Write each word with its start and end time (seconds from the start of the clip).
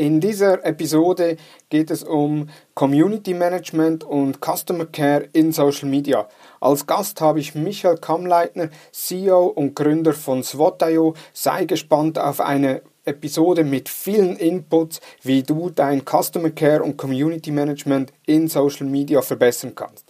In 0.00 0.18
dieser 0.18 0.64
Episode 0.64 1.36
geht 1.68 1.90
es 1.90 2.02
um 2.02 2.48
Community 2.72 3.34
Management 3.34 4.02
und 4.02 4.38
Customer 4.40 4.86
Care 4.86 5.28
in 5.34 5.52
Social 5.52 5.90
Media. 5.90 6.26
Als 6.58 6.86
Gast 6.86 7.20
habe 7.20 7.38
ich 7.38 7.54
Michael 7.54 7.98
Kammleitner, 7.98 8.70
CEO 8.92 9.48
und 9.48 9.76
Gründer 9.76 10.14
von 10.14 10.42
SWOT.io. 10.42 11.12
Sei 11.34 11.66
gespannt 11.66 12.18
auf 12.18 12.40
eine 12.40 12.80
Episode 13.04 13.62
mit 13.62 13.90
vielen 13.90 14.36
Inputs, 14.36 15.02
wie 15.22 15.42
du 15.42 15.68
dein 15.68 16.02
Customer 16.06 16.48
Care 16.48 16.82
und 16.82 16.96
Community 16.96 17.50
Management 17.50 18.10
in 18.24 18.48
Social 18.48 18.86
Media 18.86 19.20
verbessern 19.20 19.74
kannst. 19.74 20.09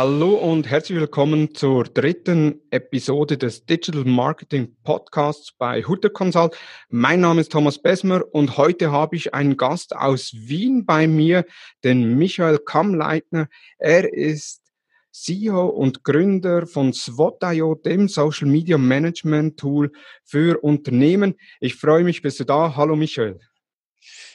Hallo 0.00 0.34
und 0.34 0.70
herzlich 0.70 0.96
willkommen 0.96 1.56
zur 1.56 1.82
dritten 1.82 2.60
Episode 2.70 3.36
des 3.36 3.66
Digital 3.66 4.04
Marketing 4.04 4.76
Podcasts 4.84 5.50
bei 5.50 5.82
Hutter 5.82 6.08
Consult. 6.08 6.56
Mein 6.88 7.20
Name 7.20 7.40
ist 7.40 7.50
Thomas 7.50 7.82
Besmer 7.82 8.22
und 8.30 8.58
heute 8.58 8.92
habe 8.92 9.16
ich 9.16 9.34
einen 9.34 9.56
Gast 9.56 9.96
aus 9.96 10.30
Wien 10.32 10.86
bei 10.86 11.08
mir, 11.08 11.44
den 11.82 12.16
Michael 12.16 12.60
Kammleitner. 12.60 13.48
Er 13.78 14.12
ist 14.12 14.62
CEO 15.10 15.66
und 15.66 16.04
Gründer 16.04 16.68
von 16.68 16.92
SWOT.io, 16.92 17.74
dem 17.74 18.06
Social 18.06 18.46
Media 18.46 18.78
Management 18.78 19.58
Tool 19.58 19.90
für 20.22 20.62
Unternehmen. 20.62 21.34
Ich 21.58 21.74
freue 21.74 22.04
mich, 22.04 22.22
bist 22.22 22.38
du 22.38 22.44
da. 22.44 22.76
Hallo 22.76 22.94
Michael. 22.94 23.40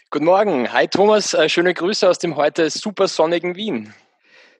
Guten 0.09 0.25
Morgen. 0.25 0.73
Hi 0.73 0.89
Thomas, 0.89 1.33
äh, 1.33 1.47
schöne 1.47 1.73
Grüße 1.73 2.09
aus 2.09 2.19
dem 2.19 2.35
heute 2.35 2.69
super 2.69 3.07
sonnigen 3.07 3.55
Wien. 3.55 3.93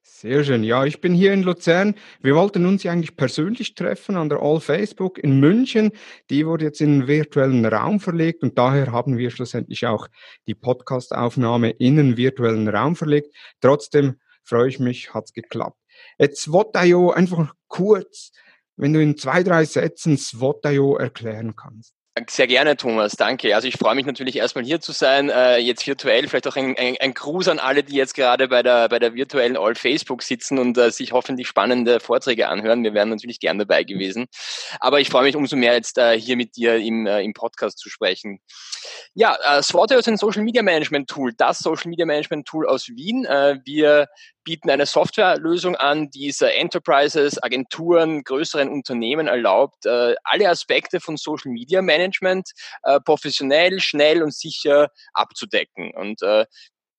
Sehr 0.06 0.44
schön. 0.44 0.66
Ja, 0.66 0.84
ich 0.84 1.00
bin 1.00 1.14
hier 1.14 1.32
in 1.32 1.44
Luzern. 1.44 1.96
Wir 2.22 2.36
wollten 2.36 2.66
uns 2.66 2.84
ja 2.84 2.92
eigentlich 2.92 3.16
persönlich 3.16 3.74
treffen 3.74 4.18
an 4.18 4.28
der 4.28 4.42
All 4.42 4.60
Facebook 4.60 5.18
in 5.18 5.40
München. 5.40 5.92
Die 6.30 6.46
wurde 6.46 6.66
jetzt 6.66 6.82
in 6.82 6.90
einen 6.90 7.08
virtuellen 7.08 7.66
Raum 7.66 8.02
verlegt 8.02 8.44
und 8.44 8.58
daher 8.58 8.92
haben 8.92 9.18
wir 9.18 9.32
schlussendlich 9.32 9.88
auch 9.88 10.10
die 10.46 10.56
Podcastaufnahme 10.56 11.70
in 11.70 11.98
einen 11.98 12.18
virtuellen 12.18 12.68
Raum 12.68 12.98
verlegt. 12.98 13.34
Trotzdem 13.62 14.20
freue 14.44 14.68
ich 14.68 14.80
mich, 14.80 15.14
hat's 15.14 15.32
geklappt. 15.32 15.80
Jetzt 16.18 16.42
SWOT.io 16.42 17.12
einfach 17.12 17.54
kurz, 17.70 18.34
wenn 18.76 18.92
du 18.92 19.02
in 19.02 19.18
zwei, 19.18 19.42
drei 19.42 19.64
Sätzen 19.64 20.18
SWOT.io 20.18 20.98
erklären 20.98 21.56
kannst. 21.56 21.96
Sehr 22.30 22.46
gerne, 22.46 22.78
Thomas. 22.78 23.14
Danke. 23.14 23.56
Also 23.56 23.68
ich 23.68 23.76
freue 23.76 23.96
mich 23.96 24.06
natürlich 24.06 24.36
erstmal 24.36 24.64
hier 24.64 24.80
zu 24.80 24.92
sein, 24.92 25.30
äh, 25.30 25.58
jetzt 25.58 25.88
virtuell. 25.88 26.28
Vielleicht 26.28 26.48
auch 26.48 26.56
ein, 26.56 26.78
ein, 26.78 26.96
ein, 27.00 27.16
Gruß 27.16 27.48
an 27.48 27.58
alle, 27.58 27.82
die 27.82 27.96
jetzt 27.96 28.14
gerade 28.14 28.48
bei 28.50 28.62
der, 28.62 28.88
bei 28.88 29.00
der 29.00 29.16
virtuellen 29.16 29.58
All 29.58 29.74
Facebook 29.74 30.22
sitzen 30.22 30.60
und 30.60 30.78
äh, 30.78 30.92
sich 30.92 31.12
hoffentlich 31.12 31.48
spannende 31.48 32.00
Vorträge 32.00 32.50
anhören. 32.50 32.84
Wir 32.84 32.94
wären 32.94 33.10
natürlich 33.10 33.40
gern 33.40 33.58
dabei 33.58 33.84
gewesen. 33.84 34.28
Aber 34.80 35.00
ich 35.00 35.10
freue 35.10 35.24
mich 35.24 35.36
umso 35.36 35.56
mehr 35.56 35.74
jetzt 35.74 35.98
äh, 35.98 36.16
hier 36.20 36.38
mit 36.38 36.56
dir 36.56 36.76
im, 36.76 37.08
äh, 37.08 37.24
im 37.24 37.34
Podcast 37.34 37.80
zu 37.80 37.90
sprechen. 37.90 38.40
Ja, 39.16 39.36
äh, 39.50 39.64
Swotio 39.64 39.98
ist 39.98 40.08
ein 40.08 40.18
Social 40.18 40.44
Media 40.44 40.62
Management 40.62 41.10
Tool, 41.10 41.34
das 41.36 41.60
Social 41.60 41.90
Media 41.90 42.06
Management 42.06 42.48
Tool 42.48 42.68
aus 42.68 42.90
Wien. 42.90 43.26
Äh, 43.26 43.58
wir 43.66 44.08
bieten 44.44 44.70
eine 44.70 44.86
Softwarelösung 44.86 45.76
an, 45.76 46.10
die 46.10 46.28
es 46.28 46.42
Enterprises, 46.42 47.42
Agenturen, 47.42 48.24
größeren 48.24 48.70
Unternehmen 48.70 49.28
erlaubt, 49.28 49.86
äh, 49.86 50.16
alle 50.24 50.50
Aspekte 50.50 51.00
von 51.00 51.18
Social 51.18 51.52
Media 51.52 51.82
Management 51.82 52.03
äh, 52.84 53.00
professionell, 53.00 53.80
schnell 53.80 54.24
und 54.24 54.34
sicher 54.34 54.90
abzudecken. 55.14 55.92
Und 55.94 56.22
äh, 56.22 56.46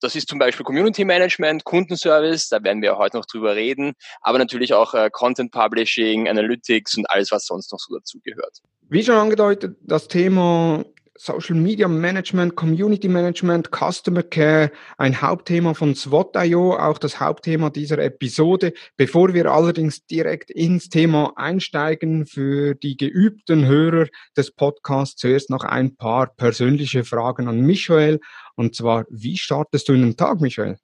das 0.00 0.16
ist 0.16 0.28
zum 0.28 0.38
Beispiel 0.38 0.64
Community 0.64 1.05
Management, 1.05 1.64
Kundenservice, 1.64 2.48
da 2.48 2.62
werden 2.62 2.83
wir 2.83 2.98
heute 2.98 3.16
noch 3.16 3.27
drüber 3.27 3.56
reden, 3.56 3.94
aber 4.20 4.38
natürlich 4.38 4.75
auch 4.75 4.94
Content 5.12 5.50
Publishing, 5.50 6.28
Analytics 6.28 6.98
und 6.98 7.08
alles, 7.08 7.30
was 7.30 7.47
sonst 7.47 7.72
noch 7.72 7.78
so 7.78 7.97
dazu 7.97 8.20
gehört. 8.22 8.60
Wie 8.91 9.02
schon 9.02 9.14
angedeutet, 9.16 9.78
das 9.80 10.09
Thema 10.09 10.84
Social 11.16 11.56
Media 11.56 11.86
Management, 11.86 12.56
Community 12.56 13.08
Management, 13.08 13.70
Customer 13.70 14.22
Care, 14.22 14.72
ein 14.98 15.20
Hauptthema 15.20 15.75
von 15.75 15.94
SWOT.io, 15.94 16.76
auch 16.76 16.98
das 16.98 17.20
Hauptthema 17.20 17.70
dieser 17.70 17.98
Episode. 17.98 18.72
Bevor 18.97 19.32
wir 19.32 19.47
allerdings 19.47 20.04
direkt 20.06 20.50
ins 20.50 20.88
Thema 20.88 21.32
einsteigen, 21.36 22.26
für 22.26 22.75
die 22.75 22.97
geübten 22.97 23.66
Hörer 23.66 24.08
des 24.36 24.50
Podcasts 24.50 25.16
zuerst 25.16 25.50
noch 25.50 25.64
ein 25.64 25.97
paar 25.97 26.34
persönliche 26.34 27.04
Fragen 27.04 27.48
an 27.48 27.60
Michael. 27.60 28.20
Und 28.56 28.75
zwar, 28.75 29.04
wie 29.08 29.36
startest 29.36 29.88
du 29.88 29.92
in 29.92 30.02
den 30.02 30.16
Tag, 30.16 30.41
Michael? 30.41 30.78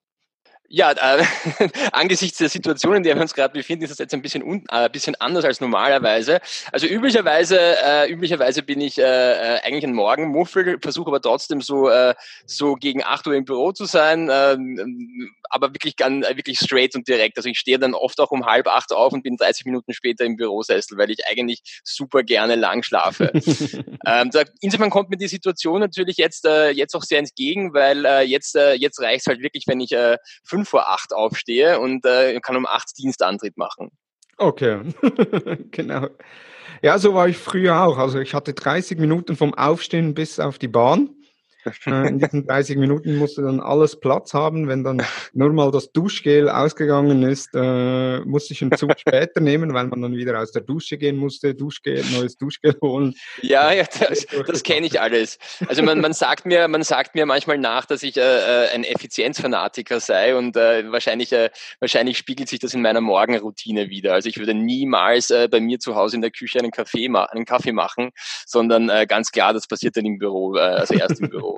Ja, 0.72 0.92
äh, 0.92 1.24
angesichts 1.92 2.38
der 2.38 2.48
Situation, 2.48 2.94
in 2.94 3.02
der 3.02 3.16
wir 3.16 3.22
uns 3.22 3.34
gerade 3.34 3.52
befinden, 3.52 3.82
ist 3.82 3.90
das 3.90 3.98
jetzt 3.98 4.14
ein 4.14 4.22
bisschen, 4.22 4.44
un, 4.44 4.64
äh, 4.70 4.88
bisschen 4.88 5.16
anders 5.16 5.44
als 5.44 5.60
normalerweise. 5.60 6.40
Also 6.70 6.86
üblicherweise, 6.86 7.58
äh, 7.58 8.08
üblicherweise 8.08 8.62
bin 8.62 8.80
ich 8.80 8.96
äh, 8.96 9.02
äh, 9.02 9.60
eigentlich 9.64 9.82
ein 9.82 9.94
Morgenmuffel, 9.94 10.78
versuche 10.80 11.08
aber 11.08 11.20
trotzdem 11.20 11.60
so, 11.60 11.88
äh, 11.88 12.14
so 12.46 12.76
gegen 12.76 13.02
acht 13.02 13.26
Uhr 13.26 13.34
im 13.34 13.44
Büro 13.44 13.72
zu 13.72 13.84
sein, 13.84 14.28
äh, 14.28 14.56
aber 15.50 15.74
wirklich, 15.74 15.96
ganz, 15.96 16.24
wirklich 16.28 16.60
straight 16.60 16.94
und 16.94 17.08
direkt. 17.08 17.36
Also 17.36 17.48
ich 17.48 17.58
stehe 17.58 17.80
dann 17.80 17.92
oft 17.94 18.20
auch 18.20 18.30
um 18.30 18.46
halb 18.46 18.68
acht 18.68 18.92
auf 18.92 19.12
und 19.12 19.24
bin 19.24 19.36
30 19.36 19.66
Minuten 19.66 19.92
später 19.92 20.24
im 20.24 20.36
Bürosessel, 20.36 20.96
weil 20.96 21.10
ich 21.10 21.26
eigentlich 21.26 21.80
super 21.82 22.22
gerne 22.22 22.54
lang 22.54 22.84
schlafe. 22.84 23.32
ähm, 24.06 24.30
da, 24.30 24.44
insofern 24.60 24.90
kommt 24.90 25.10
mir 25.10 25.16
die 25.16 25.26
Situation 25.26 25.80
natürlich 25.80 26.16
jetzt, 26.16 26.46
äh, 26.46 26.70
jetzt 26.70 26.94
auch 26.94 27.02
sehr 27.02 27.18
entgegen, 27.18 27.74
weil 27.74 28.04
äh, 28.04 28.22
jetzt, 28.22 28.54
äh, 28.54 28.74
jetzt 28.74 29.00
reicht 29.00 29.22
es 29.22 29.26
halt 29.26 29.42
wirklich, 29.42 29.64
wenn 29.66 29.80
ich 29.80 29.90
äh, 29.90 30.16
fünf 30.44 30.59
fünf 30.60 30.68
vor 30.68 30.90
acht 30.90 31.14
aufstehe 31.14 31.80
und 31.80 32.04
äh, 32.04 32.38
kann 32.40 32.56
um 32.56 32.66
acht 32.66 32.96
Dienstantritt 32.98 33.56
machen. 33.56 33.90
Okay, 34.36 34.80
genau. 35.70 36.08
Ja, 36.82 36.98
so 36.98 37.14
war 37.14 37.28
ich 37.28 37.36
früher 37.36 37.82
auch. 37.82 37.98
Also 37.98 38.20
ich 38.20 38.34
hatte 38.34 38.54
30 38.54 38.98
Minuten 38.98 39.36
vom 39.36 39.54
Aufstehen 39.54 40.14
bis 40.14 40.40
auf 40.40 40.58
die 40.58 40.68
Bahn. 40.68 41.10
Äh, 41.86 42.08
in 42.08 42.18
diesen 42.18 42.46
30 42.46 42.76
Minuten 42.76 43.16
musste 43.16 43.42
dann 43.42 43.60
alles 43.60 43.98
Platz 43.98 44.34
haben. 44.34 44.68
Wenn 44.68 44.84
dann 44.84 45.02
nur 45.32 45.52
mal 45.52 45.70
das 45.70 45.92
Duschgel 45.92 46.48
ausgegangen 46.48 47.22
ist, 47.22 47.50
äh, 47.54 48.20
musste 48.20 48.54
ich 48.54 48.62
einen 48.62 48.76
Zug 48.76 48.92
später 48.98 49.40
nehmen, 49.40 49.74
weil 49.74 49.86
man 49.86 50.02
dann 50.02 50.16
wieder 50.16 50.40
aus 50.40 50.52
der 50.52 50.62
Dusche 50.62 50.98
gehen 50.98 51.16
musste, 51.16 51.54
Duschgel, 51.54 52.04
neues 52.12 52.36
Duschgel 52.36 52.76
holen. 52.80 53.14
Ja, 53.42 53.72
ja, 53.72 53.84
das, 53.84 54.26
das 54.46 54.62
kenne 54.62 54.86
ich 54.86 55.00
alles. 55.00 55.38
Also 55.68 55.82
man, 55.82 56.00
man 56.00 56.12
sagt 56.12 56.46
mir, 56.46 56.68
man 56.68 56.82
sagt 56.82 57.14
mir 57.14 57.26
manchmal 57.26 57.58
nach, 57.58 57.84
dass 57.86 58.02
ich 58.02 58.16
äh, 58.16 58.20
äh, 58.20 58.68
ein 58.74 58.84
Effizienzfanatiker 58.84 60.00
sei 60.00 60.36
und 60.36 60.56
äh, 60.56 60.90
wahrscheinlich, 60.90 61.32
äh, 61.32 61.50
wahrscheinlich 61.80 62.18
spiegelt 62.18 62.48
sich 62.48 62.58
das 62.58 62.74
in 62.74 62.82
meiner 62.82 63.00
Morgenroutine 63.00 63.88
wieder. 63.88 64.14
Also 64.14 64.28
ich 64.28 64.38
würde 64.38 64.54
niemals 64.54 65.32
bei 65.50 65.60
mir 65.60 65.78
zu 65.78 65.94
Hause 65.94 66.16
in 66.16 66.22
der 66.22 66.30
Küche 66.30 66.58
einen 66.58 66.70
Kaffee, 66.70 67.08
ma 67.08 67.24
einen 67.24 67.44
Kaffee 67.44 67.72
machen, 67.72 68.10
sondern 68.46 68.88
ganz 69.06 69.30
klar, 69.30 69.52
das 69.52 69.66
passiert 69.66 69.96
dann 69.96 70.04
im 70.04 70.18
Büro, 70.18 70.54
also 70.54 70.94
erst 70.94 71.20
im 71.20 71.30
Büro. 71.30 71.49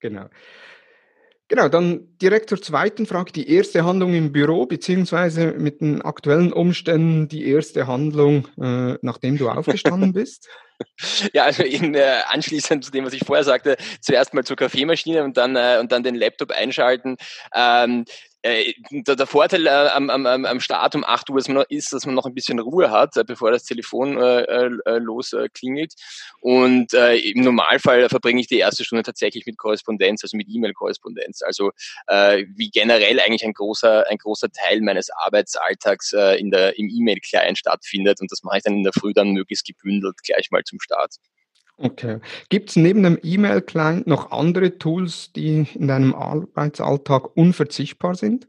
Genau. 0.00 0.28
Genau, 1.48 1.68
dann 1.68 2.16
direkt 2.22 2.48
zur 2.48 2.60
zweiten 2.60 3.04
Frage. 3.04 3.30
Die 3.32 3.50
erste 3.50 3.84
Handlung 3.84 4.14
im 4.14 4.32
Büro, 4.32 4.64
beziehungsweise 4.64 5.52
mit 5.52 5.82
den 5.82 6.00
aktuellen 6.00 6.52
Umständen 6.52 7.28
die 7.28 7.46
erste 7.46 7.86
Handlung, 7.86 8.48
äh, 8.58 8.96
nachdem 9.02 9.36
du 9.36 9.50
aufgestanden 9.50 10.12
bist? 10.14 10.48
Ja, 11.34 11.44
also 11.44 11.62
in, 11.62 11.94
äh, 11.94 12.22
anschließend 12.28 12.84
zu 12.84 12.90
dem, 12.90 13.04
was 13.04 13.12
ich 13.12 13.24
vorher 13.24 13.44
sagte, 13.44 13.76
zuerst 14.00 14.32
mal 14.32 14.44
zur 14.44 14.56
Kaffeemaschine 14.56 15.22
und 15.22 15.36
dann, 15.36 15.54
äh, 15.54 15.78
und 15.80 15.92
dann 15.92 16.02
den 16.02 16.14
Laptop 16.14 16.50
einschalten. 16.50 17.16
Ähm, 17.54 18.06
äh, 18.44 18.74
der, 18.90 19.26
Vorteil 19.26 19.66
äh, 19.66 19.70
am, 19.70 20.10
am, 20.10 20.26
am 20.26 20.60
Start 20.60 20.94
um 20.94 21.02
8 21.02 21.30
Uhr 21.30 21.38
ist, 21.38 21.48
man, 21.48 21.64
ist, 21.70 21.92
dass 21.92 22.04
man 22.04 22.14
noch 22.14 22.26
ein 22.26 22.34
bisschen 22.34 22.58
Ruhe 22.58 22.90
hat, 22.90 23.16
äh, 23.16 23.24
bevor 23.24 23.50
das 23.50 23.64
Telefon 23.64 24.18
äh, 24.18 24.42
äh, 24.42 24.98
losklingelt. 24.98 25.94
Und 26.40 26.92
äh, 26.92 27.16
im 27.16 27.42
Normalfall 27.42 28.08
verbringe 28.10 28.40
ich 28.40 28.46
die 28.46 28.58
erste 28.58 28.84
Stunde 28.84 29.02
tatsächlich 29.02 29.46
mit 29.46 29.56
Korrespondenz, 29.56 30.22
also 30.22 30.36
mit 30.36 30.48
E-Mail-Korrespondenz. 30.50 31.40
Also 31.42 31.70
äh, 32.06 32.44
wie 32.54 32.70
generell 32.70 33.18
eigentlich 33.18 33.44
ein 33.44 33.54
großer, 33.54 34.06
ein 34.10 34.18
großer 34.18 34.50
Teil 34.50 34.82
meines 34.82 35.08
Arbeitsalltags 35.10 36.12
äh, 36.12 36.38
in 36.38 36.50
der, 36.50 36.78
im 36.78 36.90
E-Mail-Client 36.90 37.56
stattfindet. 37.56 38.20
Und 38.20 38.30
das 38.30 38.42
mache 38.42 38.58
ich 38.58 38.62
dann 38.62 38.74
in 38.74 38.84
der 38.84 38.92
Früh 38.92 39.14
dann 39.14 39.32
möglichst 39.32 39.66
gebündelt 39.66 40.16
gleich 40.22 40.50
mal 40.50 40.62
zum 40.64 40.80
Start. 40.80 41.16
Okay. 41.76 42.20
Gibt 42.50 42.70
es 42.70 42.76
neben 42.76 43.02
dem 43.02 43.18
E-Mail-Client 43.22 44.06
noch 44.06 44.30
andere 44.30 44.78
Tools, 44.78 45.32
die 45.32 45.66
in 45.74 45.88
deinem 45.88 46.14
Arbeitsalltag 46.14 47.36
unverzichtbar 47.36 48.14
sind? 48.14 48.46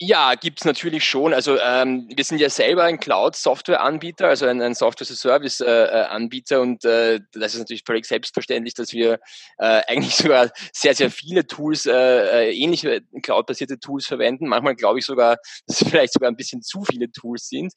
Ja, 0.00 0.34
gibt's 0.34 0.64
natürlich 0.64 1.04
schon. 1.04 1.32
Also 1.32 1.56
ähm, 1.58 2.08
wir 2.12 2.24
sind 2.24 2.38
ja 2.40 2.50
selber 2.50 2.82
ein 2.82 2.98
Cloud-Software-Anbieter, 2.98 4.26
also 4.26 4.46
ein, 4.46 4.60
ein 4.60 4.74
Software-as-a-Service-Anbieter 4.74 6.56
äh, 6.56 6.58
und 6.58 6.84
äh, 6.84 7.20
das 7.32 7.54
ist 7.54 7.60
natürlich 7.60 7.84
völlig 7.86 8.04
selbstverständlich, 8.04 8.74
dass 8.74 8.92
wir 8.92 9.20
äh, 9.58 9.82
eigentlich 9.86 10.16
sogar 10.16 10.50
sehr, 10.72 10.96
sehr 10.96 11.12
viele 11.12 11.46
Tools, 11.46 11.86
äh, 11.86 11.92
äh 11.92 12.52
ähnliche 12.52 13.02
Cloud-basierte 13.22 13.78
Tools 13.78 14.06
verwenden. 14.06 14.48
Manchmal 14.48 14.74
glaube 14.74 14.98
ich 14.98 15.06
sogar, 15.06 15.36
dass 15.66 15.80
es 15.80 15.88
vielleicht 15.88 16.12
sogar 16.12 16.28
ein 16.28 16.36
bisschen 16.36 16.62
zu 16.62 16.82
viele 16.84 17.12
Tools 17.12 17.48
sind. 17.48 17.72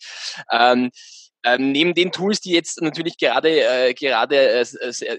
Ähm, 0.51 0.89
ähm, 1.47 1.71
neben 1.71 1.93
den 1.93 2.11
Tools, 2.11 2.41
die 2.41 2.51
jetzt 2.51 2.81
natürlich 2.81 3.17
gerade 3.17 3.49
äh, 3.49 3.93
gerade 3.93 4.37
äh, 4.37 4.65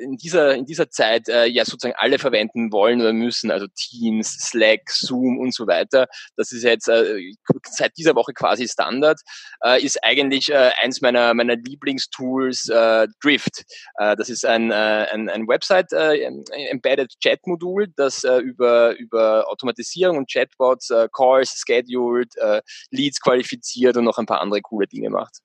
in 0.01 0.17
dieser 0.17 0.55
in 0.55 0.67
dieser 0.67 0.91
Zeit 0.91 1.29
äh, 1.29 1.47
ja 1.47 1.65
sozusagen 1.65 1.97
alle 1.99 2.19
verwenden 2.19 2.71
wollen 2.73 3.01
oder 3.01 3.13
müssen, 3.13 3.51
also 3.51 3.67
Teams, 3.75 4.33
Slack, 4.39 4.91
Zoom 4.91 5.39
und 5.39 5.55
so 5.55 5.67
weiter, 5.67 6.07
das 6.37 6.53
ist 6.53 6.65
jetzt 6.65 6.89
äh, 6.89 7.33
seit 7.71 7.97
dieser 7.97 8.15
Woche 8.15 8.33
quasi 8.33 8.69
Standard, 8.69 9.21
äh, 9.65 9.83
ist 9.83 10.03
eigentlich 10.05 10.51
äh, 10.51 10.71
eins 10.83 11.01
meiner 11.01 11.35
meiner 11.35 11.57
Lieblingstools 11.57 12.69
äh, 12.69 13.09
Drift. 13.23 13.65
Äh, 13.99 14.17
das 14.17 14.29
ist 14.29 14.45
ein 14.45 14.71
äh, 14.71 15.07
ein, 15.13 15.29
ein 15.29 15.49
Website 15.49 15.93
äh, 15.93 16.31
embedded 16.71 17.19
Chat 17.21 17.47
Modul, 17.47 17.89
das 17.97 18.25
äh, 18.25 18.39
über 18.39 18.97
über 18.99 19.49
Automatisierung 19.49 20.19
und 20.19 20.31
Chatbots 20.31 20.91
äh, 20.91 21.09
Calls 21.13 21.63
scheduled, 21.67 22.37
äh, 22.37 22.61
Leads 22.91 23.21
qualifiziert 23.21 23.97
und 23.97 24.05
noch 24.05 24.19
ein 24.19 24.27
paar 24.27 24.41
andere 24.41 24.61
coole 24.61 24.87
Dinge 24.87 25.11
macht. 25.11 25.41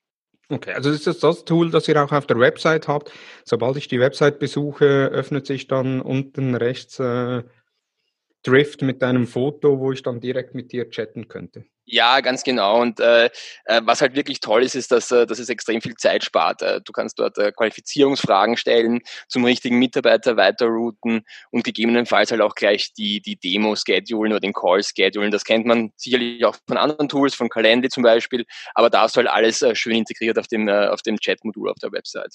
Okay, 0.54 0.74
also 0.74 0.92
ist 0.92 1.08
das 1.08 1.18
das 1.18 1.46
Tool, 1.46 1.72
das 1.72 1.88
ihr 1.88 2.04
auch 2.04 2.12
auf 2.12 2.28
der 2.28 2.38
Website 2.38 2.88
habt. 2.88 3.12
Sobald 3.44 3.76
ich 3.78 3.88
die 3.88 4.00
Website 4.00 4.38
besuche, 4.38 5.08
öffnet 5.08 5.48
sich 5.48 5.68
dann 5.68 6.00
unten 6.00 6.54
rechts 6.54 7.00
äh, 7.00 7.42
Drift 8.44 8.82
mit 8.82 9.02
deinem 9.02 9.26
Foto, 9.26 9.80
wo 9.80 9.92
ich 9.92 10.04
dann 10.04 10.20
direkt 10.20 10.54
mit 10.54 10.72
dir 10.72 10.90
chatten 10.90 11.28
könnte. 11.28 11.66
Ja, 11.86 12.22
ganz 12.22 12.44
genau. 12.44 12.82
Und 12.82 13.02
äh, 13.02 13.26
äh, 13.66 13.82
was 13.84 14.02
halt 14.02 14.16
wirklich 14.16 14.40
toll 14.40 14.64
ist, 14.64 14.76
ist, 14.76 14.92
dass, 14.92 15.12
äh, 15.12 15.26
dass 15.26 15.40
es 15.40 15.50
extrem 15.50 15.82
viel 15.82 15.96
Zeit 15.96 16.24
spart. 16.24 16.62
Äh, 16.62 16.80
du 16.82 16.94
kannst 16.94 17.20
dort 17.20 17.38
äh, 17.38 17.52
Qualifizierungsfragen 17.52 18.56
stellen, 18.56 19.02
zum 19.28 19.44
richtigen 19.44 19.80
Mitarbeiter 19.80 20.38
weiterrouten 20.38 21.26
und 21.52 21.64
gegebenenfalls 21.66 22.32
halt 22.32 22.42
auch 22.42 22.56
gleich 22.56 22.94
die, 22.94 23.22
die 23.22 23.38
Demo 23.38 23.76
schedulen 23.76 24.32
oder 24.32 24.40
den 24.40 24.54
Call 24.54 24.82
schedulen. 24.82 25.32
Das 25.32 25.44
kennt 25.44 25.66
man 25.66 25.92
sicherlich 25.98 26.46
auch 26.46 26.56
von 26.68 26.78
anderen 26.78 27.10
Tools, 27.10 27.36
von 27.36 27.50
Calendly 27.50 27.90
zum 27.90 28.04
Beispiel, 28.04 28.46
aber 28.76 28.90
da 28.90 29.06
ist 29.06 29.18
halt 29.18 29.28
alles 29.28 29.64
schön 29.74 29.96
integriert 29.96 30.40
auf 30.40 30.48
dem, 30.48 30.70
auf 30.70 31.02
dem 31.02 31.18
Chat-Modul 31.18 31.70
auf 31.70 31.78
der 31.82 31.92
Website. 31.92 32.32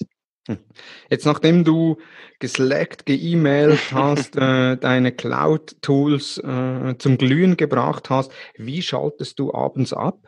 Jetzt, 1.09 1.25
nachdem 1.25 1.63
du 1.63 1.97
geslackt, 2.39 3.05
geemailt 3.05 3.79
hast, 3.93 4.35
äh, 4.35 4.77
deine 4.77 5.11
Cloud-Tools 5.11 6.37
äh, 6.39 6.95
zum 6.97 7.17
Glühen 7.17 7.57
gebracht 7.57 8.09
hast, 8.09 8.31
wie 8.55 8.81
schaltest 8.81 9.39
du 9.39 9.53
abends 9.53 9.93
ab? 9.93 10.19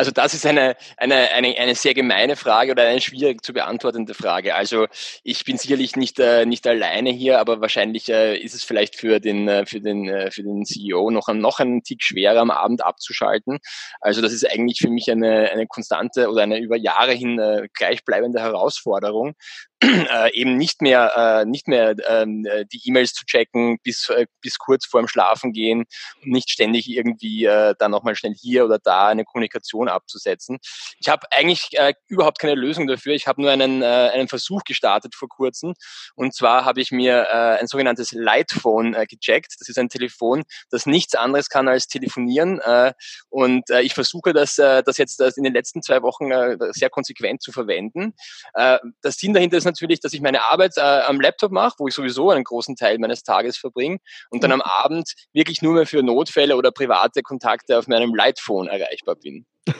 Also 0.00 0.12
das 0.12 0.32
ist 0.32 0.46
eine, 0.46 0.76
eine, 0.96 1.30
eine, 1.32 1.58
eine 1.58 1.74
sehr 1.74 1.92
gemeine 1.92 2.34
Frage 2.34 2.72
oder 2.72 2.84
eine 2.84 3.02
schwierig 3.02 3.44
zu 3.44 3.52
beantwortende 3.52 4.14
Frage. 4.14 4.54
Also 4.54 4.86
ich 5.24 5.44
bin 5.44 5.58
sicherlich 5.58 5.94
nicht, 5.94 6.18
äh, 6.18 6.46
nicht 6.46 6.66
alleine 6.66 7.10
hier, 7.10 7.38
aber 7.38 7.60
wahrscheinlich 7.60 8.08
äh, 8.08 8.34
ist 8.38 8.54
es 8.54 8.64
vielleicht 8.64 8.96
für 8.96 9.20
den, 9.20 9.46
äh, 9.46 9.66
für 9.66 9.82
den, 9.82 10.08
äh, 10.08 10.30
für 10.30 10.42
den 10.42 10.64
CEO 10.64 11.10
noch, 11.10 11.28
noch 11.28 11.60
einen 11.60 11.82
Tick 11.82 12.02
schwerer 12.02 12.40
am 12.40 12.50
Abend 12.50 12.82
abzuschalten. 12.82 13.58
Also 14.00 14.22
das 14.22 14.32
ist 14.32 14.50
eigentlich 14.50 14.78
für 14.78 14.88
mich 14.88 15.10
eine, 15.10 15.50
eine 15.50 15.66
konstante 15.66 16.30
oder 16.30 16.44
eine 16.44 16.60
über 16.60 16.78
Jahre 16.78 17.12
hin 17.12 17.38
äh, 17.38 17.68
gleichbleibende 17.74 18.40
Herausforderung, 18.40 19.34
äh, 19.82 20.32
eben 20.34 20.56
nicht 20.56 20.82
mehr, 20.82 21.12
äh, 21.16 21.44
nicht 21.44 21.68
mehr 21.68 21.94
ähm, 22.06 22.44
äh, 22.44 22.66
die 22.66 22.80
E-Mails 22.84 23.14
zu 23.14 23.24
checken 23.24 23.78
bis, 23.82 24.08
äh, 24.10 24.26
bis 24.40 24.58
kurz 24.58 24.86
vorm 24.86 25.08
Schlafen 25.08 25.52
gehen 25.52 25.84
und 26.22 26.30
nicht 26.30 26.50
ständig 26.50 26.88
irgendwie 26.88 27.44
äh, 27.44 27.74
dann 27.78 27.90
nochmal 27.90 28.14
schnell 28.14 28.34
hier 28.34 28.64
oder 28.64 28.78
da 28.78 29.08
eine 29.08 29.24
Kommunikation 29.24 29.88
abzusetzen. 29.88 30.58
Ich 30.98 31.08
habe 31.08 31.26
eigentlich 31.32 31.68
äh, 31.72 31.94
überhaupt 32.08 32.38
keine 32.38 32.54
Lösung 32.54 32.86
dafür. 32.86 33.14
Ich 33.14 33.26
habe 33.26 33.40
nur 33.40 33.50
einen, 33.50 33.82
äh, 33.82 34.10
einen 34.12 34.28
Versuch 34.28 34.64
gestartet 34.64 35.14
vor 35.14 35.28
kurzem. 35.28 35.74
Und 36.14 36.34
zwar 36.34 36.64
habe 36.64 36.80
ich 36.80 36.90
mir 36.90 37.26
äh, 37.30 37.60
ein 37.60 37.66
sogenanntes 37.66 38.12
Lightphone 38.12 38.94
äh, 38.94 39.06
gecheckt. 39.06 39.54
Das 39.58 39.68
ist 39.68 39.78
ein 39.78 39.88
Telefon, 39.88 40.42
das 40.70 40.86
nichts 40.86 41.14
anderes 41.14 41.48
kann 41.48 41.68
als 41.68 41.86
telefonieren. 41.86 42.60
Äh, 42.60 42.92
und 43.30 43.70
äh, 43.70 43.80
ich 43.80 43.94
versuche 43.94 44.32
das, 44.32 44.58
äh, 44.58 44.82
das 44.82 44.98
jetzt 44.98 45.20
äh, 45.20 45.30
in 45.36 45.44
den 45.44 45.54
letzten 45.54 45.82
zwei 45.82 46.02
Wochen 46.02 46.30
äh, 46.30 46.56
sehr 46.72 46.90
konsequent 46.90 47.42
zu 47.42 47.52
verwenden. 47.52 48.14
Äh, 48.54 48.78
das 49.00 49.16
Sinn 49.16 49.32
dahinter 49.32 49.56
ist 49.56 49.69
natürlich, 49.70 50.00
dass 50.00 50.12
ich 50.12 50.20
meine 50.20 50.42
Arbeit 50.42 50.76
äh, 50.76 50.80
am 50.80 51.20
Laptop 51.20 51.52
mache, 51.52 51.76
wo 51.78 51.88
ich 51.88 51.94
sowieso 51.94 52.30
einen 52.30 52.44
großen 52.44 52.76
Teil 52.76 52.98
meines 52.98 53.22
Tages 53.22 53.56
verbringe 53.56 53.98
und 54.30 54.42
dann 54.42 54.52
am 54.52 54.58
mhm. 54.58 54.64
Abend 54.64 55.12
wirklich 55.32 55.62
nur 55.62 55.74
mehr 55.74 55.86
für 55.86 56.02
Notfälle 56.02 56.56
oder 56.56 56.70
private 56.70 57.22
Kontakte 57.22 57.78
auf 57.78 57.88
meinem 57.88 58.14
Lightphone 58.14 58.68
erreichbar 58.68 59.16
bin. 59.16 59.46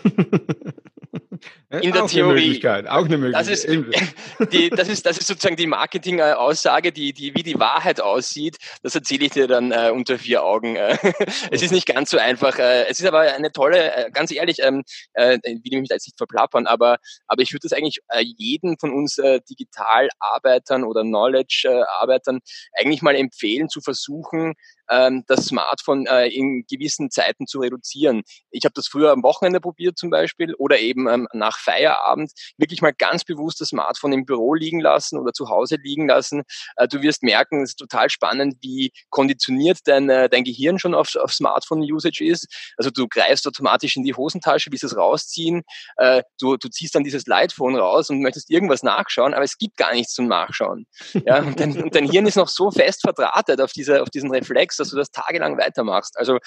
In 1.71 1.93
der 1.93 2.03
auch 2.03 2.11
Theorie. 2.11 2.31
Eine 2.31 2.41
Möglichkeit, 2.41 2.89
auch 2.89 3.05
eine 3.05 3.17
Möglichkeit. 3.17 3.49
Das 3.49 3.65
ist, 3.65 4.53
die, 4.53 4.71
das 4.71 4.89
ist, 4.89 5.07
das 5.07 5.19
ist 5.19 5.29
sozusagen 5.29 5.55
die 5.55 5.69
Marketing-Aussage, 5.69 6.91
die, 6.91 7.13
die, 7.13 7.33
wie 7.37 7.45
die 7.45 7.61
Wahrheit 7.61 8.01
aussieht. 8.01 8.57
Das 8.83 8.97
erzähle 8.97 9.27
ich 9.27 9.31
dir 9.31 9.47
dann 9.47 9.71
äh, 9.71 9.93
unter 9.95 10.19
vier 10.19 10.43
Augen. 10.43 10.75
Äh. 10.75 10.99
es 11.53 11.63
ist 11.63 11.71
nicht 11.71 11.87
ganz 11.87 12.11
so 12.11 12.19
einfach. 12.19 12.59
Äh, 12.59 12.89
es 12.89 12.99
ist 12.99 13.07
aber 13.07 13.21
eine 13.21 13.53
tolle, 13.53 13.95
äh, 13.95 14.11
ganz 14.11 14.33
ehrlich, 14.33 14.59
ähm, 14.63 14.83
äh, 15.13 15.39
will 15.45 15.61
ich 15.63 15.79
mich 15.79 15.89
da 15.89 15.95
jetzt 15.95 16.09
nicht 16.09 16.19
verplappern, 16.19 16.67
aber, 16.67 16.97
aber 17.29 17.43
ich 17.43 17.53
würde 17.53 17.69
das 17.69 17.73
eigentlich 17.73 18.01
äh, 18.09 18.25
jeden 18.37 18.77
von 18.77 18.93
uns 18.93 19.19
äh, 19.19 19.41
Digital-Arbeitern 19.49 20.83
oder 20.83 21.03
Knowledge-Arbeitern 21.03 22.41
eigentlich 22.81 23.03
mal 23.03 23.15
empfehlen, 23.15 23.69
zu 23.69 23.81
versuchen, 23.81 24.55
ähm, 24.91 25.23
das 25.29 25.47
Smartphone 25.47 26.07
äh, 26.07 26.27
in 26.27 26.65
gewissen 26.69 27.11
Zeiten 27.11 27.47
zu 27.47 27.61
reduzieren. 27.61 28.23
Ich 28.51 28.65
habe 28.65 28.73
das 28.75 28.89
früher 28.89 29.13
am 29.13 29.23
Wochenende 29.23 29.61
probiert 29.61 29.97
zum 29.97 30.11
Beispiel 30.11 30.55
oder 30.55 30.81
eben 30.81 31.09
ähm, 31.09 31.29
nach 31.33 31.60
Feierabend 31.61 32.33
wirklich 32.57 32.83
mal 32.83 32.93
ganz 32.93 33.25
bewusst 33.25 33.61
das 33.61 33.69
Smartphone 33.69 34.13
im 34.13 34.25
Büro 34.25 34.55
liegen 34.55 34.81
lassen 34.81 35.19
oder 35.19 35.33
zu 35.33 35.49
Hause 35.49 35.77
liegen 35.77 36.09
lassen. 36.09 36.43
Äh, 36.77 36.89
du 36.89 37.03
wirst 37.03 37.23
merken, 37.23 37.63
es 37.63 37.71
ist 37.71 37.77
total 37.77 38.11
spannend, 38.11 38.57
wie 38.61 38.93
konditioniert 39.11 39.79
dein, 39.85 40.09
äh, 40.09 40.29
dein 40.29 40.45
Gehirn 40.45 40.79
schon 40.79 40.95
auf, 40.95 41.15
auf 41.17 41.33
Smartphone-Usage 41.33 42.25
ist. 42.25 42.47
Also 42.77 42.91
du 42.91 43.07
greifst 43.09 43.47
automatisch 43.47 43.97
in 43.97 44.05
die 44.05 44.15
Hosentasche, 44.15 44.71
willst 44.71 44.85
es 44.85 44.97
rausziehen, 44.97 45.63
äh, 45.97 46.23
du, 46.39 46.57
du 46.57 46.69
ziehst 46.69 46.95
dann 46.95 47.05
dieses 47.05 47.27
Lightphone 47.27 47.77
raus 47.77 48.11
und 48.11 48.23
möchtest 48.23 48.51
irgendwas 48.51 48.83
nachschauen, 48.83 49.35
aber 49.35 49.45
es 49.45 49.59
gibt 49.59 49.77
gar 49.77 49.93
nichts 49.93 50.15
zum 50.15 50.27
Nachschauen. 50.29 50.87
Ja, 51.27 51.39
und, 51.41 51.61
dein, 51.61 51.83
und 51.83 51.95
dein 51.95 52.11
Hirn 52.11 52.27
ist 52.27 52.37
noch 52.37 52.49
so 52.49 52.71
fest 52.71 53.03
verdrahtet 53.03 53.61
auf, 53.61 53.73
diese, 53.73 54.03
auf 54.03 54.11
diesen 54.11 54.31
Reflex, 54.31 54.77
dass 54.77 54.91
du 54.91 54.97
das 54.97 55.11
tagelang 55.11 55.59
weitermachst. 55.59 56.19
Also 56.19 56.39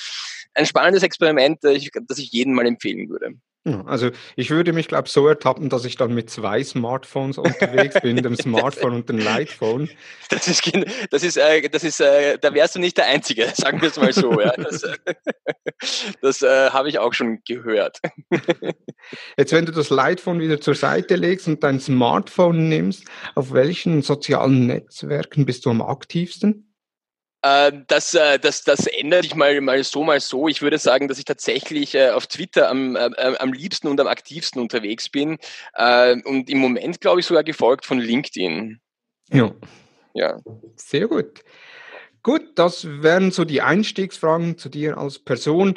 ein 0.54 0.66
spannendes 0.66 1.04
Experiment, 1.04 1.60
das 1.62 1.74
ich, 1.76 1.92
das 2.08 2.18
ich 2.18 2.32
jedem 2.32 2.54
mal 2.54 2.66
empfehlen 2.66 3.10
würde. 3.10 3.34
Also 3.86 4.12
ich 4.36 4.50
würde 4.50 4.74
mich, 4.74 4.90
glaube 4.90 5.08
ich, 5.08 5.14
so 5.14 5.26
ertappen, 5.26 5.70
dass 5.70 5.86
ich 5.86 5.96
dann 5.96 6.14
mit 6.14 6.30
zwei 6.30 6.62
Smartphones 6.64 7.38
unterwegs 7.38 7.96
bin, 8.02 8.18
dem 8.18 8.36
Smartphone 8.42 8.94
und 8.94 9.08
dem 9.08 9.20
Lightphone. 9.20 9.90
Das 10.30 10.50
ist, 10.50 10.70
das 11.12 11.24
ist, 11.24 11.38
äh, 11.38 11.70
das 11.70 11.86
ist, 11.86 12.02
äh, 12.02 12.38
da 12.40 12.54
wärst 12.54 12.76
du 12.76 12.80
nicht 12.80 12.98
der 12.98 13.06
Einzige, 13.06 13.48
sagen 13.56 13.82
wir 13.82 13.88
es 13.88 13.98
mal 13.98 14.12
so. 14.12 14.40
Ja. 14.42 14.52
Das, 14.58 14.84
äh, 14.84 14.98
das 16.22 16.42
äh, 16.42 16.72
habe 16.72 16.90
ich 16.90 17.00
auch 17.00 17.14
schon 17.14 17.40
gehört. 17.46 18.00
Jetzt, 19.38 19.54
wenn 19.54 19.66
du 19.66 19.72
das 19.72 19.90
Lightphone 19.90 20.42
wieder 20.42 20.60
zur 20.60 20.76
Seite 20.76 21.16
legst 21.16 21.48
und 21.48 21.64
dein 21.64 21.80
Smartphone 21.80 22.68
nimmst, 22.68 23.06
auf 23.36 23.54
welchen 23.54 24.02
sozialen 24.02 24.68
Netzwerken 24.68 25.46
bist 25.46 25.66
du 25.66 25.70
am 25.70 25.82
aktivsten? 25.82 26.73
Ähm, 27.44 27.84
das, 27.88 28.14
äh, 28.14 28.40
das, 28.40 28.64
das 28.64 28.88
ändert 28.88 29.24
sich 29.24 29.36
mal, 29.36 29.60
mal 29.60 29.84
so, 29.84 30.04
mal 30.04 30.22
so. 30.22 30.48
Ich 30.48 30.62
würde 30.62 30.78
sagen, 30.78 31.10
dass 31.10 31.20
ich 31.20 31.26
tatsächlich 31.26 31.94
äh, 31.94 32.12
auf 32.12 32.28
Twitter 32.28 32.70
am, 32.70 32.96
äh, 32.96 33.10
am 33.38 33.52
liebsten 33.52 33.88
und 33.90 34.00
am 34.00 34.08
aktivsten 34.08 34.62
unterwegs 34.62 35.10
bin. 35.10 35.38
Und 36.26 36.50
im 36.50 36.58
Moment, 36.58 37.02
glaube 37.02 37.20
ich, 37.20 37.26
sogar 37.26 37.44
gefolgt 37.44 37.86
von 37.86 38.00
LinkedIn. 38.00 38.80
Ja. 39.32 39.52
Ja. 40.14 40.38
Sehr 40.76 41.08
gut. 41.08 41.44
Gut, 42.22 42.44
das 42.56 42.86
wären 42.86 43.32
so 43.32 43.44
die 43.44 43.62
Einstiegsfragen 43.62 44.58
zu 44.58 44.70
dir 44.70 44.98
als 44.98 45.20
Person. 45.20 45.76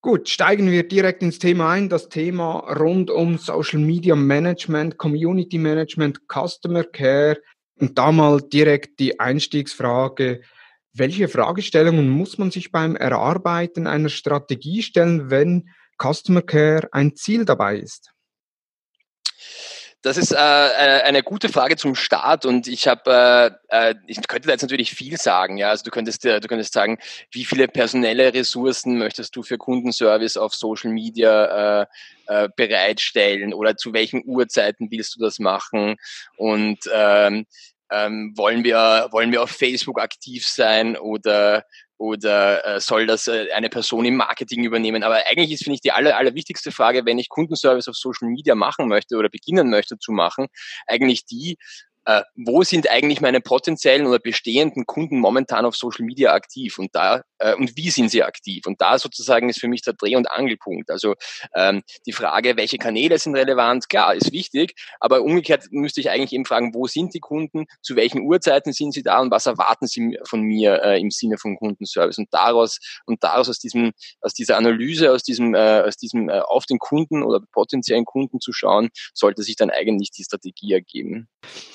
Gut, 0.00 0.28
steigen 0.28 0.70
wir 0.70 0.86
direkt 0.86 1.22
ins 1.22 1.38
Thema 1.38 1.72
ein. 1.72 1.88
Das 1.88 2.08
Thema 2.08 2.58
rund 2.78 3.10
um 3.10 3.38
Social 3.38 3.80
Media 3.80 4.14
Management, 4.14 4.98
Community 4.98 5.58
Management, 5.58 6.20
Customer 6.32 6.84
Care. 6.84 7.38
Und 7.80 7.98
da 7.98 8.12
mal 8.12 8.40
direkt 8.40 9.00
die 9.00 9.18
Einstiegsfrage. 9.18 10.42
Welche 10.96 11.26
Fragestellungen 11.26 12.08
muss 12.08 12.38
man 12.38 12.52
sich 12.52 12.70
beim 12.70 12.94
Erarbeiten 12.94 13.88
einer 13.88 14.08
Strategie 14.08 14.80
stellen, 14.80 15.28
wenn 15.28 15.68
Customer 16.00 16.40
Care 16.40 16.88
ein 16.92 17.16
Ziel 17.16 17.44
dabei 17.44 17.78
ist? 17.78 18.12
Das 20.02 20.18
ist 20.18 20.32
äh, 20.32 20.36
äh 20.36 21.02
eine 21.02 21.24
gute 21.24 21.48
Frage 21.48 21.76
zum 21.76 21.96
Start 21.96 22.46
und 22.46 22.68
ich 22.68 22.86
habe, 22.86 23.58
äh, 23.70 23.90
äh, 23.90 23.94
ich 24.06 24.18
könnte 24.28 24.46
da 24.46 24.52
jetzt 24.52 24.62
natürlich 24.62 24.94
viel 24.94 25.16
sagen. 25.16 25.56
Ja, 25.56 25.70
also 25.70 25.82
du 25.82 25.90
könntest, 25.90 26.24
du 26.24 26.40
könntest 26.42 26.74
sagen, 26.74 26.98
wie 27.32 27.44
viele 27.44 27.66
personelle 27.66 28.32
Ressourcen 28.32 28.98
möchtest 28.98 29.34
du 29.34 29.42
für 29.42 29.58
Kundenservice 29.58 30.36
auf 30.36 30.54
Social 30.54 30.92
Media 30.92 31.82
äh, 31.82 31.86
äh, 32.26 32.48
bereitstellen 32.54 33.52
oder 33.52 33.76
zu 33.76 33.94
welchen 33.94 34.22
Uhrzeiten 34.24 34.90
willst 34.90 35.16
du 35.16 35.20
das 35.20 35.38
machen 35.38 35.96
und 36.36 36.78
ähm, 36.92 37.46
ähm, 37.94 38.32
wollen, 38.36 38.64
wir, 38.64 39.08
wollen 39.10 39.32
wir 39.32 39.42
auf 39.42 39.50
Facebook 39.50 40.00
aktiv 40.00 40.46
sein 40.46 40.96
oder, 40.96 41.64
oder 41.96 42.66
äh, 42.66 42.80
soll 42.80 43.06
das 43.06 43.28
äh, 43.28 43.46
eine 43.54 43.68
Person 43.68 44.04
im 44.04 44.16
Marketing 44.16 44.64
übernehmen? 44.64 45.02
Aber 45.02 45.16
eigentlich 45.26 45.52
ist, 45.52 45.64
finde 45.64 45.76
ich, 45.76 45.80
die 45.80 45.92
aller, 45.92 46.16
allerwichtigste 46.16 46.72
Frage, 46.72 47.06
wenn 47.06 47.18
ich 47.18 47.28
Kundenservice 47.28 47.88
auf 47.88 47.96
Social 47.96 48.28
Media 48.28 48.54
machen 48.54 48.88
möchte 48.88 49.16
oder 49.16 49.28
beginnen 49.28 49.70
möchte 49.70 49.98
zu 49.98 50.12
machen, 50.12 50.48
eigentlich 50.86 51.24
die, 51.26 51.56
äh, 52.06 52.22
wo 52.36 52.62
sind 52.62 52.90
eigentlich 52.90 53.20
meine 53.20 53.40
potenziellen 53.40 54.06
oder 54.06 54.18
bestehenden 54.18 54.86
Kunden 54.86 55.18
momentan 55.18 55.64
auf 55.64 55.76
Social 55.76 56.04
Media 56.04 56.32
aktiv 56.32 56.78
und 56.78 56.94
da 56.94 57.22
äh, 57.38 57.54
und 57.54 57.76
wie 57.76 57.90
sind 57.90 58.10
sie 58.10 58.22
aktiv? 58.22 58.66
Und 58.66 58.80
da 58.80 58.98
sozusagen 58.98 59.48
ist 59.48 59.60
für 59.60 59.68
mich 59.68 59.82
der 59.82 59.94
Dreh- 59.94 60.16
und 60.16 60.30
Angelpunkt. 60.30 60.90
Also 60.90 61.14
ähm, 61.54 61.82
die 62.06 62.12
Frage, 62.12 62.56
welche 62.56 62.78
Kanäle 62.78 63.18
sind 63.18 63.36
relevant, 63.36 63.88
klar, 63.88 64.14
ist 64.14 64.32
wichtig, 64.32 64.74
aber 65.00 65.22
umgekehrt 65.22 65.66
müsste 65.70 66.00
ich 66.00 66.10
eigentlich 66.10 66.32
eben 66.32 66.44
fragen, 66.44 66.74
wo 66.74 66.86
sind 66.86 67.14
die 67.14 67.20
Kunden, 67.20 67.66
zu 67.82 67.96
welchen 67.96 68.22
Uhrzeiten 68.22 68.72
sind 68.72 68.92
sie 68.92 69.02
da 69.02 69.20
und 69.20 69.30
was 69.30 69.46
erwarten 69.46 69.86
sie 69.86 70.18
von 70.24 70.42
mir 70.42 70.82
äh, 70.82 71.00
im 71.00 71.10
Sinne 71.10 71.38
von 71.38 71.56
Kundenservice? 71.56 72.18
Und 72.18 72.28
daraus 72.32 72.78
und 73.06 73.22
daraus 73.22 73.48
aus 73.48 73.58
diesem 73.58 73.92
aus 74.20 74.34
dieser 74.34 74.56
Analyse, 74.56 75.12
aus 75.12 75.22
diesem 75.22 75.54
äh, 75.54 75.80
aus 75.80 75.96
diesem 75.96 76.28
äh, 76.28 76.40
auf 76.40 76.66
den 76.66 76.78
Kunden 76.78 77.22
oder 77.22 77.40
potenziellen 77.52 78.04
Kunden 78.04 78.40
zu 78.40 78.52
schauen, 78.52 78.88
sollte 79.12 79.42
sich 79.42 79.56
dann 79.56 79.70
eigentlich 79.70 80.10
die 80.10 80.24
Strategie 80.24 80.72
ergeben. 80.72 81.28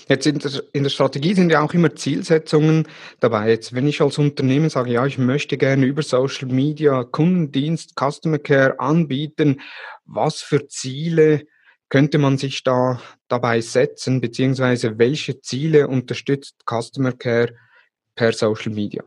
Jetzt 0.08 0.19
in 0.26 0.40
der, 0.40 0.64
in 0.74 0.84
der 0.84 0.90
Strategie 0.90 1.34
sind 1.34 1.52
ja 1.52 1.62
auch 1.62 1.74
immer 1.74 1.96
Zielsetzungen 1.96 2.88
dabei. 3.20 3.50
Jetzt, 3.50 3.74
wenn 3.74 3.88
ich 3.88 4.02
als 4.02 4.18
Unternehmen 4.18 4.70
sage, 4.70 4.92
ja, 4.92 5.06
ich 5.06 5.18
möchte 5.18 5.58
gerne 5.58 5.86
über 5.86 6.02
Social 6.02 6.48
Media 6.48 7.04
Kundendienst, 7.04 7.94
Customer 8.00 8.40
Care 8.40 8.80
anbieten, 8.80 9.62
was 10.06 10.42
für 10.42 10.68
Ziele 10.68 11.46
könnte 11.90 12.18
man 12.18 12.38
sich 12.38 12.64
da 12.64 13.02
dabei 13.28 13.62
setzen, 13.62 14.22
beziehungsweise 14.22 15.00
welche 15.00 15.42
Ziele 15.42 15.88
unterstützt 15.88 16.56
Customer 16.70 17.12
Care 17.12 17.56
per 18.16 18.32
Social 18.34 18.72
Media? 18.72 19.04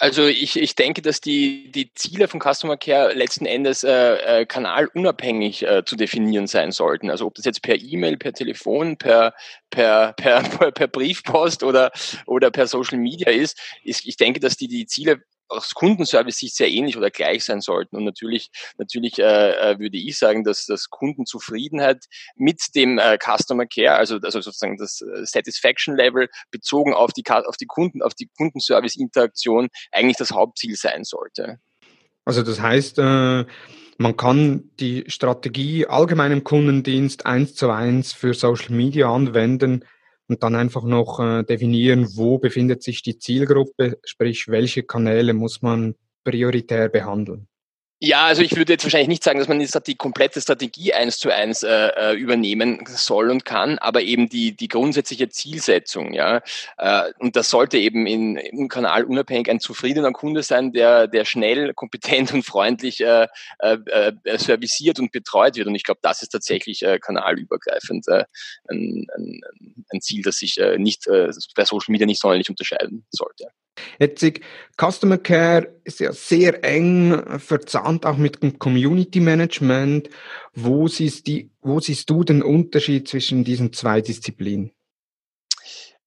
Also 0.00 0.26
ich, 0.26 0.56
ich 0.56 0.76
denke, 0.76 1.02
dass 1.02 1.20
die, 1.20 1.72
die 1.72 1.92
Ziele 1.92 2.28
von 2.28 2.40
Customer 2.40 2.76
Care 2.76 3.14
letzten 3.14 3.46
Endes 3.46 3.82
äh, 3.82 4.42
äh, 4.42 4.46
kanalunabhängig 4.46 5.64
äh, 5.66 5.84
zu 5.84 5.96
definieren 5.96 6.46
sein 6.46 6.70
sollten. 6.70 7.10
Also 7.10 7.26
ob 7.26 7.34
das 7.34 7.44
jetzt 7.44 7.62
per 7.62 7.74
E-Mail, 7.74 8.16
per 8.16 8.32
Telefon, 8.32 8.96
per, 8.96 9.34
per, 9.70 10.12
per, 10.12 10.42
per 10.72 10.86
Briefpost 10.86 11.64
oder, 11.64 11.90
oder 12.26 12.52
per 12.52 12.68
Social 12.68 12.98
Media 12.98 13.30
ist, 13.30 13.58
ist, 13.82 14.06
ich 14.06 14.16
denke, 14.16 14.38
dass 14.38 14.56
die, 14.56 14.68
die 14.68 14.86
Ziele 14.86 15.20
aus 15.48 15.74
Kundenservice-Sicht 15.74 16.54
sehr 16.54 16.70
ähnlich 16.70 16.96
oder 16.96 17.10
gleich 17.10 17.44
sein 17.44 17.60
sollten. 17.60 17.96
Und 17.96 18.04
natürlich, 18.04 18.50
natürlich 18.76 19.18
äh, 19.18 19.72
äh, 19.72 19.78
würde 19.78 19.98
ich 19.98 20.18
sagen, 20.18 20.44
dass 20.44 20.66
das 20.66 20.90
Kundenzufriedenheit 20.90 22.04
mit 22.36 22.60
dem 22.74 22.98
äh, 22.98 23.18
Customer 23.18 23.66
Care, 23.66 23.96
also, 23.96 24.16
also 24.16 24.40
sozusagen 24.40 24.76
das 24.76 25.00
äh, 25.00 25.24
Satisfaction 25.24 25.96
Level 25.96 26.28
bezogen 26.50 26.94
auf 26.94 27.12
die, 27.12 27.24
auf 27.28 27.56
die 27.56 27.66
Kunden, 27.66 28.02
auf 28.02 28.14
die 28.14 28.28
Kundenservice-Interaktion 28.36 29.68
eigentlich 29.92 30.16
das 30.16 30.32
Hauptziel 30.32 30.76
sein 30.76 31.04
sollte. 31.04 31.58
Also 32.24 32.42
das 32.42 32.60
heißt, 32.60 32.98
äh, 32.98 33.46
man 34.00 34.16
kann 34.16 34.70
die 34.78 35.04
Strategie 35.08 35.86
allgemeinem 35.86 36.44
Kundendienst 36.44 37.26
eins 37.26 37.54
zu 37.54 37.70
eins 37.70 38.12
für 38.12 38.34
Social 38.34 38.74
Media 38.74 39.12
anwenden, 39.12 39.84
und 40.28 40.42
dann 40.42 40.54
einfach 40.54 40.84
noch 40.84 41.20
äh, 41.20 41.42
definieren, 41.42 42.06
wo 42.16 42.38
befindet 42.38 42.82
sich 42.82 43.02
die 43.02 43.18
Zielgruppe, 43.18 43.98
sprich 44.04 44.48
welche 44.48 44.82
Kanäle 44.82 45.32
muss 45.32 45.62
man 45.62 45.94
prioritär 46.22 46.88
behandeln. 46.88 47.48
Ja, 48.00 48.26
also 48.26 48.42
ich 48.42 48.54
würde 48.54 48.74
jetzt 48.74 48.84
wahrscheinlich 48.84 49.08
nicht 49.08 49.24
sagen, 49.24 49.40
dass 49.40 49.48
man 49.48 49.58
die 49.58 49.96
komplette 49.96 50.40
Strategie 50.40 50.94
eins 50.94 51.18
zu 51.18 51.30
eins 51.34 51.64
äh, 51.64 51.88
äh, 51.88 52.14
übernehmen 52.14 52.84
soll 52.86 53.28
und 53.28 53.44
kann, 53.44 53.76
aber 53.78 54.02
eben 54.02 54.28
die, 54.28 54.52
die 54.56 54.68
grundsätzliche 54.68 55.30
Zielsetzung, 55.30 56.12
ja. 56.12 56.40
Äh, 56.76 57.12
und 57.18 57.34
das 57.34 57.50
sollte 57.50 57.76
eben 57.76 58.06
in, 58.06 58.36
im 58.36 58.68
Kanal 58.68 59.02
unabhängig 59.02 59.50
ein 59.50 59.58
zufriedener 59.58 60.12
Kunde 60.12 60.44
sein, 60.44 60.72
der, 60.72 61.08
der 61.08 61.24
schnell, 61.24 61.74
kompetent 61.74 62.32
und 62.32 62.44
freundlich 62.44 63.00
äh, 63.00 63.26
äh, 63.58 63.78
äh, 63.86 64.38
serviciert 64.38 65.00
und 65.00 65.10
betreut 65.10 65.56
wird. 65.56 65.66
Und 65.66 65.74
ich 65.74 65.82
glaube, 65.82 65.98
das 66.00 66.22
ist 66.22 66.28
tatsächlich 66.28 66.84
äh, 66.84 67.00
kanalübergreifend 67.00 68.06
äh, 68.06 68.24
ein, 68.68 69.08
ein, 69.16 69.40
ein 69.90 70.00
Ziel, 70.00 70.22
das 70.22 70.36
sich 70.36 70.56
äh, 70.58 70.78
nicht 70.78 71.08
äh, 71.08 71.32
bei 71.56 71.64
Social 71.64 71.90
Media 71.90 72.06
nicht 72.06 72.20
sonderlich 72.20 72.48
unterscheiden 72.48 73.04
sollte. 73.10 73.48
Jetzt, 73.98 74.24
Customer 74.76 75.18
Care 75.18 75.74
ist 75.84 76.00
ja 76.00 76.12
sehr 76.12 76.64
eng 76.64 77.38
verzahnt 77.38 78.06
auch 78.06 78.16
mit 78.16 78.42
dem 78.42 78.58
Community 78.58 79.20
Management. 79.20 80.08
Wo 80.54 80.88
siehst, 80.88 81.26
die, 81.26 81.50
wo 81.60 81.80
siehst 81.80 82.08
du 82.10 82.24
den 82.24 82.42
Unterschied 82.42 83.08
zwischen 83.08 83.44
diesen 83.44 83.72
zwei 83.72 84.00
Disziplinen? 84.00 84.72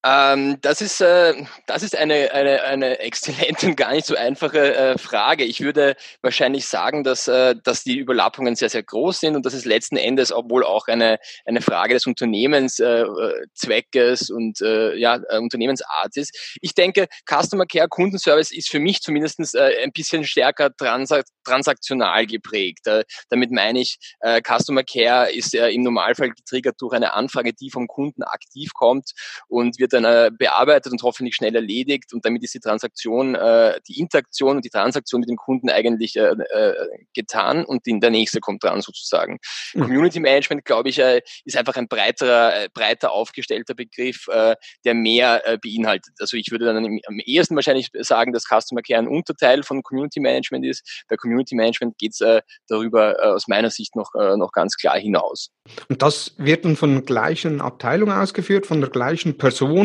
Ähm, 0.03 0.57
das 0.61 0.81
ist, 0.81 0.99
äh, 0.99 1.35
das 1.67 1.83
ist 1.83 1.95
eine, 1.95 2.31
eine, 2.31 2.63
eine 2.63 2.97
exzellente 2.99 3.67
und 3.67 3.75
gar 3.75 3.91
nicht 3.91 4.07
so 4.07 4.15
einfache 4.15 4.75
äh, 4.75 4.97
Frage. 4.97 5.43
Ich 5.43 5.61
würde 5.61 5.95
wahrscheinlich 6.23 6.65
sagen, 6.65 7.03
dass, 7.03 7.27
äh, 7.27 7.53
dass 7.63 7.83
die 7.83 7.99
Überlappungen 7.99 8.55
sehr, 8.55 8.69
sehr 8.69 8.81
groß 8.81 9.19
sind 9.19 9.35
und 9.35 9.45
dass 9.45 9.53
es 9.53 9.63
letzten 9.63 9.97
Endes 9.97 10.31
obwohl 10.31 10.63
auch 10.63 10.87
eine, 10.87 11.19
eine 11.45 11.61
Frage 11.61 11.93
des 11.93 12.07
Unternehmenszweckes 12.07 14.29
äh, 14.29 14.33
und 14.33 14.59
äh, 14.61 14.95
ja, 14.95 15.19
äh, 15.29 15.37
Unternehmensart 15.37 16.17
ist. 16.17 16.57
Ich 16.61 16.73
denke, 16.73 17.05
Customer 17.29 17.67
Care, 17.67 17.87
Kundenservice 17.87 18.51
ist 18.51 18.71
für 18.71 18.79
mich 18.79 19.01
zumindest 19.01 19.53
äh, 19.53 19.83
ein 19.83 19.91
bisschen 19.91 20.23
stärker 20.23 20.75
transak 20.75 21.27
transaktional 21.43 22.25
geprägt. 22.25 22.87
Äh, 22.87 23.03
damit 23.29 23.51
meine 23.51 23.81
ich, 23.81 23.99
äh, 24.21 24.41
Customer 24.41 24.83
Care 24.83 25.31
ist 25.31 25.53
äh, 25.53 25.69
im 25.69 25.83
Normalfall 25.83 26.31
getriggert 26.31 26.77
durch 26.79 26.93
eine 26.93 27.13
Anfrage, 27.13 27.53
die 27.53 27.69
vom 27.69 27.85
Kunden 27.87 28.23
aktiv 28.23 28.73
kommt 28.73 29.11
und 29.47 29.77
wird 29.79 29.90
dann 29.93 30.05
äh, 30.05 30.31
bearbeitet 30.35 30.91
und 30.91 31.03
hoffentlich 31.03 31.35
schnell 31.35 31.55
erledigt 31.55 32.13
und 32.13 32.25
damit 32.25 32.43
ist 32.43 32.53
die 32.53 32.59
Transaktion, 32.59 33.35
äh, 33.35 33.79
die 33.87 33.99
Interaktion 33.99 34.57
und 34.57 34.65
die 34.65 34.69
Transaktion 34.69 35.21
mit 35.21 35.29
dem 35.29 35.37
Kunden 35.37 35.69
eigentlich 35.69 36.15
äh, 36.15 36.31
äh, 36.31 36.73
getan 37.13 37.65
und 37.65 37.85
die, 37.85 37.99
der 37.99 38.09
nächste 38.09 38.39
kommt 38.39 38.63
dran 38.63 38.81
sozusagen. 38.81 39.39
Mhm. 39.73 39.81
Community 39.81 40.19
Management, 40.19 40.65
glaube 40.65 40.89
ich, 40.89 40.99
äh, 40.99 41.21
ist 41.45 41.57
einfach 41.57 41.75
ein 41.75 41.87
breiterer, 41.87 42.63
äh, 42.63 42.69
breiter 42.73 43.11
aufgestellter 43.11 43.73
Begriff, 43.73 44.27
äh, 44.29 44.55
der 44.85 44.93
mehr 44.93 45.47
äh, 45.47 45.57
beinhaltet. 45.57 46.13
Also 46.19 46.37
ich 46.37 46.51
würde 46.51 46.65
dann 46.65 46.77
am 46.85 47.19
ehesten 47.19 47.55
wahrscheinlich 47.55 47.89
sagen, 47.99 48.33
dass 48.33 48.45
Customer 48.45 48.81
Care 48.81 48.99
ein 48.99 49.07
Unterteil 49.07 49.63
von 49.63 49.83
Community 49.83 50.19
Management 50.19 50.65
ist. 50.65 51.03
Bei 51.07 51.15
Community 51.15 51.55
Management 51.55 51.97
geht 51.97 52.13
es 52.13 52.21
äh, 52.21 52.41
darüber 52.67 53.19
äh, 53.19 53.27
aus 53.27 53.47
meiner 53.47 53.69
Sicht 53.69 53.95
noch, 53.95 54.13
äh, 54.15 54.37
noch 54.37 54.51
ganz 54.51 54.75
klar 54.77 54.97
hinaus. 54.97 55.49
Und 55.89 56.01
das 56.01 56.33
wird 56.37 56.65
dann 56.65 56.75
von 56.75 56.93
der 56.93 57.03
gleichen 57.03 57.61
Abteilung 57.61 58.11
ausgeführt, 58.11 58.65
von 58.65 58.81
der 58.81 58.89
gleichen 58.89 59.37
Person? 59.37 59.80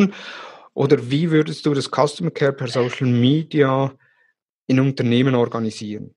Oder 0.75 1.11
wie 1.11 1.31
würdest 1.31 1.65
du 1.65 1.75
das 1.75 1.91
Customer 1.91 2.31
Care 2.31 2.53
per 2.53 2.69
Social 2.69 3.07
Media 3.07 3.95
in 4.67 4.81
Unternehmen 4.81 5.35
organisieren? 5.35 6.16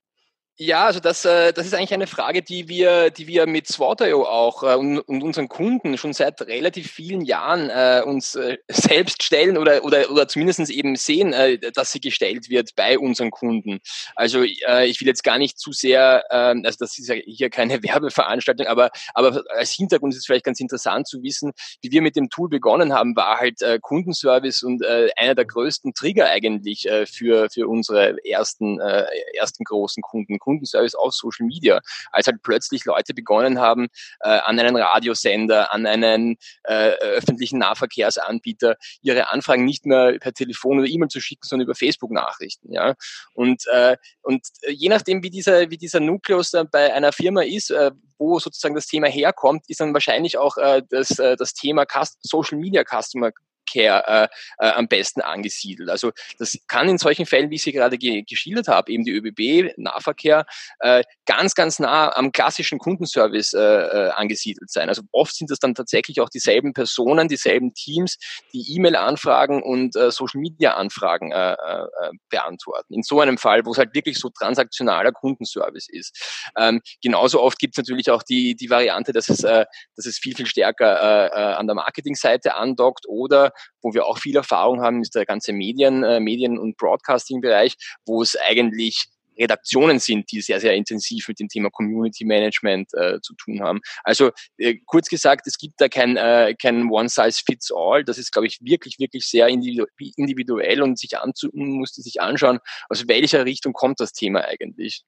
Ja, 0.61 0.87
also 0.87 0.99
das, 0.99 1.23
äh, 1.23 1.53
das 1.53 1.65
ist 1.65 1.73
eigentlich 1.73 1.93
eine 1.93 2.05
Frage, 2.05 2.41
die 2.41 2.67
wir, 2.67 3.11
die 3.11 3.27
wir 3.27 3.47
mit 3.47 3.65
SWOT.io 3.69 4.25
auch 4.25 4.61
äh, 4.63 4.75
und, 4.75 4.99
und 4.99 5.23
unseren 5.23 5.47
Kunden 5.47 5.97
schon 5.97 6.11
seit 6.11 6.41
relativ 6.41 6.91
vielen 6.91 7.21
Jahren 7.21 7.69
äh, 7.69 8.01
uns 8.05 8.35
äh, 8.35 8.57
selbst 8.67 9.23
stellen 9.23 9.57
oder, 9.57 9.85
oder, 9.85 10.11
oder 10.11 10.27
zumindest 10.27 10.69
eben 10.69 10.97
sehen, 10.97 11.31
äh, 11.31 11.59
dass 11.59 11.93
sie 11.93 12.01
gestellt 12.01 12.49
wird 12.49 12.75
bei 12.75 12.99
unseren 12.99 13.31
Kunden. 13.31 13.79
Also 14.17 14.43
äh, 14.43 14.85
ich 14.87 14.99
will 14.99 15.07
jetzt 15.07 15.23
gar 15.23 15.37
nicht 15.37 15.57
zu 15.57 15.71
sehr, 15.71 16.25
äh, 16.29 16.35
also 16.65 16.75
das 16.77 16.99
ist 16.99 17.07
ja 17.07 17.15
hier 17.15 17.49
keine 17.49 17.81
Werbeveranstaltung, 17.83 18.67
aber, 18.67 18.89
aber 19.13 19.41
als 19.55 19.71
Hintergrund 19.71 20.13
ist 20.13 20.19
es 20.19 20.25
vielleicht 20.25 20.43
ganz 20.43 20.59
interessant 20.59 21.07
zu 21.07 21.23
wissen, 21.23 21.53
wie 21.81 21.91
wir 21.91 22.01
mit 22.01 22.17
dem 22.17 22.29
Tool 22.29 22.49
begonnen 22.49 22.91
haben, 22.91 23.15
war 23.15 23.39
halt 23.39 23.61
Kundenservice 23.81 24.63
und 24.63 24.85
einer 24.85 25.35
der 25.35 25.45
größten 25.45 25.93
Trigger 25.93 26.27
eigentlich 26.29 26.87
für, 27.05 27.49
für 27.49 27.67
unsere 27.67 28.17
ersten, 28.25 28.79
ersten 28.79 29.63
großen 29.63 30.01
Kunden 30.01 30.37
Kundenservice 30.49 30.95
auf 30.95 31.13
Social 31.13 31.45
Media, 31.45 31.79
als 32.11 32.25
halt 32.25 32.41
plötzlich 32.41 32.85
Leute 32.85 33.13
begonnen 33.13 33.59
haben, 33.59 33.87
äh, 34.21 34.29
an 34.29 34.59
einen 34.59 34.75
Radiosender, 34.75 35.71
an 35.73 35.85
einen 35.85 36.37
äh, 36.63 36.91
öffentlichen 36.99 37.59
Nahverkehrsanbieter 37.59 38.75
ihre 39.01 39.31
Anfragen 39.31 39.65
nicht 39.65 39.85
mehr 39.85 40.17
per 40.19 40.33
Telefon 40.33 40.79
oder 40.79 40.87
E-Mail 40.87 41.09
zu 41.09 41.21
schicken, 41.21 41.45
sondern 41.45 41.67
über 41.67 41.75
Facebook-Nachrichten. 41.75 42.73
Ja? 42.73 42.95
Und, 43.33 43.67
äh, 43.67 43.95
und 44.23 44.41
je 44.67 44.89
nachdem, 44.89 45.21
wie 45.21 45.29
dieser, 45.29 45.69
wie 45.69 45.77
dieser 45.77 45.99
Nukleus 45.99 46.49
dann 46.51 46.67
bei 46.71 46.93
einer 46.93 47.11
Firma 47.11 47.43
ist, 47.43 47.69
äh, 47.69 47.91
wo 48.17 48.39
sozusagen 48.39 48.75
das 48.75 48.87
Thema 48.87 49.07
herkommt, 49.07 49.63
ist 49.67 49.79
dann 49.79 49.93
wahrscheinlich 49.93 50.37
auch 50.37 50.57
äh, 50.57 50.81
das, 50.89 51.19
äh, 51.19 51.35
das 51.37 51.53
Thema 51.53 51.85
Cust 51.85 52.17
Social 52.21 52.57
Media 52.57 52.83
Customer 52.83 53.31
Care 53.71 54.29
äh, 54.59 54.65
äh, 54.65 54.71
am 54.71 54.87
besten 54.87 55.21
angesiedelt. 55.21 55.89
Also 55.89 56.11
das 56.37 56.57
kann 56.67 56.89
in 56.89 56.97
solchen 56.97 57.25
Fällen, 57.25 57.49
wie 57.49 57.55
ich 57.55 57.63
sie 57.63 57.71
gerade 57.71 57.97
ge 57.97 58.23
geschildert 58.23 58.67
habe, 58.67 58.91
eben 58.91 59.03
die 59.03 59.11
ÖBB, 59.11 59.77
Nahverkehr, 59.77 60.45
äh, 60.79 61.03
ganz, 61.25 61.55
ganz 61.55 61.79
nah 61.79 62.15
am 62.15 62.31
klassischen 62.31 62.79
Kundenservice 62.79 63.53
äh, 63.53 63.59
äh, 63.59 64.09
angesiedelt 64.11 64.71
sein. 64.71 64.89
Also 64.89 65.03
oft 65.11 65.35
sind 65.35 65.51
das 65.51 65.59
dann 65.59 65.75
tatsächlich 65.75 66.21
auch 66.21 66.29
dieselben 66.29 66.73
Personen, 66.73 67.27
dieselben 67.27 67.73
Teams, 67.73 68.17
die 68.53 68.75
E-Mail-Anfragen 68.75 69.61
und 69.61 69.95
äh, 69.95 70.11
Social-Media-Anfragen 70.11 71.31
äh, 71.31 71.53
äh, 71.53 71.87
beantworten. 72.29 72.93
In 72.93 73.03
so 73.03 73.19
einem 73.21 73.37
Fall, 73.37 73.65
wo 73.65 73.71
es 73.71 73.77
halt 73.77 73.93
wirklich 73.93 74.17
so 74.19 74.29
transaktionaler 74.29 75.11
Kundenservice 75.11 75.87
ist. 75.89 76.49
Ähm, 76.57 76.81
genauso 77.01 77.41
oft 77.41 77.59
gibt 77.59 77.75
es 77.75 77.77
natürlich 77.77 78.09
auch 78.11 78.23
die, 78.23 78.55
die 78.55 78.69
Variante, 78.69 79.11
dass 79.11 79.29
es, 79.29 79.43
äh, 79.43 79.65
dass 79.95 80.05
es 80.05 80.17
viel, 80.17 80.35
viel 80.35 80.45
stärker 80.45 80.99
äh, 81.01 81.27
äh 81.27 81.59
an 81.59 81.67
der 81.67 81.75
Marketingseite 81.75 82.55
andockt 82.55 83.05
oder 83.07 83.51
wo 83.81 83.93
wir 83.93 84.05
auch 84.05 84.17
viel 84.17 84.35
Erfahrung 84.35 84.81
haben, 84.81 85.01
ist 85.01 85.15
der 85.15 85.25
ganze 85.25 85.53
Medien, 85.53 86.03
äh, 86.03 86.19
Medien- 86.19 86.59
und 86.59 86.77
Broadcasting-Bereich, 86.77 87.75
wo 88.05 88.21
es 88.21 88.35
eigentlich 88.35 89.07
Redaktionen 89.39 89.99
sind, 89.99 90.31
die 90.31 90.41
sehr, 90.41 90.59
sehr 90.59 90.75
intensiv 90.75 91.27
mit 91.27 91.39
dem 91.39 91.47
Thema 91.47 91.69
Community 91.69 92.25
Management 92.25 92.93
äh, 92.93 93.19
zu 93.21 93.33
tun 93.35 93.61
haben. 93.61 93.79
Also 94.03 94.31
äh, 94.57 94.75
kurz 94.85 95.07
gesagt, 95.07 95.47
es 95.47 95.57
gibt 95.57 95.75
da 95.77 95.87
kein, 95.87 96.17
äh, 96.17 96.55
kein 96.61 96.89
One-Size-Fits-All. 96.89 98.03
Das 98.03 98.17
ist, 98.17 98.31
glaube 98.31 98.47
ich, 98.47 98.59
wirklich, 98.61 98.99
wirklich 98.99 99.25
sehr 99.25 99.47
individuell 99.47 100.81
und 100.81 100.99
sich 100.99 101.17
anzu 101.17 101.49
musste 101.53 102.01
sich 102.01 102.21
anschauen, 102.21 102.59
aus 102.89 103.07
welcher 103.07 103.45
Richtung 103.45 103.73
kommt 103.73 103.99
das 103.99 104.11
Thema 104.11 104.43
eigentlich. 104.45 105.03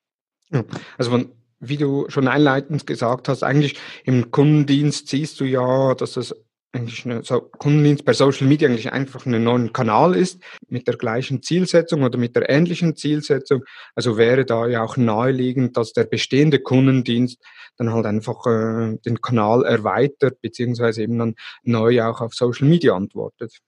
Also 0.98 1.12
von 1.12 1.32
wie 1.64 1.78
du 1.78 2.10
schon 2.10 2.28
einleitend 2.28 2.88
gesagt 2.88 3.30
hast, 3.30 3.44
eigentlich 3.44 3.78
im 4.04 4.32
Kundendienst 4.32 5.08
siehst 5.08 5.40
du 5.40 5.46
ja, 5.46 5.94
dass 5.94 6.14
das 6.14 6.36
eigentlich 6.74 7.06
eine, 7.06 7.24
so 7.24 7.42
Kundendienst 7.42 8.06
per 8.06 8.14
Social 8.14 8.48
Media 8.48 8.70
eigentlich 8.70 8.92
einfach 8.92 9.26
ein 9.26 9.44
neuer 9.44 9.72
Kanal 9.72 10.16
ist 10.16 10.42
mit 10.68 10.88
der 10.88 10.96
gleichen 10.96 11.44
Zielsetzung 11.44 12.04
oder 12.04 12.18
mit 12.18 12.36
der 12.36 12.50
ähnlichen 12.50 12.96
Zielsetzung. 12.96 13.64
Also 13.96 14.18
wäre 14.18 14.46
da 14.46 14.68
ja 14.68 14.84
auch 14.84 14.98
naheliegend, 14.98 15.76
dass 15.76 15.94
der 15.94 16.06
bestehende 16.06 16.60
Kundendienst 16.60 17.42
dann 17.78 17.94
halt 17.94 18.06
einfach 18.06 18.46
äh, 18.46 18.98
den 19.06 19.22
Kanal 19.22 19.66
erweitert 19.66 20.42
beziehungsweise 20.42 21.04
eben 21.04 21.18
dann 21.18 21.36
neu 21.64 22.04
auch 22.04 22.22
auf 22.22 22.34
Social 22.34 22.68
Media 22.68 22.96
antwortet. 22.96 23.60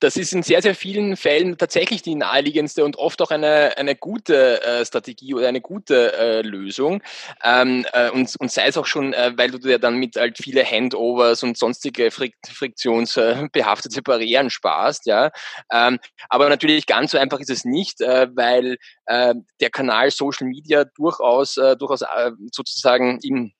Das 0.00 0.16
ist 0.16 0.32
in 0.32 0.42
sehr, 0.42 0.62
sehr 0.62 0.74
vielen 0.74 1.16
Fällen 1.16 1.58
tatsächlich 1.58 2.02
die 2.02 2.14
naheliegendste 2.14 2.84
und 2.84 2.96
oft 2.96 3.20
auch 3.22 3.30
eine, 3.30 3.76
eine 3.76 3.96
gute 3.96 4.62
äh, 4.62 4.84
Strategie 4.84 5.34
oder 5.34 5.48
eine 5.48 5.60
gute 5.60 6.12
äh, 6.16 6.42
Lösung. 6.42 7.02
Ähm, 7.42 7.86
äh, 7.92 8.10
und, 8.10 8.34
und 8.38 8.50
sei 8.50 8.66
es 8.66 8.76
auch 8.76 8.86
schon, 8.86 9.12
äh, 9.12 9.32
weil 9.36 9.50
du 9.50 9.58
dir 9.58 9.78
dann 9.78 9.98
mit 9.98 10.16
halt 10.16 10.38
viele 10.38 10.64
Handovers 10.64 11.42
und 11.42 11.56
sonstige 11.56 12.10
Frik 12.10 12.34
friktionsbehaftete 12.46 14.02
Barrieren 14.02 14.50
sparst, 14.50 15.06
ja. 15.06 15.30
Ähm, 15.72 15.98
aber 16.28 16.48
natürlich 16.48 16.86
ganz 16.86 17.12
so 17.12 17.18
einfach 17.18 17.40
ist 17.40 17.50
es 17.50 17.64
nicht, 17.64 18.00
äh, 18.00 18.28
weil 18.34 18.76
äh, 19.06 19.34
der 19.60 19.70
Kanal 19.70 20.10
Social 20.10 20.46
Media 20.46 20.84
durchaus, 20.84 21.54
durchaus 21.54 22.04
sozusagen 22.52 23.18
im 23.22 23.52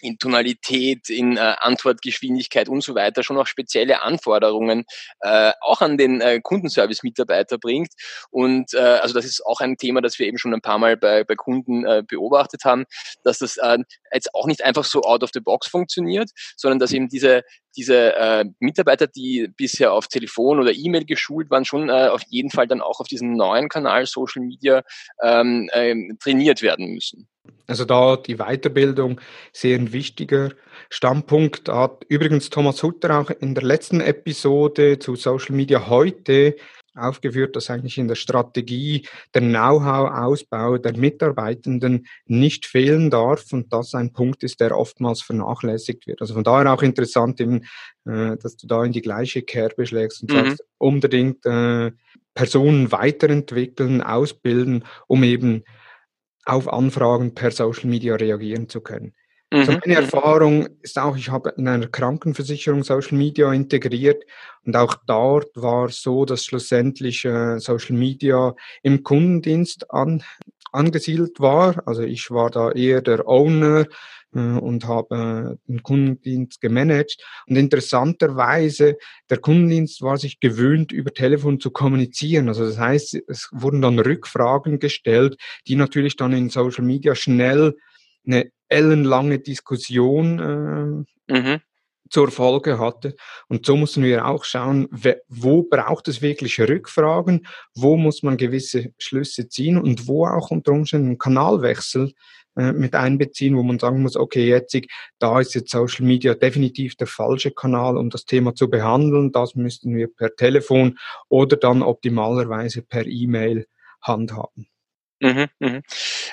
in 0.00 0.18
Tonalität, 0.18 1.08
in 1.08 1.36
äh, 1.36 1.54
Antwortgeschwindigkeit 1.58 2.68
und 2.68 2.82
so 2.82 2.94
weiter 2.94 3.22
schon 3.22 3.38
auch 3.38 3.46
spezielle 3.46 4.02
Anforderungen 4.02 4.84
äh, 5.20 5.52
auch 5.60 5.80
an 5.80 5.98
den 5.98 6.20
äh, 6.20 6.40
Kundenservice-Mitarbeiter 6.40 7.58
bringt. 7.58 7.92
Und 8.30 8.74
äh, 8.74 8.78
also 8.78 9.14
das 9.14 9.24
ist 9.24 9.44
auch 9.44 9.60
ein 9.60 9.76
Thema, 9.76 10.00
das 10.00 10.18
wir 10.18 10.26
eben 10.26 10.38
schon 10.38 10.54
ein 10.54 10.60
paar 10.60 10.78
Mal 10.78 10.96
bei, 10.96 11.24
bei 11.24 11.34
Kunden 11.34 11.84
äh, 11.84 12.02
beobachtet 12.06 12.64
haben, 12.64 12.84
dass 13.24 13.38
das 13.38 13.56
äh, 13.56 13.78
jetzt 14.12 14.34
auch 14.34 14.46
nicht 14.46 14.64
einfach 14.64 14.84
so 14.84 15.02
out 15.02 15.22
of 15.22 15.30
the 15.34 15.40
box 15.40 15.68
funktioniert, 15.68 16.30
sondern 16.56 16.78
dass 16.78 16.92
eben 16.92 17.08
diese 17.08 17.42
diese 17.76 18.16
äh, 18.16 18.44
Mitarbeiter, 18.58 19.06
die 19.06 19.48
bisher 19.56 19.92
auf 19.92 20.08
Telefon 20.08 20.58
oder 20.58 20.72
E-Mail 20.74 21.04
geschult 21.04 21.48
waren, 21.48 21.64
schon 21.64 21.88
äh, 21.88 22.08
auf 22.08 22.22
jeden 22.28 22.50
Fall 22.50 22.66
dann 22.66 22.80
auch 22.80 22.98
auf 22.98 23.06
diesem 23.06 23.34
neuen 23.34 23.68
Kanal 23.68 24.04
Social 24.06 24.42
Media 24.42 24.82
ähm, 25.22 25.70
äh, 25.72 25.94
trainiert 26.18 26.60
werden 26.60 26.92
müssen. 26.92 27.28
Also 27.66 27.84
da 27.84 28.16
die 28.16 28.36
Weiterbildung 28.36 29.20
sehr 29.52 29.78
ein 29.78 29.92
wichtiger 29.92 30.52
Standpunkt. 30.88 31.68
Hat 31.68 32.04
übrigens 32.08 32.50
Thomas 32.50 32.82
Hutter 32.82 33.18
auch 33.18 33.30
in 33.30 33.54
der 33.54 33.64
letzten 33.64 34.00
Episode 34.00 34.98
zu 34.98 35.16
Social 35.16 35.54
Media 35.54 35.88
heute 35.88 36.56
aufgeführt, 36.98 37.56
dass 37.56 37.70
eigentlich 37.70 37.98
in 37.98 38.08
der 38.08 38.14
Strategie 38.14 39.06
der 39.34 39.42
Know-how-Ausbau 39.42 40.78
der 40.78 40.96
Mitarbeitenden 40.96 42.06
nicht 42.26 42.66
fehlen 42.66 43.10
darf 43.10 43.52
und 43.52 43.72
das 43.72 43.94
ein 43.94 44.12
Punkt 44.12 44.42
ist, 44.42 44.60
der 44.60 44.76
oftmals 44.76 45.22
vernachlässigt 45.22 46.06
wird. 46.06 46.20
Also 46.20 46.34
von 46.34 46.44
daher 46.44 46.72
auch 46.72 46.82
interessant, 46.82 47.40
eben, 47.40 47.62
äh, 48.04 48.36
dass 48.36 48.56
du 48.56 48.66
da 48.66 48.84
in 48.84 48.92
die 48.92 49.02
gleiche 49.02 49.42
Kerbe 49.42 49.86
schlägst 49.86 50.22
und 50.22 50.32
mhm. 50.32 50.36
sagst, 50.36 50.64
unbedingt 50.78 51.44
äh, 51.46 51.92
Personen 52.34 52.92
weiterentwickeln, 52.92 54.00
ausbilden, 54.00 54.84
um 55.06 55.22
eben 55.24 55.64
auf 56.48 56.72
Anfragen 56.72 57.34
per 57.34 57.50
Social 57.50 57.88
Media 57.88 58.16
reagieren 58.16 58.68
zu 58.68 58.80
können. 58.80 59.14
Mhm. 59.52 59.64
So 59.64 59.72
meine. 59.72 59.94
Erfahrung 59.94 60.68
ist 60.82 60.98
auch, 60.98 61.16
ich 61.16 61.30
habe 61.30 61.54
in 61.56 61.68
einer 61.68 61.88
Krankenversicherung 61.88 62.84
Social 62.84 63.16
Media 63.16 63.52
integriert 63.52 64.24
und 64.64 64.76
auch 64.76 64.94
dort 65.06 65.50
war 65.54 65.86
es 65.86 66.02
so, 66.02 66.24
dass 66.24 66.44
schlussendlich 66.44 67.24
äh, 67.24 67.58
Social 67.58 67.96
Media 67.96 68.54
im 68.82 69.02
Kundendienst 69.02 69.90
an, 69.90 70.22
angesiedelt 70.72 71.40
war. 71.40 71.82
Also 71.86 72.02
ich 72.02 72.30
war 72.30 72.50
da 72.50 72.72
eher 72.72 73.00
der 73.00 73.26
Owner 73.26 73.86
äh, 74.34 74.38
und 74.38 74.86
habe 74.86 75.58
äh, 75.66 75.70
den 75.70 75.82
Kundendienst 75.82 76.60
gemanagt. 76.60 77.22
Und 77.46 77.56
interessanterweise, 77.56 78.96
der 79.30 79.38
Kundendienst 79.38 80.02
war 80.02 80.18
sich 80.18 80.40
gewöhnt, 80.40 80.92
über 80.92 81.12
Telefon 81.12 81.60
zu 81.60 81.70
kommunizieren. 81.70 82.48
Also 82.48 82.64
das 82.66 82.78
heißt, 82.78 83.18
es 83.26 83.48
wurden 83.52 83.80
dann 83.80 83.98
Rückfragen 83.98 84.78
gestellt, 84.78 85.36
die 85.66 85.76
natürlich 85.76 86.16
dann 86.16 86.32
in 86.32 86.50
Social 86.50 86.84
Media 86.84 87.14
schnell 87.14 87.74
eine 88.26 88.50
ellenlange 88.68 89.38
Diskussion 89.38 91.06
äh, 91.28 91.34
mhm. 91.34 91.60
zur 92.10 92.30
Folge 92.30 92.78
hatte. 92.78 93.16
Und 93.48 93.64
so 93.64 93.76
mussten 93.76 94.02
wir 94.04 94.26
auch 94.26 94.44
schauen, 94.44 94.88
wo 95.28 95.62
braucht 95.62 96.08
es 96.08 96.20
wirklich 96.20 96.60
Rückfragen, 96.60 97.46
wo 97.74 97.96
muss 97.96 98.22
man 98.22 98.36
gewisse 98.36 98.92
Schlüsse 98.98 99.48
ziehen 99.48 99.78
und 99.78 100.06
wo 100.06 100.26
auch 100.26 100.50
unter 100.50 100.72
Umständen 100.72 101.08
einen 101.08 101.18
Kanalwechsel 101.18 102.12
äh, 102.58 102.72
mit 102.72 102.96
einbeziehen, 102.96 103.56
wo 103.56 103.62
man 103.62 103.78
sagen 103.78 104.02
muss, 104.02 104.16
okay, 104.16 104.48
jetzt, 104.48 104.76
da 105.20 105.38
ist 105.38 105.54
jetzt 105.54 105.70
Social 105.70 106.04
Media 106.04 106.34
definitiv 106.34 106.96
der 106.96 107.06
falsche 107.06 107.52
Kanal, 107.52 107.96
um 107.96 108.10
das 108.10 108.24
Thema 108.24 108.52
zu 108.54 108.68
behandeln. 108.68 109.30
Das 109.30 109.54
müssten 109.54 109.94
wir 109.94 110.08
per 110.08 110.34
Telefon 110.34 110.98
oder 111.28 111.56
dann 111.56 111.82
optimalerweise 111.82 112.82
per 112.82 113.06
E-Mail 113.06 113.66
handhaben. 114.02 114.66
Mhm, 115.20 115.46
mhm. 115.58 115.82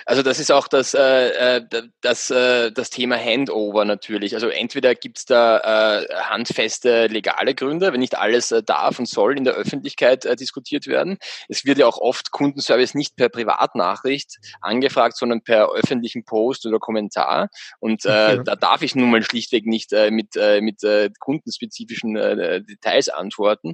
Also 0.06 0.22
das 0.22 0.40
ist 0.40 0.52
auch 0.52 0.68
das, 0.68 0.94
äh, 0.94 1.58
äh, 1.58 1.62
das, 2.02 2.30
äh, 2.30 2.72
das 2.72 2.92
Thema 2.92 3.18
Handover 3.18 3.84
natürlich. 3.84 4.36
Also 4.36 4.50
entweder 4.50 4.94
gibt's 4.94 5.26
da 5.26 6.02
äh, 6.02 6.14
handfeste 6.14 7.08
legale 7.08 7.56
Gründe, 7.56 7.92
wenn 7.92 8.00
nicht 8.00 8.16
alles 8.16 8.52
äh, 8.52 8.62
darf 8.62 9.00
und 9.00 9.08
soll 9.08 9.38
in 9.38 9.44
der 9.44 9.56
Öffentlichkeit 9.56 10.26
äh, 10.26 10.36
diskutiert 10.36 10.86
werden. 10.86 11.18
Es 11.50 11.66
wird 11.66 11.80
ja 11.80 11.88
auch 11.88 11.98
oft 11.98 12.30
Kundenservice 12.30 12.94
nicht 12.94 13.16
per 13.16 13.30
Privatnachricht 13.30 14.38
angefragt, 14.62 15.18
sondern 15.18 15.42
per 15.42 15.72
öffentlichen 15.72 16.24
Post 16.24 16.68
oder 16.68 16.78
Kommentar. 16.78 17.50
Und 17.80 18.06
äh, 18.06 18.44
da 18.44 18.56
darf 18.56 18.84
ich 18.84 18.94
nun 18.94 19.10
mal 19.10 19.24
schlichtweg 19.24 19.66
nicht 19.66 19.92
mit, 20.12 20.36
mit 20.36 20.82
kundenspezifischen 21.20 22.14
Details 22.14 23.10
antworten. 23.10 23.74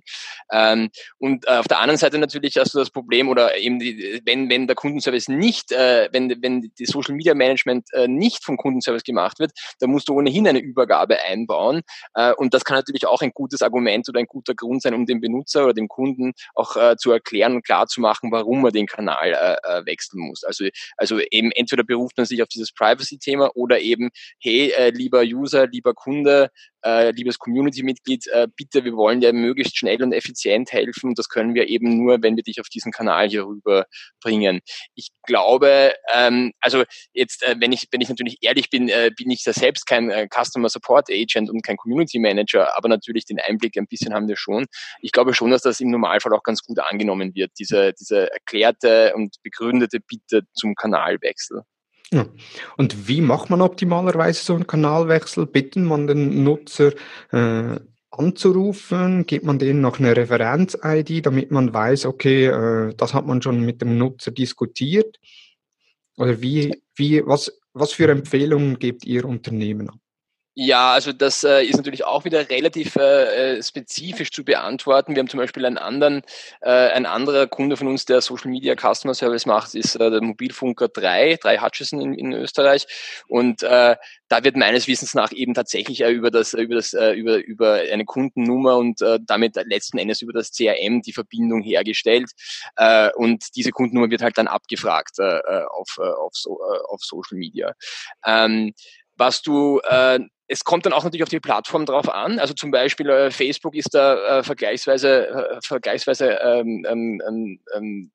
Ähm, 0.52 0.90
und 1.18 1.48
auf 1.48 1.68
der 1.68 1.80
anderen 1.80 1.98
Seite 1.98 2.18
natürlich 2.18 2.58
hast 2.58 2.74
du 2.74 2.80
das 2.80 2.90
Problem 2.90 3.30
oder 3.30 3.58
eben 3.58 3.80
die, 3.80 4.22
wenn, 4.26 4.50
wenn 4.50 4.68
der 4.68 4.76
Kunden 4.76 5.01
Kundenservice 5.02 5.30
nicht, 5.30 5.72
äh, 5.72 6.10
wenn, 6.12 6.30
wenn 6.42 6.72
die 6.78 6.86
Social 6.86 7.16
Media 7.16 7.34
Management 7.34 7.88
äh, 7.94 8.08
nicht 8.08 8.44
vom 8.44 8.58
Kundenservice 8.58 9.04
gemacht 9.04 9.40
wird, 9.40 9.52
dann 9.80 9.90
musst 9.90 10.08
du 10.08 10.14
ohnehin 10.14 10.48
eine 10.48 10.60
Übergabe 10.60 11.22
einbauen. 11.22 11.82
Äh, 12.14 12.34
und 12.34 12.54
das 12.54 12.64
kann 12.64 12.78
natürlich 12.78 13.08
auch 13.08 13.22
ein 13.22 13.32
gutes 13.34 13.62
Argument 13.62 14.08
oder 14.10 14.20
ein 14.20 14.28
guter 14.28 14.54
Grund 14.54 14.84
sein, 14.84 14.94
um 14.94 15.06
dem 15.06 15.20
Benutzer 15.20 15.64
oder 15.64 15.74
dem 15.74 15.88
Kunden 15.88 16.34
auch 16.54 16.76
äh, 16.76 16.96
zu 16.98 17.12
erklären 17.12 17.56
und 17.56 17.66
klar 17.66 17.88
zu 17.88 18.02
machen, 18.02 18.32
warum 18.32 18.64
er 18.66 18.72
den 18.72 18.86
Kanal 18.86 19.34
äh, 19.34 19.80
äh 19.80 19.86
wechseln 19.86 20.20
muss. 20.22 20.44
Also, 20.44 20.66
also 20.98 21.20
eben 21.32 21.52
entweder 21.52 21.84
beruft 21.84 22.18
man 22.18 22.26
sich 22.26 22.42
auf 22.42 22.48
dieses 22.48 22.72
Privacy-Thema 22.72 23.52
oder 23.56 23.80
eben, 23.80 24.10
hey, 24.40 24.72
äh, 24.72 24.92
lieber 24.92 25.22
User, 25.22 25.68
lieber 25.68 25.94
Kunde, 25.94 26.50
äh, 26.84 27.12
liebes 27.12 27.40
Community-Mitglied, 27.40 28.28
äh, 28.28 28.48
bitte, 28.56 28.84
wir 28.84 28.94
wollen 28.94 29.22
dir 29.22 29.34
möglichst 29.34 29.78
schnell 29.78 30.02
und 30.04 30.14
effizient 30.14 30.72
helfen. 30.72 31.16
Das 31.16 31.30
können 31.30 31.54
wir 31.54 31.68
eben 31.68 31.98
nur, 31.98 32.22
wenn 32.22 32.36
wir 32.36 32.44
dich 32.44 32.60
auf 32.60 32.70
diesen 32.70 32.92
Kanal 32.92 33.30
hier 33.30 33.46
rüber 33.46 33.86
bringen. 34.22 34.62
Ich 34.96 35.10
glaube, 35.24 35.94
ähm, 36.14 36.52
also 36.60 36.84
jetzt, 37.14 37.44
äh, 37.44 37.56
wenn 37.60 37.72
ich 37.72 37.88
wenn 37.92 38.02
ich 38.02 38.10
natürlich 38.10 38.38
ehrlich 38.42 38.70
bin, 38.70 38.90
äh, 38.90 39.12
bin 39.16 39.30
ich 39.30 39.44
da 39.44 39.54
selbst 39.54 39.86
kein 39.86 40.10
äh, 40.10 40.28
Customer 40.28 40.70
Support 40.70 41.10
Agent 41.10 41.50
und 41.50 41.64
kein 41.64 41.78
Community 41.78 42.20
Manager, 42.20 42.76
aber 42.78 42.90
natürlich 42.90 43.26
den 43.26 43.40
Einblick 43.40 43.78
ein 43.78 43.88
bisschen 43.88 44.14
haben 44.14 44.28
wir 44.28 44.38
schon. 44.38 44.66
Ich 45.02 45.12
glaube 45.12 45.34
schon, 45.34 45.52
dass 45.52 45.62
das 45.62 45.80
im 45.80 45.92
Normalfall 45.92 46.34
auch 46.34 46.44
ganz 46.44 46.64
gut 46.64 46.80
angenommen 46.80 47.36
wird, 47.36 47.52
diese 47.60 47.94
diese 47.94 48.32
erklärte 48.32 49.14
und 49.16 49.36
begründete 49.44 50.00
Bitte 50.00 50.44
zum 50.54 50.76
Kanalwechsel. 50.76 51.64
Ja. 52.14 52.26
Und 52.78 53.08
wie 53.08 53.22
macht 53.22 53.50
man 53.50 53.62
optimalerweise 53.62 54.44
so 54.44 54.56
einen 54.56 54.68
Kanalwechsel? 54.68 55.46
Bitten 55.46 55.86
man 55.86 56.08
den 56.08 56.44
Nutzer 56.44 56.94
äh, 57.32 57.80
anzurufen? 58.10 59.26
Gibt 59.26 59.46
man 59.46 59.60
denen 59.60 59.80
noch 59.80 60.00
eine 60.00 60.16
Referenz-ID, 60.16 61.26
damit 61.26 61.52
man 61.52 61.74
weiß, 61.74 62.06
okay, 62.06 62.48
äh, 62.48 62.94
das 62.96 63.14
hat 63.14 63.26
man 63.26 63.42
schon 63.42 63.62
mit 63.62 63.82
dem 63.82 63.98
Nutzer 63.98 64.32
diskutiert? 64.32 65.20
Oder 66.18 66.42
wie, 66.42 66.82
wie, 66.96 67.26
was, 67.26 67.52
was 67.74 67.94
für 67.94 68.12
Empfehlungen 68.12 68.78
gebt 68.78 69.06
ihr 69.06 69.24
Unternehmen 69.24 69.90
ab? 69.90 70.01
Ja, 70.54 70.92
also 70.92 71.14
das 71.14 71.46
äh, 71.46 71.64
ist 71.64 71.78
natürlich 71.78 72.04
auch 72.04 72.26
wieder 72.26 72.50
relativ 72.50 72.98
äh, 72.98 73.56
äh, 73.56 73.64
spezifisch 73.64 74.32
zu 74.32 74.44
beantworten. 74.44 75.16
Wir 75.16 75.22
haben 75.22 75.30
zum 75.30 75.40
Beispiel 75.40 75.66
einen 75.66 75.78
anderen, 75.78 76.24
äh, 76.60 76.70
ein 76.70 77.06
anderer 77.06 77.48
Kunde 77.48 77.78
von 77.78 77.88
uns, 77.88 78.04
der 78.04 78.20
Social 78.20 78.52
Media 78.52 78.76
Customer 78.76 79.14
Service 79.14 79.46
macht, 79.46 79.76
ist 79.76 79.96
äh, 79.96 80.12
der 80.12 80.22
Mobilfunker 80.22 80.90
3, 80.90 81.38
3 81.38 81.60
Hutchison 81.60 82.02
in, 82.02 82.14
in 82.16 82.34
Österreich. 82.34 82.86
Und 83.30 83.64
äh, 83.64 83.96
da 84.28 84.44
wird 84.44 84.58
meines 84.58 84.90
Wissens 84.90 85.14
nach 85.14 85.32
eben 85.32 85.54
tatsächlich 85.54 86.02
äh, 86.02 86.12
über 86.12 86.32
das, 86.32 86.54
über 86.54 86.76
das, 86.76 86.92
äh, 86.94 87.14
über, 87.14 87.38
über 87.38 87.76
eine 87.76 88.04
Kundennummer 88.04 88.76
und 88.76 89.02
äh, 89.02 89.20
damit 89.26 89.56
letzten 89.56 90.00
Endes 90.00 90.22
über 90.22 90.34
das 90.34 90.52
CRM 90.52 91.02
die 91.02 91.14
Verbindung 91.14 91.62
hergestellt. 91.62 92.30
Äh, 92.76 93.10
und 93.16 93.56
diese 93.56 93.72
Kundennummer 93.72 94.12
wird 94.12 94.22
halt 94.22 94.38
dann 94.38 94.48
abgefragt 94.48 95.18
äh, 95.20 95.24
äh 95.24 95.64
auf, 95.70 95.98
äh, 95.98 96.04
auf, 96.04 96.34
so, 96.34 96.60
äh, 96.60 96.80
auf 96.90 97.02
Social 97.04 97.38
Media. 97.38 97.74
Ähm, 98.26 98.74
was 99.22 99.44
du 99.44 99.80
äh, 99.84 100.20
es 100.48 100.66
kommt 100.66 100.86
dann 100.86 100.92
auch 100.92 101.06
natürlich 101.06 101.24
auf 101.24 101.30
die 101.30 101.40
Plattform 101.40 101.86
drauf 101.86 102.10
an. 102.10 102.38
Also 102.38 102.54
zum 102.54 102.72
Beispiel 102.72 103.10
äh, 103.10 103.32
Facebook 103.32 103.74
ist 103.74 103.94
da 103.94 104.40
äh, 104.40 104.44
vergleichsweise, 104.44 105.28
äh, 105.30 105.60
vergleichsweise 105.64 106.40
ähm, 106.44 106.86
ähm, 106.90 107.22
ähm, 107.26 107.60
ähm 107.74 108.12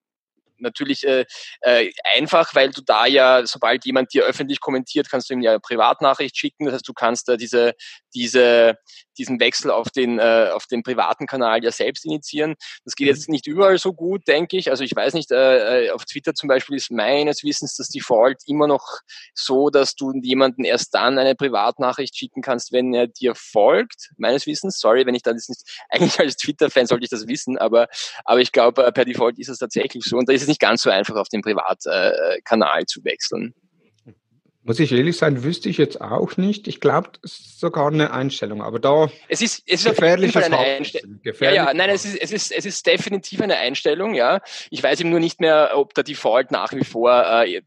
natürlich 0.59 1.07
äh, 1.07 1.25
äh, 1.61 1.90
einfach, 2.16 2.55
weil 2.55 2.71
du 2.71 2.81
da 2.83 3.07
ja, 3.07 3.45
sobald 3.47 3.85
jemand 3.85 4.12
dir 4.12 4.25
öffentlich 4.25 4.61
kommentiert, 4.61 5.11
kannst 5.11 5.29
du 5.29 5.35
ihm 5.35 5.42
ja 5.42 5.53
eine 5.53 5.61
Privatnachricht 5.61 6.37
schicken. 6.37 6.64
Das 6.64 6.75
heißt, 6.75 6.88
du 6.88 6.92
kannst 6.92 7.29
da 7.29 7.37
diese, 7.37 7.75
diese, 8.16 8.79
diesen 9.18 9.38
Wechsel 9.38 9.70
auf 9.70 9.90
den, 9.90 10.18
äh, 10.18 10.50
auf 10.52 10.66
den 10.66 10.83
privaten 10.83 11.26
Kanal 11.26 11.62
ja 11.62 11.70
selbst 11.70 12.05
initiieren. 12.05 12.55
Das 12.85 12.94
geht 12.94 13.07
jetzt 13.07 13.29
mhm. 13.29 13.33
nicht 13.33 13.46
überall 13.46 13.79
so 13.79 13.92
gut, 13.92 14.26
denke 14.26 14.57
ich. 14.57 14.70
Also 14.70 14.83
ich 14.83 14.96
weiß 14.96 15.14
nicht, 15.14 15.31
äh, 15.31 15.87
äh, 15.87 15.90
auf 15.90 16.05
Twitter 16.05 16.35
zum 16.35 16.48
Beispiel 16.48 16.76
ist 16.76 16.90
meines 16.90 17.44
Wissens 17.44 17.76
das 17.76 17.88
Default 17.88 18.38
immer 18.46 18.66
noch 18.66 18.85
so, 19.35 19.70
dass 19.70 19.94
du 19.94 20.12
jemanden 20.22 20.64
erst 20.64 20.94
dann 20.94 21.18
eine 21.18 21.35
Privatnachricht 21.35 22.16
schicken 22.16 22.42
kannst, 22.42 22.72
wenn 22.72 22.94
er 22.94 23.07
dir 23.07 23.35
folgt. 23.35 24.11
Meines 24.16 24.46
Wissens, 24.46 24.79
sorry, 24.79 25.07
wenn 25.07 25.14
ich 25.14 25.22
das 25.22 25.48
nicht, 25.48 25.62
eigentlich 25.90 26.18
als 26.18 26.37
Twitter-Fan 26.37 26.87
sollte 26.87 27.05
ich 27.05 27.11
das 27.11 27.29
wissen, 27.29 27.59
aber, 27.59 27.88
aber 28.24 28.40
ich 28.40 28.52
glaube, 28.52 28.85
äh, 28.85 28.92
per 28.92 29.05
Default 29.05 29.38
ist 29.38 29.48
es 29.48 29.59
tatsächlich 29.59 30.05
so. 30.05 30.16
Und 30.16 30.29
da 30.29 30.33
ist 30.33 30.42
es 30.42 30.48
nicht 30.48 30.61
ganz 30.61 30.83
so 30.83 30.90
einfach, 30.90 31.16
auf 31.16 31.29
den 31.29 31.42
Privatkanal 31.42 32.83
äh, 32.83 32.87
zu 32.87 33.05
wechseln. 33.05 33.55
Muss 34.66 34.81
ich 34.81 34.90
ehrlich 34.90 35.16
sein, 35.16 35.44
wüsste 35.44 35.68
ich 35.68 35.79
jetzt 35.79 36.00
auch 36.00 36.37
nicht. 36.37 36.66
Ich 36.66 36.81
glaube, 36.81 37.11
es 37.22 37.38
ist 37.38 37.61
sogar 37.61 37.87
eine 37.87 38.11
Einstellung, 38.11 38.62
aber 38.62 38.81
da 38.81 39.09
es 39.29 39.40
ist, 39.40 39.62
es 39.64 39.85
ist 39.85 39.90
gefährliches 39.90 40.42
eine 40.42 40.59
Einstellung. 40.59 41.20
Ja, 41.22 41.52
ja, 41.52 41.72
nein, 41.72 41.88
es 41.90 42.05
ist, 42.05 42.16
es 42.20 42.33
ist, 42.33 42.50
es 42.50 42.66
ist 42.66 42.85
definitiv 42.85 43.40
eine 43.40 43.59
Einstellung, 43.59 44.14
ja. 44.14 44.40
Ich 44.70 44.83
weiß 44.83 44.98
eben 44.98 45.11
nur 45.11 45.20
nicht 45.20 45.40
mehr, 45.40 45.70
ob 45.74 45.94
der 45.94 46.02
Default 46.02 46.50
nach 46.50 46.72
wie 46.72 46.83
vor, 46.83 47.12
äh, 47.44 47.62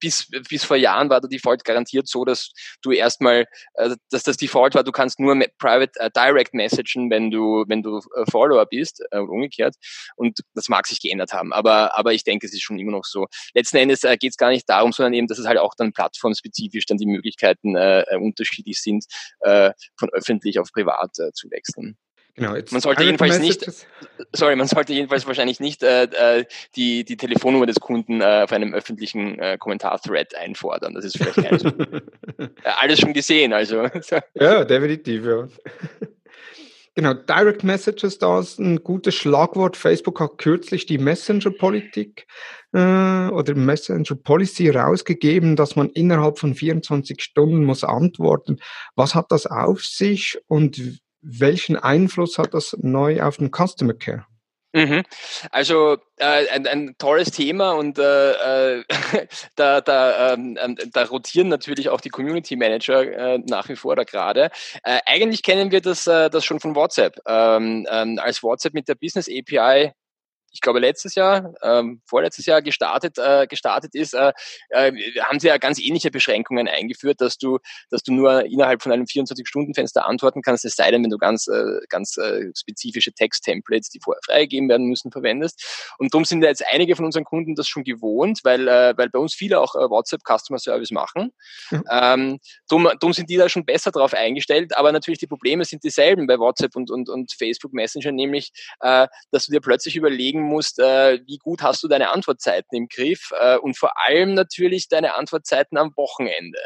bis, 0.00 0.30
bis 0.48 0.64
vor 0.64 0.78
Jahren 0.78 1.10
war 1.10 1.20
der 1.20 1.28
Default 1.28 1.64
garantiert 1.64 2.08
so, 2.08 2.24
dass 2.24 2.52
du 2.80 2.92
erstmal, 2.92 3.44
äh, 3.74 3.90
dass 4.10 4.22
das 4.22 4.38
Default 4.38 4.74
war, 4.74 4.84
du 4.84 4.92
kannst 4.92 5.20
nur 5.20 5.38
Private 5.58 6.00
äh, 6.00 6.10
Direct 6.16 6.54
messagen, 6.54 7.10
wenn 7.10 7.30
du, 7.30 7.64
wenn 7.68 7.82
du 7.82 7.98
äh, 8.16 8.24
Follower 8.30 8.64
bist, 8.64 9.04
äh, 9.10 9.18
umgekehrt. 9.18 9.74
Und 10.16 10.40
das 10.54 10.70
mag 10.70 10.86
sich 10.86 10.98
geändert 10.98 11.34
haben. 11.34 11.52
Aber, 11.52 11.98
aber 11.98 12.14
ich 12.14 12.24
denke, 12.24 12.46
es 12.46 12.54
ist 12.54 12.62
schon 12.62 12.78
immer 12.78 12.92
noch 12.92 13.04
so. 13.04 13.26
Letzten 13.52 13.76
Endes 13.76 14.02
äh, 14.02 14.16
geht 14.16 14.30
es 14.30 14.38
gar 14.38 14.48
nicht 14.48 14.66
darum, 14.66 14.92
sondern 14.92 15.12
eben, 15.12 15.26
dass 15.26 15.38
es 15.38 15.46
halt 15.46 15.58
auch 15.58 15.74
dann 15.76 15.92
Plattformen 15.92 16.21
plattformspezifisch 16.22 16.86
dann 16.86 16.98
die 16.98 17.06
Möglichkeiten 17.06 17.76
äh, 17.76 18.02
äh, 18.02 18.16
unterschiedlich 18.16 18.80
sind, 18.80 19.04
äh, 19.40 19.72
von 19.96 20.08
öffentlich 20.10 20.58
auf 20.58 20.72
privat 20.72 21.18
äh, 21.18 21.32
zu 21.32 21.50
wechseln. 21.50 21.96
Genau, 22.34 22.54
man 22.70 22.80
sollte 22.80 23.02
jedenfalls 23.02 23.40
nicht, 23.40 23.70
sorry, 24.32 24.56
man 24.56 24.66
sollte 24.66 24.94
jedenfalls 24.94 25.26
wahrscheinlich 25.26 25.60
nicht 25.60 25.82
äh, 25.82 26.04
äh, 26.04 26.44
die, 26.74 27.04
die 27.04 27.18
Telefonnummer 27.18 27.66
des 27.66 27.78
Kunden 27.78 28.22
äh, 28.22 28.44
auf 28.44 28.52
einem 28.52 28.72
öffentlichen 28.72 29.38
äh, 29.38 29.58
Kommentar-Thread 29.58 30.34
einfordern. 30.36 30.94
Das 30.94 31.04
ist 31.04 31.18
vielleicht 31.18 31.46
alles, 31.46 31.62
äh, 32.38 32.48
alles 32.64 33.00
schon 33.00 33.12
gesehen, 33.12 33.52
also. 33.52 33.86
ja, 34.34 34.64
definitiv, 34.64 35.26
ja. 35.26 35.46
Genau, 36.94 37.14
Direct 37.14 37.64
Messages, 37.64 38.18
da 38.18 38.38
ist 38.40 38.58
ein 38.58 38.82
gutes 38.82 39.14
Schlagwort. 39.14 39.78
Facebook 39.78 40.20
hat 40.20 40.36
kürzlich 40.36 40.84
die 40.84 40.98
Messenger-Politik 40.98 42.26
äh, 42.74 43.28
oder 43.28 43.54
Messenger-Policy 43.54 44.68
rausgegeben, 44.68 45.56
dass 45.56 45.74
man 45.74 45.88
innerhalb 45.88 46.38
von 46.38 46.54
24 46.54 47.22
Stunden 47.22 47.64
muss 47.64 47.82
antworten. 47.82 48.58
Was 48.94 49.14
hat 49.14 49.32
das 49.32 49.46
auf 49.46 49.82
sich 49.82 50.38
und 50.48 51.00
welchen 51.22 51.76
Einfluss 51.76 52.36
hat 52.36 52.52
das 52.52 52.76
neu 52.78 53.22
auf 53.22 53.38
den 53.38 53.50
Customer 53.50 53.94
Care? 53.94 54.26
Mhm. 54.72 55.02
Also 55.50 55.98
äh, 56.16 56.48
ein, 56.48 56.66
ein 56.66 56.94
tolles 56.98 57.30
Thema 57.30 57.72
und 57.72 57.98
äh, 57.98 58.78
äh 58.78 58.84
da, 59.56 59.80
da, 59.82 60.32
ähm, 60.32 60.58
ähm, 60.60 60.76
da 60.92 61.04
rotieren 61.04 61.48
natürlich 61.48 61.90
auch 61.90 62.00
die 62.00 62.08
Community 62.08 62.56
Manager 62.56 63.02
äh, 63.02 63.38
nach 63.46 63.68
wie 63.68 63.76
vor 63.76 63.96
da 63.96 64.04
gerade. 64.04 64.50
Äh, 64.82 65.00
eigentlich 65.04 65.42
kennen 65.42 65.70
wir 65.70 65.82
das, 65.82 66.06
äh, 66.06 66.30
das 66.30 66.44
schon 66.44 66.60
von 66.60 66.74
WhatsApp. 66.74 67.18
Ähm, 67.26 67.86
ähm, 67.90 68.18
als 68.18 68.42
WhatsApp 68.42 68.72
mit 68.72 68.88
der 68.88 68.94
Business 68.94 69.28
API 69.28 69.92
ich 70.52 70.60
glaube, 70.60 70.78
letztes 70.78 71.14
Jahr, 71.14 71.54
ähm, 71.62 72.02
vorletztes 72.06 72.46
Jahr 72.46 72.62
gestartet, 72.62 73.18
äh, 73.18 73.46
gestartet 73.46 73.94
ist, 73.94 74.14
äh, 74.14 74.32
äh, 74.68 74.92
haben 75.22 75.40
sie 75.40 75.48
ja 75.48 75.58
ganz 75.58 75.78
ähnliche 75.78 76.10
Beschränkungen 76.10 76.68
eingeführt, 76.68 77.20
dass 77.20 77.38
du, 77.38 77.58
dass 77.90 78.02
du 78.02 78.12
nur 78.12 78.44
innerhalb 78.44 78.82
von 78.82 78.92
einem 78.92 79.06
24-Stunden-Fenster 79.06 80.06
antworten 80.06 80.42
kannst, 80.42 80.64
es 80.64 80.76
sei 80.76 80.90
denn, 80.90 81.02
wenn 81.02 81.10
du 81.10 81.18
ganz, 81.18 81.48
äh, 81.48 81.80
ganz 81.88 82.16
äh, 82.18 82.50
spezifische 82.56 83.12
Text-Templates, 83.12 83.88
die 83.88 84.00
vorher 84.02 84.20
freigegeben 84.24 84.68
werden 84.68 84.86
müssen, 84.86 85.10
verwendest. 85.10 85.94
Und 85.98 86.12
darum 86.12 86.24
sind 86.24 86.42
ja 86.42 86.48
jetzt 86.48 86.64
einige 86.70 86.96
von 86.96 87.06
unseren 87.06 87.24
Kunden 87.24 87.54
das 87.54 87.66
schon 87.66 87.84
gewohnt, 87.84 88.40
weil, 88.44 88.68
äh, 88.68 88.94
weil 88.96 89.08
bei 89.08 89.18
uns 89.18 89.34
viele 89.34 89.60
auch 89.60 89.74
äh, 89.74 89.88
WhatsApp 89.88 90.22
Customer 90.22 90.58
Service 90.58 90.90
machen. 90.90 91.32
Mhm. 91.70 91.84
Ähm, 91.90 92.38
darum, 92.68 92.84
darum 93.00 93.12
sind 93.12 93.30
die 93.30 93.36
da 93.36 93.48
schon 93.48 93.64
besser 93.64 93.90
drauf 93.90 94.12
eingestellt, 94.12 94.76
aber 94.76 94.92
natürlich 94.92 95.18
die 95.18 95.26
Probleme 95.26 95.64
sind 95.64 95.82
dieselben 95.82 96.26
bei 96.26 96.38
WhatsApp 96.38 96.76
und, 96.76 96.90
und, 96.90 97.08
und 97.08 97.32
Facebook 97.32 97.72
Messenger, 97.72 98.12
nämlich, 98.12 98.52
äh, 98.80 99.08
dass 99.30 99.46
du 99.46 99.52
dir 99.52 99.60
plötzlich 99.60 99.96
überlegen 99.96 100.41
überlegen 100.42 100.44
musst, 100.44 100.78
äh, 100.78 101.20
wie 101.26 101.38
gut 101.38 101.62
hast 101.62 101.82
du 101.82 101.88
deine 101.88 102.10
Antwortzeiten 102.10 102.76
im 102.76 102.88
Griff 102.88 103.30
äh, 103.38 103.56
und 103.56 103.78
vor 103.78 103.92
allem 104.06 104.34
natürlich 104.34 104.88
deine 104.88 105.14
Antwortzeiten 105.14 105.78
am 105.78 105.92
Wochenende. 105.96 106.58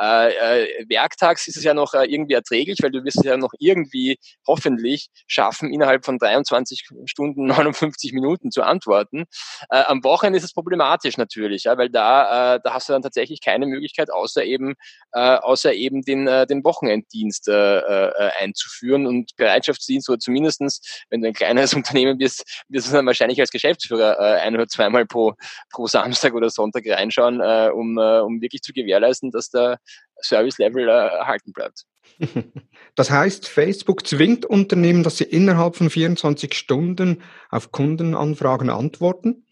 Äh, 0.00 0.64
äh, 0.64 0.84
werktags 0.88 1.48
ist 1.48 1.56
es 1.56 1.64
ja 1.64 1.74
noch 1.74 1.94
äh, 1.94 2.04
irgendwie 2.04 2.34
erträglich, 2.34 2.78
weil 2.82 2.90
du 2.90 3.04
wirst 3.04 3.18
es 3.18 3.24
ja 3.24 3.36
noch 3.36 3.52
irgendwie 3.58 4.18
hoffentlich 4.46 5.08
schaffen, 5.26 5.72
innerhalb 5.72 6.04
von 6.04 6.18
23 6.18 6.88
Stunden 7.06 7.46
59 7.62 8.12
Minuten 8.12 8.50
zu 8.50 8.62
antworten. 8.62 9.24
Äh, 9.70 9.82
am 9.86 10.04
Wochenende 10.04 10.38
ist 10.38 10.44
es 10.44 10.52
problematisch 10.52 11.16
natürlich, 11.16 11.64
ja, 11.64 11.76
weil 11.78 11.90
da, 11.90 12.58
da 12.58 12.74
hast 12.74 12.88
du 12.88 12.92
dann 12.92 13.02
tatsächlich 13.02 13.40
keine 13.40 13.66
Möglichkeit, 13.66 14.10
außer 14.10 14.44
eben, 14.44 14.74
außer 15.12 15.72
eben 15.74 16.02
den, 16.02 16.26
den 16.26 16.64
Wochenenddienst 16.64 17.48
einzuführen 17.48 19.06
und 19.06 19.36
Bereitschaftsdienst 19.36 20.08
oder 20.08 20.18
zumindestens, 20.18 20.80
wenn 21.10 21.22
du 21.22 21.28
ein 21.28 21.34
kleines 21.34 21.74
Unternehmen 21.92 22.18
bist, 22.18 22.44
wirst 22.68 22.88
du 22.88 22.92
dann 22.92 23.06
wahrscheinlich 23.06 23.21
wahrscheinlich 23.22 23.40
als 23.40 23.50
Geschäftsführer 23.50 24.18
äh, 24.18 24.40
ein 24.40 24.54
oder 24.54 24.66
zweimal 24.66 25.06
pro, 25.06 25.34
pro 25.70 25.86
Samstag 25.86 26.34
oder 26.34 26.50
Sonntag 26.50 26.84
reinschauen, 26.86 27.40
äh, 27.40 27.70
um, 27.72 27.96
äh, 27.98 28.20
um 28.20 28.40
wirklich 28.40 28.62
zu 28.62 28.72
gewährleisten, 28.72 29.30
dass 29.30 29.50
der 29.50 29.78
Service-Level 30.22 30.88
äh, 30.88 30.92
erhalten 30.92 31.52
bleibt. 31.52 31.84
Das 32.94 33.10
heißt, 33.10 33.48
Facebook 33.48 34.06
zwingt 34.06 34.44
Unternehmen, 34.44 35.02
dass 35.02 35.16
sie 35.16 35.24
innerhalb 35.24 35.76
von 35.76 35.88
24 35.88 36.52
Stunden 36.52 37.22
auf 37.48 37.72
Kundenanfragen 37.72 38.68
antworten? 38.68 39.46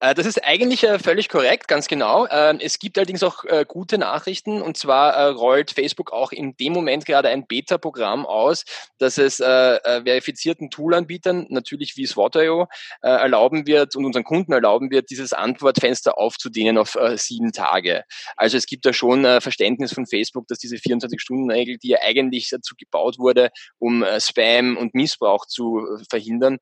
Äh, 0.00 0.14
das 0.14 0.26
ist 0.26 0.44
eigentlich 0.44 0.84
äh, 0.84 0.98
völlig 0.98 1.28
korrekt, 1.28 1.68
ganz 1.68 1.88
genau. 1.88 2.26
Ähm, 2.30 2.58
es 2.60 2.78
gibt 2.78 2.98
allerdings 2.98 3.22
auch 3.22 3.44
äh, 3.44 3.64
gute 3.66 3.98
Nachrichten 3.98 4.62
und 4.62 4.76
zwar 4.76 5.32
rollt 5.32 5.70
Facebook 5.72 6.12
auch 6.12 6.32
in 6.32 6.56
dem 6.56 6.72
Moment 6.72 7.04
gerade 7.06 7.28
ein 7.28 7.46
Beta-Programm 7.46 8.26
aus, 8.26 8.64
das 8.98 9.18
es 9.18 9.36
verifizierten 9.38 10.70
Toolanbietern, 10.70 11.46
natürlich 11.48 11.96
wie 11.96 12.06
Swat.io, 12.06 12.66
erlauben 13.00 13.66
wird 13.66 13.96
und 13.96 14.04
unseren 14.04 14.24
Kunden 14.24 14.52
erlauben 14.52 14.90
wird, 14.90 15.10
dieses 15.10 15.32
Antwortfenster 15.32 16.18
aufzudehnen 16.18 16.78
auf 16.78 16.96
sieben 17.16 17.52
Tage. 17.52 18.04
Also 18.36 18.56
es 18.56 18.66
gibt 18.66 18.86
da 18.86 18.92
schon 18.92 19.24
Verständnis 19.40 19.92
von 19.92 20.06
Facebook, 20.06 20.46
dass 20.48 20.58
diese 20.58 20.76
24-Stunden-Regel, 20.76 21.78
die 21.78 21.88
ja 21.88 21.98
eigentlich 22.02 22.48
dazu 22.50 22.74
gebaut 22.76 23.18
wurde, 23.18 23.50
um 23.78 24.04
Spam 24.18 24.76
und 24.76 24.94
Missbrauch 24.94 25.46
zu 25.46 25.86
verhindern, 26.08 26.58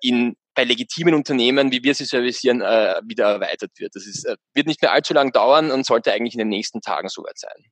in 0.00 0.36
bei 0.54 0.64
legitimen 0.64 1.14
Unternehmen, 1.14 1.72
wie 1.72 1.82
wir 1.82 1.94
sie 1.94 2.04
servicieren, 2.04 2.60
äh, 2.60 3.00
wieder 3.04 3.26
erweitert 3.26 3.72
wird. 3.78 3.94
Das 3.94 4.06
ist, 4.06 4.24
äh, 4.24 4.36
wird 4.54 4.66
nicht 4.66 4.82
mehr 4.82 4.92
allzu 4.92 5.14
lang 5.14 5.32
dauern 5.32 5.70
und 5.70 5.86
sollte 5.86 6.12
eigentlich 6.12 6.34
in 6.34 6.38
den 6.38 6.48
nächsten 6.48 6.80
Tagen 6.80 7.08
soweit 7.08 7.38
sein. 7.38 7.64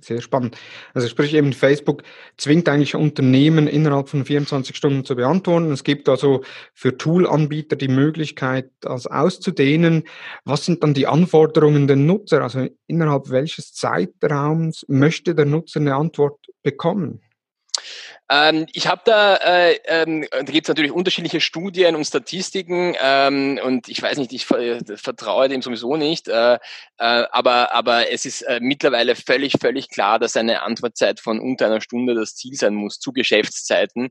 Sehr 0.00 0.20
spannend. 0.20 0.56
Also 0.94 1.08
sprich 1.08 1.34
eben 1.34 1.52
Facebook 1.52 2.02
zwingt 2.36 2.68
eigentlich 2.68 2.94
Unternehmen 2.94 3.66
innerhalb 3.66 4.08
von 4.08 4.24
24 4.24 4.76
Stunden 4.76 5.04
zu 5.04 5.16
beantworten. 5.16 5.72
Es 5.72 5.82
gibt 5.82 6.08
also 6.08 6.44
für 6.74 6.96
Toolanbieter 6.96 7.74
die 7.74 7.88
Möglichkeit, 7.88 8.70
das 8.80 9.06
auszudehnen. 9.06 10.04
Was 10.44 10.64
sind 10.64 10.82
dann 10.82 10.94
die 10.94 11.06
Anforderungen 11.06 11.86
der 11.88 11.96
Nutzer? 11.96 12.42
Also 12.42 12.68
innerhalb 12.86 13.30
welches 13.30 13.72
Zeitraums 13.72 14.84
möchte 14.88 15.34
der 15.34 15.46
Nutzer 15.46 15.80
eine 15.80 15.96
Antwort 15.96 16.38
bekommen? 16.62 17.20
Ähm, 18.30 18.66
ich 18.72 18.86
habe 18.86 19.00
da, 19.04 19.36
äh, 19.36 19.78
ähm, 19.86 20.26
da 20.30 20.42
gibt 20.42 20.66
es 20.66 20.68
natürlich 20.68 20.92
unterschiedliche 20.92 21.40
Studien 21.40 21.96
und 21.96 22.04
Statistiken 22.04 22.94
ähm, 23.00 23.58
und 23.62 23.88
ich 23.88 24.02
weiß 24.02 24.18
nicht, 24.18 24.32
ich 24.32 24.44
ver 24.44 24.80
vertraue 24.96 25.48
dem 25.48 25.62
sowieso 25.62 25.96
nicht, 25.96 26.28
äh, 26.28 26.54
äh, 26.54 26.58
aber, 26.98 27.72
aber 27.72 28.10
es 28.12 28.26
ist 28.26 28.42
äh, 28.42 28.60
mittlerweile 28.60 29.16
völlig, 29.16 29.54
völlig 29.60 29.88
klar, 29.88 30.18
dass 30.18 30.36
eine 30.36 30.62
Antwortzeit 30.62 31.20
von 31.20 31.40
unter 31.40 31.66
einer 31.66 31.80
Stunde 31.80 32.14
das 32.14 32.34
Ziel 32.34 32.54
sein 32.54 32.74
muss 32.74 32.98
zu 32.98 33.12
Geschäftszeiten. 33.12 34.10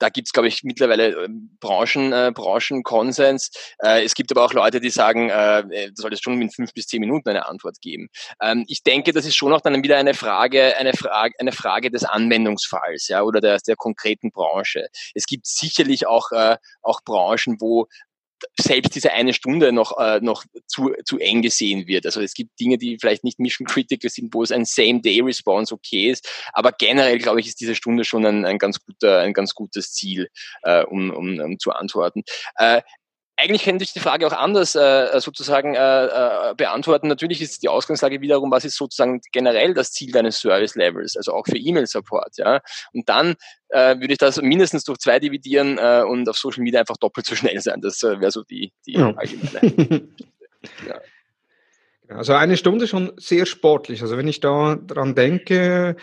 Ähm, 0.00 0.06
da 0.06 0.08
gibt's 0.08 0.32
glaube 0.32 0.48
ich, 0.48 0.62
mittlerweile 0.64 1.24
äh, 1.24 1.28
Branchen, 1.60 2.12
äh, 2.12 2.32
Branchenkonsens. 2.34 3.50
Äh, 3.78 4.04
es 4.04 4.14
gibt 4.14 4.30
aber 4.30 4.44
auch 4.44 4.52
Leute, 4.52 4.80
die 4.80 4.90
sagen, 4.90 5.30
äh, 5.30 5.60
äh 5.60 5.90
soll 5.94 6.12
es 6.12 6.20
schon 6.20 6.40
in 6.40 6.50
fünf 6.50 6.72
bis 6.72 6.86
zehn 6.86 7.00
Minuten 7.00 7.28
eine 7.28 7.46
Antwort 7.46 7.80
geben. 7.80 8.08
Ähm, 8.42 8.64
ich 8.68 8.82
denke, 8.82 9.12
das 9.12 9.26
ist 9.26 9.36
schon 9.36 9.52
auch 9.52 9.60
dann 9.60 9.82
wieder 9.82 9.96
eine 9.96 10.14
Frage, 10.14 10.76
eine 10.76 10.94
Frage, 10.94 11.34
eine 11.38 11.52
Frage 11.52 11.90
des 11.90 12.04
Anwendungsfalls, 12.04 13.08
ja, 13.08 13.22
oder 13.22 13.40
der, 13.40 13.58
der 13.66 13.76
konkreten 13.76 14.30
Branche. 14.30 14.88
Es 15.14 15.26
gibt 15.26 15.46
sicherlich 15.46 16.06
auch, 16.06 16.32
äh, 16.32 16.56
auch 16.82 17.02
Branchen, 17.04 17.56
wo 17.60 17.86
selbst 18.58 18.94
diese 18.94 19.12
eine 19.12 19.32
Stunde 19.32 19.72
noch, 19.72 19.98
äh, 19.98 20.20
noch 20.20 20.44
zu, 20.66 20.92
zu 21.04 21.18
eng 21.18 21.42
gesehen 21.42 21.86
wird. 21.86 22.06
Also 22.06 22.20
es 22.20 22.34
gibt 22.34 22.58
Dinge, 22.58 22.78
die 22.78 22.98
vielleicht 23.00 23.24
nicht 23.24 23.38
mission 23.38 23.66
critical 23.66 24.10
sind, 24.10 24.32
wo 24.34 24.42
es 24.42 24.52
ein 24.52 24.64
Same-Day-Response 24.64 25.74
okay 25.74 26.10
ist. 26.10 26.28
Aber 26.52 26.72
generell, 26.72 27.18
glaube 27.18 27.40
ich, 27.40 27.46
ist 27.46 27.60
diese 27.60 27.74
Stunde 27.74 28.04
schon 28.04 28.24
ein, 28.26 28.44
ein, 28.44 28.58
ganz, 28.58 28.80
guter, 28.80 29.20
ein 29.20 29.32
ganz 29.32 29.54
gutes 29.54 29.92
Ziel, 29.92 30.28
äh, 30.62 30.84
um, 30.84 31.10
um, 31.10 31.38
um 31.40 31.58
zu 31.58 31.72
antworten. 31.72 32.22
Äh, 32.56 32.82
eigentlich 33.40 33.64
könnte 33.64 33.84
ich 33.84 33.92
die 33.92 34.00
Frage 34.00 34.26
auch 34.26 34.32
anders 34.32 34.74
äh, 34.74 35.18
sozusagen 35.20 35.74
äh, 35.74 36.06
äh, 36.06 36.54
beantworten. 36.54 37.08
Natürlich 37.08 37.40
ist 37.40 37.62
die 37.62 37.68
Ausgangslage 37.68 38.20
wiederum, 38.20 38.50
was 38.50 38.64
ist 38.64 38.76
sozusagen 38.76 39.20
generell 39.32 39.74
das 39.74 39.92
Ziel 39.92 40.12
deines 40.12 40.38
Service 40.38 40.74
Levels, 40.74 41.16
also 41.16 41.32
auch 41.32 41.46
für 41.46 41.56
E-Mail-Support. 41.56 42.36
Ja? 42.38 42.60
Und 42.92 43.08
dann 43.08 43.34
äh, 43.68 43.98
würde 43.98 44.12
ich 44.12 44.18
das 44.18 44.40
mindestens 44.40 44.84
durch 44.84 44.98
zwei 44.98 45.18
dividieren 45.18 45.78
äh, 45.78 46.02
und 46.06 46.28
auf 46.28 46.36
Social 46.36 46.62
Media 46.62 46.80
einfach 46.80 46.96
doppelt 46.98 47.26
so 47.26 47.34
schnell 47.34 47.60
sein. 47.60 47.80
Das 47.80 48.02
äh, 48.02 48.20
wäre 48.20 48.30
so 48.30 48.42
die, 48.42 48.72
die 48.86 48.94
ja. 48.94 49.12
allgemeine. 49.14 50.08
ja. 50.86 51.00
Also 52.08 52.34
eine 52.34 52.56
Stunde 52.56 52.88
schon 52.88 53.12
sehr 53.16 53.46
sportlich. 53.46 54.02
Also 54.02 54.16
wenn 54.16 54.28
ich 54.28 54.40
da 54.40 54.76
dran 54.76 55.14
denke, 55.14 55.96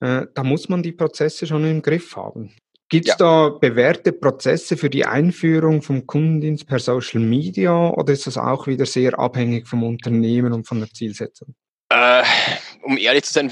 äh, 0.00 0.26
da 0.34 0.44
muss 0.44 0.68
man 0.68 0.82
die 0.82 0.92
Prozesse 0.92 1.46
schon 1.46 1.64
im 1.64 1.82
Griff 1.82 2.16
haben. 2.16 2.54
Gibt 2.94 3.08
es 3.08 3.16
ja. 3.18 3.48
da 3.48 3.48
bewährte 3.48 4.12
Prozesse 4.12 4.76
für 4.76 4.88
die 4.88 5.04
Einführung 5.04 5.82
vom 5.82 6.06
Kundendienst 6.06 6.68
per 6.68 6.78
Social 6.78 7.20
Media 7.20 7.90
oder 7.90 8.12
ist 8.12 8.28
das 8.28 8.38
auch 8.38 8.68
wieder 8.68 8.86
sehr 8.86 9.18
abhängig 9.18 9.66
vom 9.66 9.82
Unternehmen 9.82 10.52
und 10.52 10.68
von 10.68 10.78
der 10.78 10.88
Zielsetzung? 10.90 11.56
Äh, 11.88 12.22
um 12.82 12.96
ehrlich 12.96 13.24
zu 13.24 13.32
sein, 13.32 13.50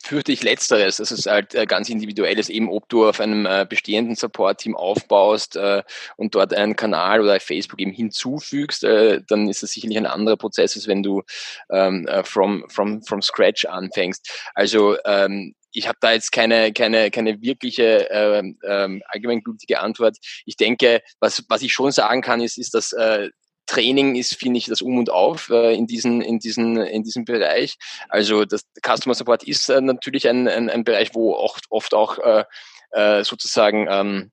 fürchte 0.00 0.30
ich 0.30 0.44
letzteres. 0.44 0.98
Das 0.98 1.10
ist 1.10 1.26
halt 1.26 1.56
äh, 1.56 1.66
ganz 1.66 1.88
individuelles, 1.88 2.48
eben 2.48 2.68
ob 2.68 2.88
du 2.88 3.08
auf 3.08 3.18
einem 3.18 3.46
äh, 3.46 3.66
bestehenden 3.68 4.14
Support-Team 4.14 4.76
aufbaust 4.76 5.56
äh, 5.56 5.82
und 6.16 6.36
dort 6.36 6.54
einen 6.54 6.76
Kanal 6.76 7.20
oder 7.20 7.40
Facebook 7.40 7.80
eben 7.80 7.90
hinzufügst, 7.90 8.84
dann 8.84 9.48
ist 9.48 9.64
das 9.64 9.72
sicherlich 9.72 9.98
ein 9.98 10.06
anderer 10.06 10.36
Prozess, 10.36 10.76
als 10.76 10.86
wenn 10.86 11.02
du 11.02 11.22
ähm, 11.70 12.06
äh, 12.06 12.22
from, 12.22 12.64
from, 12.68 13.02
from 13.02 13.22
scratch 13.22 13.64
anfängst. 13.64 14.30
Also 14.54 14.96
ähm, 15.04 15.56
ich 15.74 15.88
habe 15.88 15.98
da 16.00 16.12
jetzt 16.12 16.32
keine, 16.32 16.72
keine, 16.72 17.10
keine 17.10 17.42
wirkliche 17.42 18.08
ähm, 18.10 18.58
ähm, 18.66 19.02
allgemeingültige 19.08 19.80
Antwort. 19.80 20.16
Ich 20.46 20.56
denke, 20.56 21.02
was, 21.20 21.44
was 21.48 21.62
ich 21.62 21.72
schon 21.72 21.92
sagen 21.92 22.22
kann, 22.22 22.40
ist, 22.40 22.56
ist, 22.56 22.74
dass 22.74 22.92
äh, 22.92 23.28
Training 23.66 24.14
ist, 24.14 24.36
finde 24.36 24.58
ich, 24.58 24.66
das 24.66 24.82
Um 24.82 24.98
und 24.98 25.10
Auf 25.10 25.50
äh, 25.50 25.74
in, 25.74 25.86
diesen, 25.86 26.20
in, 26.20 26.38
diesen, 26.38 26.76
in 26.76 27.02
diesem 27.02 27.24
Bereich. 27.24 27.76
Also 28.08 28.44
das 28.44 28.62
Customer 28.86 29.14
Support 29.14 29.42
ist 29.44 29.68
äh, 29.68 29.80
natürlich 29.80 30.28
ein, 30.28 30.48
ein, 30.48 30.70
ein 30.70 30.84
Bereich, 30.84 31.14
wo 31.14 31.34
oft, 31.34 31.64
oft 31.70 31.94
auch 31.94 32.18
äh, 32.18 32.44
äh, 32.90 33.24
sozusagen 33.24 33.86
ähm, 33.90 34.30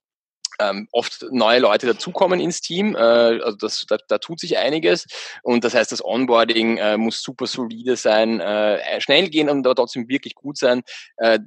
ähm, 0.60 0.88
oft 0.92 1.26
neue 1.32 1.60
Leute 1.60 1.88
dazukommen 1.88 2.40
ins 2.40 2.62
Team. 2.62 2.96
Äh, 2.96 3.00
also 3.00 3.58
das, 3.58 3.86
da, 3.88 3.98
da 4.08 4.18
tut 4.18 4.40
sich 4.40 4.58
einiges. 4.58 5.06
Und 5.44 5.64
das 5.64 5.74
heißt, 5.74 5.92
das 5.92 6.04
Onboarding 6.04 6.78
äh, 6.78 6.98
muss 6.98 7.22
super 7.22 7.48
solide 7.48 7.96
sein, 7.96 8.40
äh, 8.40 9.02
schnell 9.02 9.30
gehen 9.30 9.50
und 9.50 9.66
aber 9.66 9.76
trotzdem 9.76 10.08
wirklich 10.08 10.36
gut 10.36 10.58
sein. 10.58 10.84
Äh, 11.18 11.40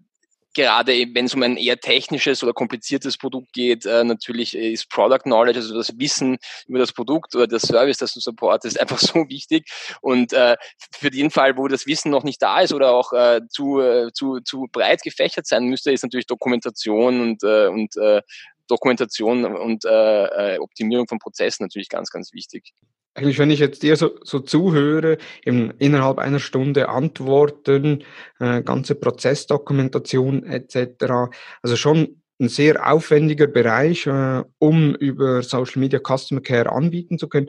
gerade 0.55 0.93
wenn 1.12 1.27
es 1.27 1.35
um 1.35 1.43
ein 1.43 1.57
eher 1.57 1.79
technisches 1.79 2.43
oder 2.43 2.53
kompliziertes 2.53 3.19
Produkt 3.19 3.53
geht, 3.53 3.85
äh, 3.85 4.05
natürlich 4.05 4.57
ist 4.57 4.88
Product 4.88 5.25
Knowledge, 5.25 5.59
also 5.59 5.77
das 5.77 5.99
Wissen 5.99 6.38
über 6.67 6.79
das 6.79 6.93
Produkt 6.93 7.35
oder 7.35 7.47
das 7.47 7.62
Service, 7.62 7.99
das 7.99 8.14
du 8.14 8.21
supportest, 8.21 8.81
einfach 8.81 8.99
so 8.99 9.29
wichtig. 9.29 9.69
Und 10.01 10.33
äh, 10.33 10.57
für 10.93 11.11
den 11.11 11.31
Fall, 11.31 11.57
wo 11.57 11.69
das 11.69 11.87
Wissen 11.87 12.11
noch 12.11 12.23
nicht 12.23 12.40
da 12.40 12.61
ist 12.61 12.73
oder 12.73 12.93
auch 12.93 13.12
äh, 13.12 13.40
zu, 13.51 13.81
äh, 13.81 14.12
zu, 14.12 14.40
zu 14.40 14.67
breit 14.73 15.03
gefächert 15.03 15.47
sein 15.47 15.64
müsste, 15.64 15.93
ist 15.93 16.03
natürlich 16.03 16.27
Dokumentation 16.27 17.21
und, 17.21 17.43
äh, 17.43 17.67
und 17.67 17.97
äh, 17.97 18.23
Dokumentation 18.68 19.44
und 19.44 19.85
äh, 19.85 20.55
äh, 20.55 20.59
Optimierung 20.59 21.07
von 21.07 21.18
Prozessen 21.18 21.64
natürlich 21.64 21.88
ganz, 21.88 22.11
ganz 22.11 22.33
wichtig. 22.33 22.72
Eigentlich, 23.16 23.38
wenn 23.38 23.50
ich 23.50 23.61
jetzt 23.61 23.83
dir 23.85 23.96
so, 23.96 24.11
so 24.24 24.40
zuhöre, 24.40 25.18
eben 25.44 25.70
innerhalb 25.79 26.18
einer 26.18 26.40
Stunde 26.40 26.88
antworten, 26.88 28.03
äh, 28.40 28.62
ganze 28.62 28.96
Prozessdokumentation 28.96 30.42
etc., 30.44 31.31
also 31.62 31.77
schon 31.77 32.20
ein 32.40 32.48
sehr 32.48 32.92
aufwendiger 32.92 33.46
Bereich, 33.46 34.07
äh, 34.07 34.42
um 34.59 34.96
über 34.96 35.42
Social 35.42 35.81
Media 35.81 36.00
Customer 36.00 36.40
Care 36.40 36.72
anbieten 36.72 37.18
zu 37.18 37.29
können. 37.29 37.46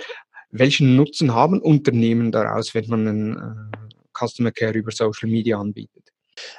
Welchen 0.51 0.95
Nutzen 0.95 1.33
haben 1.33 1.59
Unternehmen 1.59 2.31
daraus, 2.31 2.75
wenn 2.75 2.87
man 2.87 3.07
einen 3.07 3.35
äh, 3.35 3.95
Customer 4.17 4.51
Care 4.51 4.77
über 4.77 4.91
Social 4.91 5.29
Media 5.29 5.59
anbietet? 5.59 6.04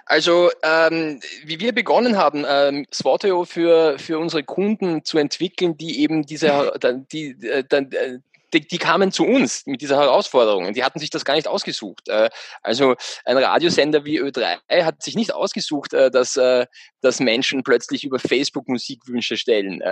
Also, 0.05 0.51
ähm, 0.62 1.21
wie 1.45 1.61
wir 1.61 1.75
begonnen 1.75 2.17
haben, 2.17 2.45
ähm, 2.49 2.87
Swatio 2.93 3.45
für, 3.45 3.99
für 3.99 4.19
unsere 4.19 4.43
Kunden 4.43 5.05
zu 5.05 5.19
entwickeln, 5.19 5.77
die 5.77 6.01
eben 6.01 6.25
diese, 6.25 6.73
die, 7.12 7.35
die, 7.37 7.49
äh, 7.49 7.65
die, 7.71 8.21
die, 8.55 8.67
die 8.67 8.79
kamen 8.79 9.13
zu 9.13 9.25
uns 9.25 9.67
mit 9.67 9.81
dieser 9.81 9.97
Herausforderung. 9.97 10.73
Die 10.73 10.85
hatten 10.85 10.99
sich 10.99 11.11
das 11.11 11.25
gar 11.25 11.35
nicht 11.35 11.49
ausgesucht. 11.49 12.09
Äh, 12.09 12.31
also 12.63 12.95
ein 13.25 13.37
Radiosender 13.37 14.05
wie 14.05 14.21
Ö3 14.21 14.59
hat 14.85 15.03
sich 15.03 15.17
nicht 15.17 15.35
ausgesucht, 15.35 15.93
äh, 15.93 16.11
dass, 16.11 16.37
äh, 16.37 16.67
dass 17.01 17.21
Menschen 17.21 17.65
plötzlich 17.65 18.05
über 18.05 18.19
Facebook 18.19 18.69
Musikwünsche 18.69 19.37
stellen. 19.37 19.83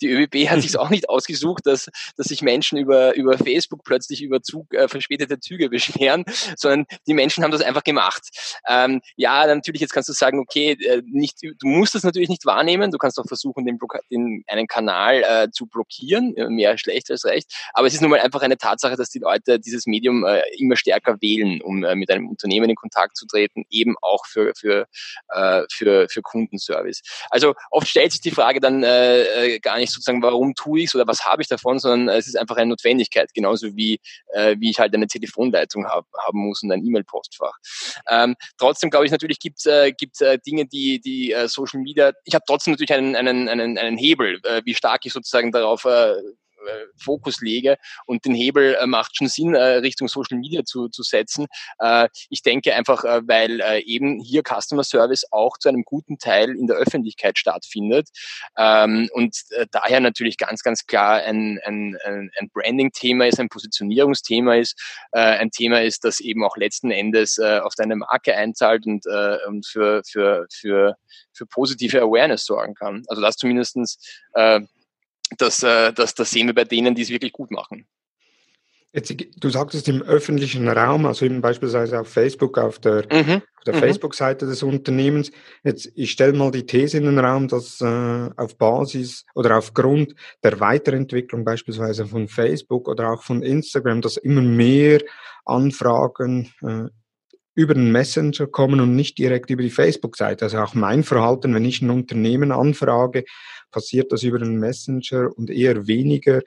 Die 0.00 0.08
ÖBB 0.08 0.48
hat 0.48 0.62
sich 0.62 0.76
auch 0.78 0.90
nicht 0.90 1.08
ausgesucht, 1.08 1.66
dass, 1.66 1.88
dass 2.16 2.26
sich 2.26 2.42
Menschen 2.42 2.78
über, 2.78 3.14
über 3.14 3.38
Facebook 3.38 3.82
plötzlich 3.84 4.22
über 4.22 4.42
Zug, 4.42 4.66
verspätete 4.86 5.40
Züge 5.40 5.68
beschweren, 5.70 6.24
sondern 6.56 6.86
die 7.06 7.14
Menschen 7.14 7.42
haben 7.42 7.50
das 7.50 7.62
einfach 7.62 7.82
gemacht. 7.82 8.28
Ähm, 8.68 9.00
ja, 9.16 9.46
natürlich, 9.46 9.80
jetzt 9.80 9.92
kannst 9.92 10.08
du 10.08 10.12
sagen, 10.12 10.38
okay, 10.38 10.76
nicht, 11.06 11.42
du 11.42 11.66
musst 11.66 11.94
das 11.94 12.04
natürlich 12.04 12.28
nicht 12.28 12.46
wahrnehmen, 12.46 12.90
du 12.90 12.98
kannst 12.98 13.18
auch 13.18 13.26
versuchen, 13.26 13.66
den, 13.66 13.78
den 14.10 14.44
einen 14.46 14.66
Kanal 14.66 15.22
äh, 15.22 15.50
zu 15.50 15.66
blockieren, 15.66 16.34
mehr 16.50 16.78
schlecht 16.78 17.10
als 17.10 17.24
recht, 17.24 17.52
aber 17.72 17.86
es 17.86 17.94
ist 17.94 18.00
nun 18.00 18.10
mal 18.10 18.20
einfach 18.20 18.42
eine 18.42 18.56
Tatsache, 18.56 18.96
dass 18.96 19.10
die 19.10 19.18
Leute 19.18 19.58
dieses 19.58 19.86
Medium 19.86 20.24
äh, 20.24 20.42
immer 20.58 20.76
stärker 20.76 21.16
wählen, 21.20 21.60
um 21.62 21.84
äh, 21.84 21.94
mit 21.94 22.10
einem 22.10 22.28
Unternehmen 22.28 22.70
in 22.70 22.76
Kontakt 22.76 23.16
zu 23.16 23.26
treten, 23.26 23.64
eben 23.70 23.96
auch 24.02 24.26
für, 24.26 24.52
für, 24.56 24.86
äh, 25.30 25.62
für, 25.72 26.08
für 26.08 26.22
Kundenservice. 26.22 27.02
Also 27.30 27.54
oft 27.70 27.88
stellt 27.88 28.12
sich 28.12 28.20
die 28.20 28.30
Frage 28.30 28.60
dann 28.60 28.82
äh, 28.82 29.22
äh 29.22 29.58
gar 29.60 29.78
nicht 29.78 29.92
sozusagen, 29.92 30.22
warum 30.22 30.54
tue 30.54 30.80
ich 30.80 30.94
oder 30.94 31.06
was 31.06 31.24
habe 31.24 31.42
ich 31.42 31.48
davon, 31.48 31.78
sondern 31.78 32.16
es 32.16 32.26
ist 32.26 32.36
einfach 32.36 32.56
eine 32.56 32.70
Notwendigkeit, 32.70 33.32
genauso 33.34 33.74
wie, 33.76 34.00
äh, 34.32 34.56
wie 34.58 34.70
ich 34.70 34.78
halt 34.78 34.94
eine 34.94 35.06
Telefonleitung 35.06 35.86
hab, 35.86 36.06
haben 36.26 36.38
muss 36.38 36.62
und 36.62 36.72
ein 36.72 36.84
E-Mail-Postfach. 36.84 37.56
Ähm, 38.08 38.34
trotzdem 38.58 38.90
glaube 38.90 39.06
ich 39.06 39.12
natürlich 39.12 39.38
gibt 39.38 39.58
es 39.58 39.66
äh, 39.66 39.92
gibt's, 39.92 40.20
äh, 40.20 40.38
Dinge, 40.38 40.66
die, 40.66 41.00
die 41.00 41.32
äh, 41.32 41.48
Social 41.48 41.80
Media, 41.80 42.12
ich 42.24 42.34
habe 42.34 42.44
trotzdem 42.46 42.72
natürlich 42.72 42.92
einen, 42.92 43.16
einen, 43.16 43.48
einen, 43.48 43.78
einen 43.78 43.98
Hebel, 43.98 44.40
äh, 44.44 44.62
wie 44.64 44.74
stark 44.74 45.04
ich 45.04 45.12
sozusagen 45.12 45.52
darauf 45.52 45.84
äh, 45.84 45.98
äh, 45.98 46.14
Fokus 46.96 47.40
lege 47.40 47.76
und 48.06 48.24
den 48.24 48.34
Hebel 48.34 48.74
äh, 48.74 48.86
macht 48.86 49.16
schon 49.16 49.28
Sinn, 49.28 49.54
äh, 49.54 49.78
Richtung 49.78 50.08
Social 50.08 50.38
Media 50.38 50.64
zu, 50.64 50.88
zu 50.88 51.02
setzen. 51.02 51.46
ich 52.28 52.42
denke 52.42 52.74
einfach, 52.74 53.04
weil 53.04 53.60
eben 53.84 54.20
hier 54.20 54.42
Customer 54.42 54.84
Service 54.84 55.24
auch 55.30 55.58
zu 55.58 55.68
einem 55.68 55.84
guten 55.84 56.18
Teil 56.18 56.50
in 56.50 56.66
der 56.66 56.76
Öffentlichkeit 56.76 57.38
stattfindet 57.38 58.08
ähm, 58.56 59.08
und 59.12 59.36
daher 59.70 60.00
natürlich 60.00 60.36
ganz, 60.36 60.62
ganz 60.62 60.86
klar 60.86 61.22
ein, 61.22 61.58
ein, 61.64 61.96
ein 62.04 62.50
Branding-Thema 62.52 63.26
ist, 63.26 63.40
ein 63.40 63.48
Positionierungsthema 63.48 64.56
ist, 64.56 64.78
ein 65.12 65.50
Thema 65.50 65.82
ist, 65.82 66.04
das 66.04 66.20
eben 66.20 66.44
auch 66.44 66.56
letzten 66.56 66.90
Endes 66.90 67.38
auf 67.38 67.74
deine 67.76 67.96
Marke 67.96 68.34
einzahlt 68.34 68.86
und, 68.86 69.06
und 69.46 69.66
für, 69.66 70.02
für, 70.06 70.46
für, 70.52 70.96
für 71.32 71.46
positive 71.46 72.00
Awareness 72.00 72.44
sorgen 72.44 72.74
kann. 72.74 73.04
Also 73.08 73.22
das 73.22 73.36
zumindestens 73.36 73.98
das, 75.36 75.62
äh, 75.62 75.92
das, 75.92 76.14
das 76.14 76.30
sehen 76.30 76.46
wir 76.46 76.54
bei 76.54 76.64
denen, 76.64 76.94
die 76.94 77.02
es 77.02 77.10
wirklich 77.10 77.32
gut 77.32 77.50
machen. 77.50 77.86
Jetzt, 78.92 79.14
du 79.36 79.50
sagtest 79.50 79.86
im 79.88 80.02
öffentlichen 80.02 80.66
Raum, 80.66 81.04
also 81.04 81.26
eben 81.26 81.42
beispielsweise 81.42 82.00
auf 82.00 82.08
Facebook, 82.08 82.56
auf 82.56 82.78
der, 82.78 83.04
mhm. 83.12 83.42
der 83.66 83.74
mhm. 83.74 83.78
Facebook-Seite 83.78 84.46
des 84.46 84.62
Unternehmens. 84.62 85.30
Jetzt, 85.62 85.92
ich 85.94 86.10
stelle 86.10 86.32
mal 86.32 86.50
die 86.50 86.64
These 86.64 86.96
in 86.96 87.04
den 87.04 87.18
Raum, 87.18 87.48
dass 87.48 87.82
äh, 87.82 88.30
auf 88.36 88.56
Basis 88.56 89.26
oder 89.34 89.58
aufgrund 89.58 90.14
der 90.42 90.58
Weiterentwicklung 90.58 91.44
beispielsweise 91.44 92.06
von 92.06 92.28
Facebook 92.28 92.88
oder 92.88 93.12
auch 93.12 93.22
von 93.22 93.42
Instagram, 93.42 94.00
dass 94.00 94.16
immer 94.16 94.40
mehr 94.40 95.02
Anfragen 95.44 96.50
äh, 96.62 96.88
über 97.58 97.74
den 97.74 97.90
Messenger 97.90 98.46
kommen 98.46 98.78
und 98.78 98.94
nicht 98.94 99.18
direkt 99.18 99.50
über 99.50 99.62
die 99.62 99.70
Facebook-Seite. 99.70 100.44
Also 100.44 100.58
auch 100.58 100.74
mein 100.74 101.02
Verhalten, 101.02 101.52
wenn 101.56 101.64
ich 101.64 101.82
ein 101.82 101.90
Unternehmen 101.90 102.52
anfrage, 102.52 103.24
passiert 103.72 104.12
das 104.12 104.22
über 104.22 104.38
den 104.38 104.60
Messenger 104.60 105.36
und 105.36 105.50
eher 105.50 105.88
weniger 105.88 106.40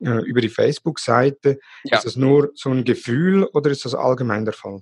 äh, 0.00 0.24
über 0.24 0.40
die 0.40 0.48
Facebook-Seite. 0.48 1.58
Ja. 1.84 1.98
Ist 1.98 2.06
das 2.06 2.16
nur 2.16 2.52
so 2.54 2.70
ein 2.70 2.84
Gefühl 2.84 3.44
oder 3.52 3.70
ist 3.70 3.84
das 3.84 3.94
allgemein 3.94 4.46
der 4.46 4.54
Fall? 4.54 4.80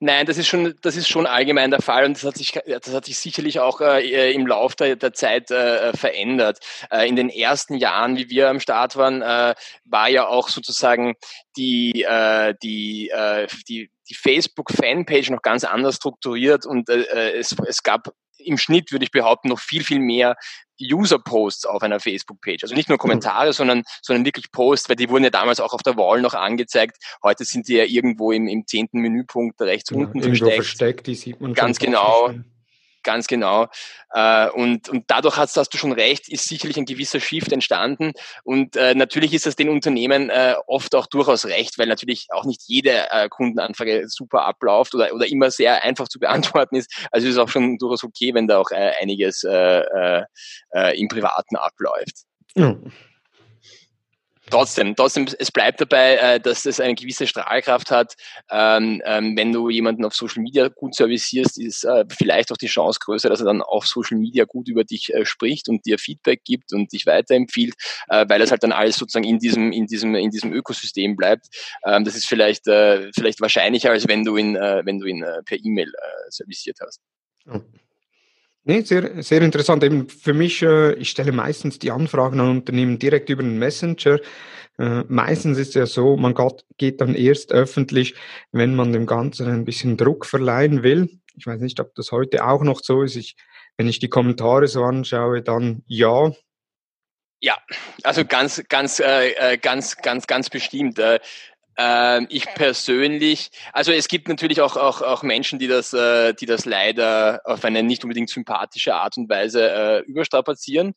Nein, 0.00 0.24
das 0.24 0.38
ist 0.38 0.48
schon, 0.48 0.74
das 0.80 0.96
ist 0.96 1.08
schon 1.08 1.26
allgemein 1.26 1.70
der 1.70 1.82
Fall 1.82 2.04
und 2.04 2.16
das 2.16 2.24
hat 2.24 2.36
sich, 2.36 2.58
das 2.66 2.92
hat 2.92 3.04
sich 3.04 3.18
sicherlich 3.18 3.60
auch 3.60 3.80
äh, 3.80 4.32
im 4.32 4.46
Laufe 4.46 4.76
der, 4.76 4.96
der 4.96 5.12
Zeit 5.12 5.50
äh, 5.50 5.94
verändert. 5.94 6.58
Äh, 6.90 7.06
in 7.08 7.16
den 7.16 7.28
ersten 7.28 7.74
Jahren, 7.74 8.16
wie 8.16 8.30
wir 8.30 8.48
am 8.48 8.60
Start 8.60 8.96
waren, 8.96 9.22
äh, 9.22 9.54
war 9.84 10.08
ja 10.08 10.26
auch 10.26 10.48
sozusagen 10.48 11.14
die, 11.56 12.02
äh, 12.02 12.54
die, 12.62 13.10
äh, 13.10 13.46
die, 13.68 13.90
die 14.12 14.18
Facebook-Fanpage 14.18 15.30
noch 15.30 15.42
ganz 15.42 15.64
anders 15.64 15.96
strukturiert 15.96 16.66
und 16.66 16.88
äh, 16.88 17.32
es, 17.32 17.56
es 17.66 17.82
gab 17.82 18.12
im 18.38 18.58
Schnitt, 18.58 18.92
würde 18.92 19.04
ich 19.04 19.10
behaupten, 19.10 19.48
noch 19.48 19.60
viel, 19.60 19.84
viel 19.84 20.00
mehr 20.00 20.36
User-Posts 20.80 21.66
auf 21.66 21.82
einer 21.82 22.00
Facebook-Page. 22.00 22.64
Also 22.64 22.74
nicht 22.74 22.88
nur 22.88 22.98
Kommentare, 22.98 23.48
mhm. 23.48 23.52
sondern, 23.52 23.82
sondern 24.02 24.24
wirklich 24.24 24.50
Posts, 24.50 24.88
weil 24.88 24.96
die 24.96 25.08
wurden 25.08 25.24
ja 25.24 25.30
damals 25.30 25.60
auch 25.60 25.72
auf 25.72 25.82
der 25.82 25.96
Wall 25.96 26.20
noch 26.20 26.34
angezeigt. 26.34 26.96
Heute 27.22 27.44
sind 27.44 27.68
die 27.68 27.74
ja 27.74 27.84
irgendwo 27.84 28.32
im, 28.32 28.48
im 28.48 28.66
zehnten 28.66 28.98
Menüpunkt 29.00 29.60
rechts 29.60 29.90
ja, 29.90 29.96
unten 29.96 30.22
versteckt. 30.22 30.54
versteckt. 30.54 31.06
Die 31.06 31.14
sieht 31.14 31.40
man 31.40 31.54
Ganz 31.54 31.78
genau. 31.78 32.26
Schon. 32.26 32.44
Ganz 33.02 33.26
genau. 33.26 33.68
Äh, 34.10 34.48
und, 34.50 34.88
und 34.88 35.04
dadurch 35.08 35.36
hast, 35.36 35.56
hast 35.56 35.70
du 35.70 35.78
schon 35.78 35.92
recht, 35.92 36.28
ist 36.28 36.48
sicherlich 36.48 36.76
ein 36.76 36.84
gewisser 36.84 37.20
Shift 37.20 37.52
entstanden. 37.52 38.12
Und 38.44 38.76
äh, 38.76 38.94
natürlich 38.94 39.34
ist 39.34 39.46
das 39.46 39.56
den 39.56 39.68
Unternehmen 39.68 40.30
äh, 40.30 40.54
oft 40.66 40.94
auch 40.94 41.06
durchaus 41.06 41.46
recht, 41.46 41.78
weil 41.78 41.86
natürlich 41.88 42.26
auch 42.30 42.44
nicht 42.44 42.62
jede 42.66 43.06
Kundenanfrage 43.30 44.08
super 44.08 44.44
abläuft 44.44 44.94
oder, 44.94 45.12
oder 45.12 45.26
immer 45.26 45.50
sehr 45.50 45.82
einfach 45.82 46.08
zu 46.08 46.18
beantworten 46.18 46.76
ist. 46.76 46.92
Also 47.10 47.26
ist 47.26 47.34
es 47.34 47.38
auch 47.38 47.48
schon 47.48 47.78
durchaus 47.78 48.04
okay, 48.04 48.34
wenn 48.34 48.46
da 48.46 48.58
auch 48.58 48.70
einiges 48.70 49.42
im 49.44 51.08
Privaten 51.08 51.56
abläuft. 51.56 52.22
Ja 52.54 52.76
trotzdem, 54.52 54.94
trotzdem, 54.94 55.26
es 55.38 55.50
bleibt 55.50 55.80
dabei, 55.80 56.16
äh, 56.16 56.40
dass 56.40 56.66
es 56.66 56.78
eine 56.78 56.94
gewisse 56.94 57.26
Strahlkraft 57.26 57.90
hat. 57.90 58.14
Ähm, 58.50 59.02
ähm, 59.06 59.36
wenn 59.36 59.50
du 59.50 59.70
jemanden 59.70 60.04
auf 60.04 60.14
Social 60.14 60.42
Media 60.42 60.68
gut 60.68 60.94
servicierst, 60.94 61.58
ist 61.58 61.84
äh, 61.84 62.04
vielleicht 62.10 62.52
auch 62.52 62.58
die 62.58 62.66
Chance 62.66 63.00
größer, 63.02 63.30
dass 63.30 63.40
er 63.40 63.46
dann 63.46 63.62
auf 63.62 63.86
Social 63.86 64.18
Media 64.18 64.44
gut 64.44 64.68
über 64.68 64.84
dich 64.84 65.12
äh, 65.14 65.24
spricht 65.24 65.68
und 65.68 65.86
dir 65.86 65.98
Feedback 65.98 66.44
gibt 66.44 66.72
und 66.72 66.92
dich 66.92 67.06
weiterempfiehlt, 67.06 67.74
weil 68.08 68.42
es 68.42 68.50
halt 68.50 68.62
dann 68.62 68.72
alles 68.72 68.96
sozusagen 68.96 69.24
in 69.24 69.38
diesem, 69.38 69.72
in 69.72 69.86
diesem, 69.86 70.14
in 70.14 70.30
diesem 70.30 70.52
Ökosystem 70.52 71.16
bleibt. 71.16 71.46
Ähm, 71.86 72.04
das 72.04 72.14
ist 72.14 72.26
vielleicht, 72.26 72.64
vielleicht 72.64 73.40
wahrscheinlicher, 73.40 73.90
als 73.90 74.06
wenn 74.08 74.24
du 74.24 74.36
ihn, 74.36 74.54
wenn 74.54 74.98
du 74.98 75.06
ihn 75.06 75.24
per 75.46 75.58
E-Mail 75.58 75.92
serviciert 76.28 76.78
hast. 76.80 77.00
Nee, 78.64 78.82
sehr, 78.82 79.22
sehr 79.22 79.42
interessant. 79.42 79.82
Eben 79.82 80.08
für 80.08 80.34
mich, 80.34 80.62
äh, 80.62 80.94
ich 80.94 81.10
stelle 81.10 81.32
meistens 81.32 81.80
die 81.80 81.90
Anfragen 81.90 82.38
an 82.38 82.50
Unternehmen 82.50 82.98
direkt 82.98 83.28
über 83.28 83.42
den 83.42 83.58
Messenger. 83.58 84.20
Äh, 84.78 85.02
meistens 85.08 85.58
ist 85.58 85.70
es 85.70 85.74
ja 85.74 85.86
so, 85.86 86.16
man 86.16 86.34
geht 86.78 87.00
dann 87.00 87.14
erst 87.16 87.52
öffentlich, 87.52 88.14
wenn 88.52 88.76
man 88.76 88.92
dem 88.92 89.06
Ganzen 89.06 89.48
ein 89.48 89.64
bisschen 89.64 89.96
Druck 89.96 90.26
verleihen 90.26 90.84
will. 90.84 91.10
Ich 91.36 91.46
weiß 91.46 91.60
nicht, 91.60 91.80
ob 91.80 91.94
das 91.96 92.12
heute 92.12 92.44
auch 92.46 92.62
noch 92.62 92.80
so 92.82 93.02
ist. 93.02 93.16
Ich, 93.16 93.36
wenn 93.76 93.88
ich 93.88 93.98
die 93.98 94.08
Kommentare 94.08 94.68
so 94.68 94.84
anschaue, 94.84 95.42
dann 95.42 95.82
ja. 95.86 96.30
Ja, 97.40 97.58
also 98.04 98.24
ganz, 98.24 98.62
ganz, 98.68 99.00
äh, 99.00 99.32
äh 99.32 99.58
ganz, 99.58 99.96
ganz, 99.96 100.28
ganz 100.28 100.50
bestimmt. 100.50 101.00
Äh, 101.00 101.18
ähm, 101.78 102.26
ich 102.28 102.44
persönlich, 102.54 103.50
also 103.72 103.92
es 103.92 104.08
gibt 104.08 104.28
natürlich 104.28 104.60
auch, 104.60 104.76
auch, 104.76 105.00
auch 105.00 105.22
Menschen, 105.22 105.58
die 105.58 105.68
das, 105.68 105.92
äh, 105.92 106.34
die 106.34 106.46
das 106.46 106.66
leider 106.66 107.40
auf 107.44 107.64
eine 107.64 107.82
nicht 107.82 108.04
unbedingt 108.04 108.28
sympathische 108.28 108.94
Art 108.94 109.16
und 109.16 109.28
Weise 109.28 109.70
äh, 109.70 109.98
überstrapazieren. 110.00 110.90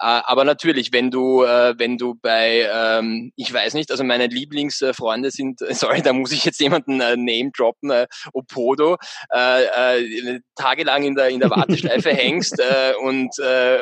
Äh, 0.00 0.04
aber 0.24 0.44
natürlich, 0.44 0.92
wenn 0.92 1.10
du, 1.10 1.44
äh, 1.44 1.74
wenn 1.78 1.96
du 1.96 2.14
bei, 2.14 2.68
ähm, 2.72 3.32
ich 3.36 3.52
weiß 3.52 3.74
nicht, 3.74 3.90
also 3.90 4.02
meine 4.02 4.26
Lieblingsfreunde 4.26 5.30
sind, 5.30 5.60
sorry, 5.70 6.02
da 6.02 6.12
muss 6.12 6.32
ich 6.32 6.44
jetzt 6.44 6.60
jemanden 6.60 7.00
äh, 7.00 7.16
name 7.16 7.50
droppen, 7.56 7.90
äh, 7.90 8.06
Opodo, 8.32 8.96
tagelang 10.56 11.04
in 11.04 11.14
der, 11.14 11.28
in 11.28 11.40
der 11.40 11.50
Warteschleife 11.50 12.10
hängst 12.14 12.60
und, 13.02 13.30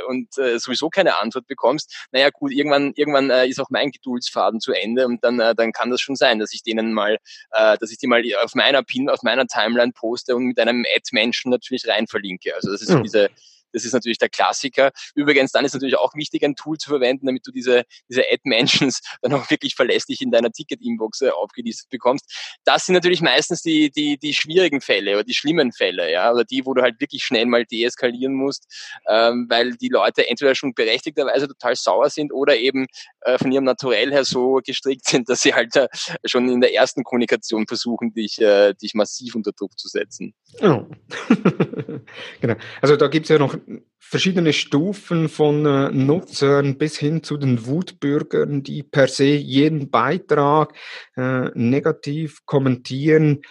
und 0.08 0.34
sowieso 0.34 0.88
keine 0.88 1.18
Antwort 1.18 1.46
bekommst, 1.46 2.06
naja 2.12 2.30
gut, 2.30 2.52
irgendwann, 2.52 2.92
irgendwann 2.94 3.30
ist 3.30 3.60
auch 3.60 3.70
mein 3.70 3.90
Geduldsfaden 3.90 4.60
zu 4.60 4.72
Ende 4.72 5.06
und 5.06 5.22
dann, 5.24 5.38
dann 5.38 5.72
kann 5.72 5.90
das 5.90 6.00
schon 6.00 6.16
sein 6.16 6.33
sein, 6.34 6.38
dass 6.40 6.52
ich 6.52 6.62
denen 6.62 6.92
mal, 6.92 7.18
äh, 7.52 7.78
dass 7.78 7.90
ich 7.90 7.98
die 7.98 8.06
mal 8.06 8.22
auf 8.42 8.54
meiner 8.54 8.82
Pin, 8.82 9.08
auf 9.08 9.22
meiner 9.22 9.46
Timeline 9.46 9.92
poste 9.92 10.36
und 10.36 10.44
mit 10.46 10.58
einem 10.58 10.84
Ad-Menschen 10.94 11.50
natürlich 11.50 11.86
rein 11.88 12.06
verlinke. 12.06 12.54
Also 12.54 12.70
das 12.70 12.82
ist 12.82 12.88
so 12.88 13.00
diese, 13.00 13.30
das 13.74 13.84
ist 13.84 13.92
natürlich 13.92 14.18
der 14.18 14.28
Klassiker. 14.28 14.92
Übrigens, 15.14 15.52
dann 15.52 15.64
ist 15.64 15.74
natürlich 15.74 15.98
auch 15.98 16.14
wichtig, 16.14 16.44
ein 16.44 16.54
Tool 16.54 16.78
zu 16.78 16.88
verwenden, 16.88 17.26
damit 17.26 17.46
du 17.46 17.50
diese, 17.50 17.84
diese 18.08 18.22
Ad-Mentions 18.22 19.00
dann 19.22 19.34
auch 19.34 19.50
wirklich 19.50 19.74
verlässlich 19.74 20.22
in 20.22 20.30
deiner 20.30 20.50
Ticket-Inbox 20.50 21.22
äh, 21.22 21.30
aufgelistet 21.30 21.90
bekommst. 21.90 22.24
Das 22.64 22.86
sind 22.86 22.94
natürlich 22.94 23.20
meistens 23.20 23.62
die, 23.62 23.90
die, 23.90 24.16
die 24.16 24.32
schwierigen 24.32 24.80
Fälle 24.80 25.14
oder 25.14 25.24
die 25.24 25.34
schlimmen 25.34 25.72
Fälle, 25.72 26.10
ja, 26.10 26.32
oder 26.32 26.44
die, 26.44 26.64
wo 26.64 26.74
du 26.74 26.82
halt 26.82 27.00
wirklich 27.00 27.24
schnell 27.24 27.46
mal 27.46 27.64
deeskalieren 27.64 28.34
musst, 28.34 28.66
ähm, 29.08 29.46
weil 29.48 29.74
die 29.74 29.88
Leute 29.88 30.28
entweder 30.28 30.54
schon 30.54 30.74
berechtigterweise 30.74 31.48
total 31.48 31.74
sauer 31.74 32.10
sind 32.10 32.32
oder 32.32 32.56
eben 32.56 32.86
äh, 33.22 33.38
von 33.38 33.50
ihrem 33.50 33.64
Naturell 33.64 34.12
her 34.12 34.24
so 34.24 34.60
gestrickt 34.64 35.06
sind, 35.06 35.28
dass 35.28 35.42
sie 35.42 35.54
halt 35.54 35.74
äh, 35.74 35.88
schon 36.24 36.48
in 36.48 36.60
der 36.60 36.74
ersten 36.74 37.02
Kommunikation 37.02 37.66
versuchen, 37.66 38.12
dich, 38.14 38.40
äh, 38.40 38.74
dich 38.74 38.94
massiv 38.94 39.34
unter 39.34 39.52
Druck 39.52 39.76
zu 39.78 39.88
setzen. 39.88 40.34
Oh. 40.60 40.84
genau. 42.40 42.54
Also 42.80 42.96
da 42.96 43.08
gibt's 43.08 43.28
ja 43.28 43.38
noch 43.38 43.56
verschiedene 43.98 44.52
Stufen 44.52 45.28
von 45.28 45.64
äh, 45.66 45.90
Nutzern 45.90 46.78
bis 46.78 46.98
hin 46.98 47.22
zu 47.22 47.36
den 47.36 47.66
Wutbürgern, 47.66 48.62
die 48.62 48.82
per 48.82 49.08
se 49.08 49.24
jeden 49.24 49.90
Beitrag 49.90 50.74
äh, 51.16 51.50
negativ 51.54 52.44
kommentieren. 52.44 53.42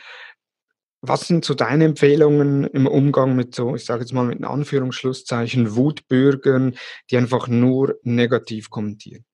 Was 1.02 1.28
sind 1.28 1.44
so 1.44 1.54
deine 1.54 1.86
Empfehlungen 1.86 2.64
im 2.66 2.88
Umgang 2.88 3.36
mit 3.36 3.56
so, 3.56 3.76
ich 3.76 3.84
sage 3.84 4.02
jetzt 4.02 4.14
mal 4.14 4.26
mit 4.26 4.44
Anführungsschlusszeichen, 4.44 5.76
Wutbürgern, 5.76 6.76
die 7.10 7.18
einfach 7.18 7.48
nur 7.48 8.00
negativ 8.04 8.70
kommentieren? 8.70 9.26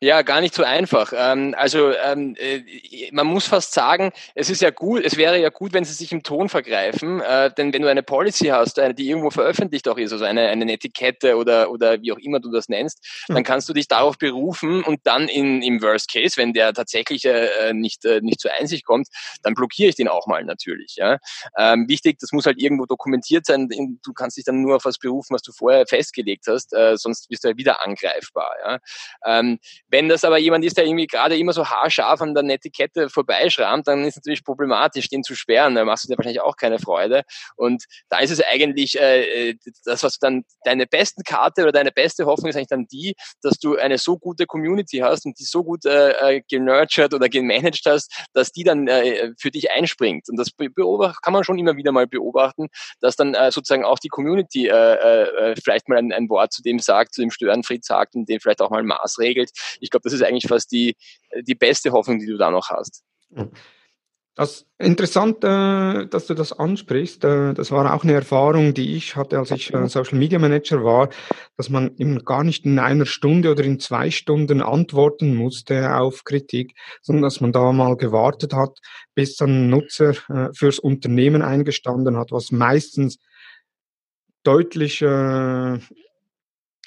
Ja, 0.00 0.22
gar 0.22 0.40
nicht 0.40 0.54
so 0.54 0.64
einfach. 0.64 1.12
Ähm, 1.14 1.54
also 1.56 1.92
ähm, 1.92 2.34
äh, 2.38 2.62
man 3.12 3.26
muss 3.26 3.46
fast 3.46 3.72
sagen, 3.72 4.12
es 4.34 4.50
ist 4.50 4.62
ja 4.62 4.70
gut, 4.70 5.04
es 5.04 5.16
wäre 5.16 5.38
ja 5.38 5.50
gut, 5.50 5.72
wenn 5.72 5.84
sie 5.84 5.92
sich 5.92 6.10
im 6.12 6.22
Ton 6.22 6.48
vergreifen, 6.48 7.20
äh, 7.20 7.52
denn 7.54 7.72
wenn 7.72 7.82
du 7.82 7.88
eine 7.88 8.02
Policy 8.02 8.46
hast, 8.46 8.78
die 8.78 9.08
irgendwo 9.08 9.30
veröffentlicht 9.30 9.86
auch 9.88 9.98
ist, 9.98 10.12
also 10.12 10.24
eine, 10.24 10.48
eine 10.48 10.72
Etikette 10.72 11.36
oder, 11.36 11.70
oder 11.70 12.00
wie 12.00 12.12
auch 12.12 12.18
immer 12.18 12.40
du 12.40 12.50
das 12.50 12.68
nennst, 12.68 13.24
dann 13.28 13.44
kannst 13.44 13.68
du 13.68 13.72
dich 13.72 13.88
darauf 13.88 14.18
berufen 14.18 14.82
und 14.82 15.00
dann 15.04 15.28
in, 15.28 15.62
im 15.62 15.82
Worst 15.82 16.10
Case, 16.10 16.36
wenn 16.36 16.52
der 16.52 16.72
tatsächlich 16.72 17.24
äh, 17.24 17.72
nicht, 17.72 18.04
nicht 18.22 18.40
zur 18.40 18.52
Einsicht 18.52 18.84
kommt, 18.84 19.08
dann 19.42 19.54
blockiere 19.54 19.90
ich 19.90 19.94
den 19.94 20.08
auch 20.08 20.26
mal 20.26 20.44
natürlich. 20.44 20.96
Ja? 20.96 21.18
Ähm, 21.56 21.88
wichtig, 21.88 22.18
das 22.18 22.32
muss 22.32 22.46
halt 22.46 22.60
irgendwo 22.60 22.86
dokumentiert 22.86 23.46
sein, 23.46 23.68
du 23.68 24.12
kannst 24.14 24.36
dich 24.36 24.44
dann 24.44 24.62
nur 24.62 24.76
auf 24.76 24.84
was 24.84 24.98
berufen, 24.98 25.34
was 25.34 25.42
du 25.42 25.52
vorher 25.52 25.86
festgelegt 25.86 26.46
hast, 26.48 26.70
sonst 26.94 27.30
wirst 27.30 27.44
du 27.44 27.48
ja 27.48 27.56
wieder 27.56 27.84
angreifbar. 27.84 28.54
Ja? 28.64 29.41
Ähm, 29.42 29.58
wenn 29.88 30.08
das 30.08 30.24
aber 30.24 30.38
jemand 30.38 30.64
ist, 30.64 30.76
der 30.76 30.86
irgendwie 30.86 31.06
gerade 31.06 31.36
immer 31.36 31.52
so 31.52 31.66
haarscharf 31.66 32.20
an 32.20 32.34
der 32.34 32.42
Netiquette 32.42 33.08
vorbeischrammt, 33.08 33.86
dann 33.88 34.02
ist 34.02 34.10
es 34.10 34.16
natürlich 34.16 34.44
problematisch, 34.44 35.08
den 35.08 35.22
zu 35.22 35.34
sperren. 35.34 35.74
Da 35.74 35.84
machst 35.84 36.04
du 36.04 36.08
dir 36.08 36.18
wahrscheinlich 36.18 36.40
auch 36.40 36.56
keine 36.56 36.78
Freude. 36.78 37.22
Und 37.56 37.84
da 38.08 38.18
ist 38.18 38.30
es 38.30 38.42
eigentlich 38.42 38.98
äh, 38.98 39.50
äh, 39.50 39.54
das, 39.84 40.02
was 40.02 40.18
dann 40.18 40.44
deine 40.64 40.86
besten 40.86 41.22
Karte 41.24 41.62
oder 41.62 41.72
deine 41.72 41.92
beste 41.92 42.26
Hoffnung 42.26 42.50
ist 42.50 42.56
eigentlich 42.56 42.68
dann 42.68 42.86
die, 42.86 43.14
dass 43.42 43.58
du 43.58 43.76
eine 43.76 43.98
so 43.98 44.18
gute 44.18 44.46
Community 44.46 44.98
hast 44.98 45.26
und 45.26 45.38
die 45.38 45.44
so 45.44 45.64
gut 45.64 45.84
äh, 45.84 46.36
äh 46.36 46.42
genurtured 46.48 47.14
oder 47.14 47.28
gemanagt 47.28 47.82
hast, 47.86 48.12
dass 48.32 48.52
die 48.52 48.64
dann 48.64 48.88
äh, 48.88 49.32
für 49.38 49.50
dich 49.50 49.70
einspringt. 49.70 50.28
Und 50.28 50.38
das 50.38 50.50
kann 50.56 51.32
man 51.32 51.44
schon 51.44 51.58
immer 51.58 51.76
wieder 51.76 51.92
mal 51.92 52.06
beobachten, 52.06 52.68
dass 53.00 53.16
dann 53.16 53.34
äh, 53.34 53.50
sozusagen 53.50 53.84
auch 53.84 53.98
die 53.98 54.08
Community 54.08 54.68
äh, 54.68 54.72
äh, 54.72 55.54
vielleicht 55.62 55.88
mal 55.88 55.98
ein, 55.98 56.12
ein 56.12 56.28
Wort 56.28 56.52
zu 56.52 56.62
dem 56.62 56.78
sagt, 56.78 57.14
zu 57.14 57.20
dem 57.20 57.30
Störenfried 57.30 57.84
sagt 57.84 58.14
und 58.14 58.28
den 58.28 58.40
vielleicht 58.40 58.60
auch 58.60 58.70
mal 58.70 58.82
maßregelt 58.82 59.31
entwickelt. 59.32 59.50
Ich 59.80 59.90
glaube, 59.90 60.04
das 60.04 60.12
ist 60.12 60.22
eigentlich 60.22 60.46
fast 60.46 60.70
die, 60.72 60.94
die 61.42 61.54
beste 61.54 61.92
Hoffnung, 61.92 62.18
die 62.18 62.26
du 62.26 62.36
da 62.36 62.50
noch 62.50 62.68
hast. 62.70 63.02
Das 64.34 64.64
interessant, 64.78 65.44
äh, 65.44 66.06
dass 66.06 66.26
du 66.26 66.32
das 66.32 66.58
ansprichst. 66.58 67.22
Äh, 67.22 67.52
das 67.52 67.70
war 67.70 67.94
auch 67.94 68.02
eine 68.02 68.14
Erfahrung, 68.14 68.72
die 68.72 68.96
ich 68.96 69.14
hatte, 69.14 69.38
als 69.38 69.50
ich 69.50 69.74
äh, 69.74 69.86
Social 69.88 70.18
Media 70.18 70.38
Manager 70.38 70.82
war, 70.82 71.10
dass 71.58 71.68
man 71.68 71.94
eben 71.98 72.24
gar 72.24 72.42
nicht 72.42 72.64
in 72.64 72.78
einer 72.78 73.04
Stunde 73.04 73.50
oder 73.50 73.62
in 73.62 73.78
zwei 73.78 74.10
Stunden 74.10 74.62
antworten 74.62 75.34
musste 75.34 75.96
auf 75.96 76.24
Kritik, 76.24 76.74
sondern 77.02 77.24
dass 77.24 77.42
man 77.42 77.52
da 77.52 77.72
mal 77.72 77.98
gewartet 77.98 78.54
hat, 78.54 78.78
bis 79.14 79.36
dann 79.36 79.66
ein 79.66 79.68
Nutzer 79.68 80.14
fürs 80.54 80.78
Unternehmen 80.78 81.42
eingestanden 81.42 82.16
hat, 82.16 82.32
was 82.32 82.52
meistens 82.52 83.18
deutlich 84.44 85.04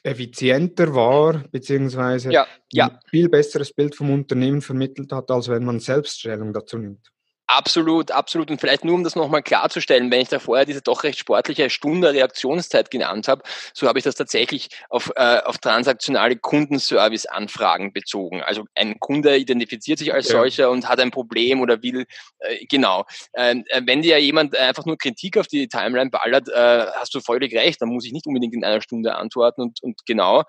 effizienter 0.05 0.93
war, 0.93 1.43
beziehungsweise 1.51 2.31
ja, 2.31 2.47
ja. 2.71 2.87
ein 2.87 2.99
viel 3.09 3.27
besseres 3.27 3.73
Bild 3.73 3.95
vom 3.95 4.11
Unternehmen 4.11 4.61
vermittelt 4.61 5.11
hat, 5.11 5.31
als 5.31 5.49
wenn 5.49 5.65
man 5.65 5.79
Selbststellung 5.79 6.53
dazu 6.53 6.77
nimmt. 6.77 7.11
Absolut, 7.47 8.09
absolut. 8.09 8.49
Und 8.49 8.59
vielleicht 8.59 8.83
nur, 8.83 8.95
um 8.95 9.03
das 9.03 9.15
nochmal 9.15 9.43
klarzustellen, 9.43 10.09
wenn 10.09 10.21
ich 10.21 10.29
da 10.29 10.39
vorher 10.39 10.65
diese 10.65 10.81
doch 10.81 11.03
recht 11.03 11.19
sportliche 11.19 11.69
Stunde 11.69 12.11
Reaktionszeit 12.11 12.89
genannt 12.89 13.27
habe, 13.27 13.43
so 13.73 13.87
habe 13.87 13.99
ich 13.99 14.03
das 14.03 14.15
tatsächlich 14.15 14.69
auf, 14.89 15.11
äh, 15.15 15.41
auf 15.43 15.59
transaktionale 15.59 16.37
Kundenservice-Anfragen 16.37 17.93
bezogen. 17.93 18.41
Also 18.41 18.65
ein 18.73 18.99
Kunde 18.99 19.37
identifiziert 19.37 19.99
sich 19.99 20.11
als 20.11 20.27
ja. 20.29 20.37
solcher 20.37 20.71
und 20.71 20.89
hat 20.89 20.99
ein 20.99 21.11
Problem 21.11 21.61
oder 21.61 21.83
will, 21.83 22.05
äh, 22.39 22.65
genau. 22.65 23.05
Ähm, 23.35 23.63
äh, 23.67 23.81
wenn 23.85 24.01
dir 24.01 24.19
jemand 24.19 24.57
einfach 24.57 24.85
nur 24.85 24.97
Kritik 24.97 25.37
auf 25.37 25.47
die 25.47 25.67
Timeline 25.67 26.09
ballert, 26.09 26.49
äh, 26.49 26.87
hast 26.95 27.13
du 27.13 27.19
völlig 27.19 27.53
recht, 27.53 27.79
dann 27.79 27.89
muss 27.89 28.05
ich 28.05 28.11
nicht 28.11 28.25
unbedingt 28.25 28.55
in 28.55 28.63
einer 28.63 28.81
Stunde 28.81 29.15
antworten 29.15 29.61
und, 29.61 29.83
und 29.83 30.03
genau 30.07 30.43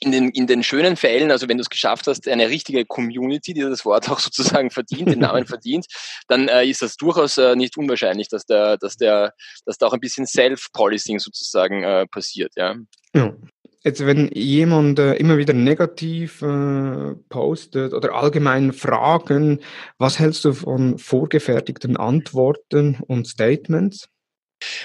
in 0.00 0.12
den, 0.12 0.30
in 0.30 0.46
den 0.46 0.64
schönen 0.64 0.96
Fällen, 0.96 1.30
also 1.30 1.48
wenn 1.48 1.58
du 1.58 1.62
es 1.62 1.70
geschafft 1.70 2.06
hast, 2.06 2.26
eine 2.26 2.48
richtige 2.48 2.84
Community, 2.86 3.52
die 3.52 3.60
das 3.60 3.84
Wort 3.84 4.10
auch 4.10 4.18
sozusagen 4.20 4.70
verdient, 4.70 5.10
den 5.10 5.20
Namen 5.20 5.46
verdient, 5.46 5.86
dann 6.26 6.48
äh, 6.48 6.64
ist 6.64 6.82
das 6.82 6.96
durchaus 6.96 7.36
äh, 7.38 7.54
nicht 7.54 7.76
unwahrscheinlich, 7.76 8.28
dass 8.28 8.46
der, 8.46 8.78
dass 8.78 8.96
der, 8.96 9.34
dass 9.66 9.78
da 9.78 9.86
auch 9.86 9.92
ein 9.92 10.00
bisschen 10.00 10.26
Self-Policing 10.26 11.18
sozusagen 11.18 11.84
äh, 11.84 12.06
passiert, 12.06 12.52
ja. 12.56 12.74
ja. 13.14 13.34
Jetzt, 13.82 14.04
wenn 14.04 14.30
jemand 14.34 14.98
äh, 14.98 15.14
immer 15.14 15.38
wieder 15.38 15.54
negativ 15.54 16.42
äh, 16.42 17.14
postet 17.30 17.94
oder 17.94 18.14
allgemein 18.14 18.74
Fragen, 18.74 19.60
was 19.96 20.18
hältst 20.18 20.44
du 20.44 20.52
von 20.52 20.98
vorgefertigten 20.98 21.96
Antworten 21.96 22.98
und 23.06 23.26
Statements? 23.26 24.10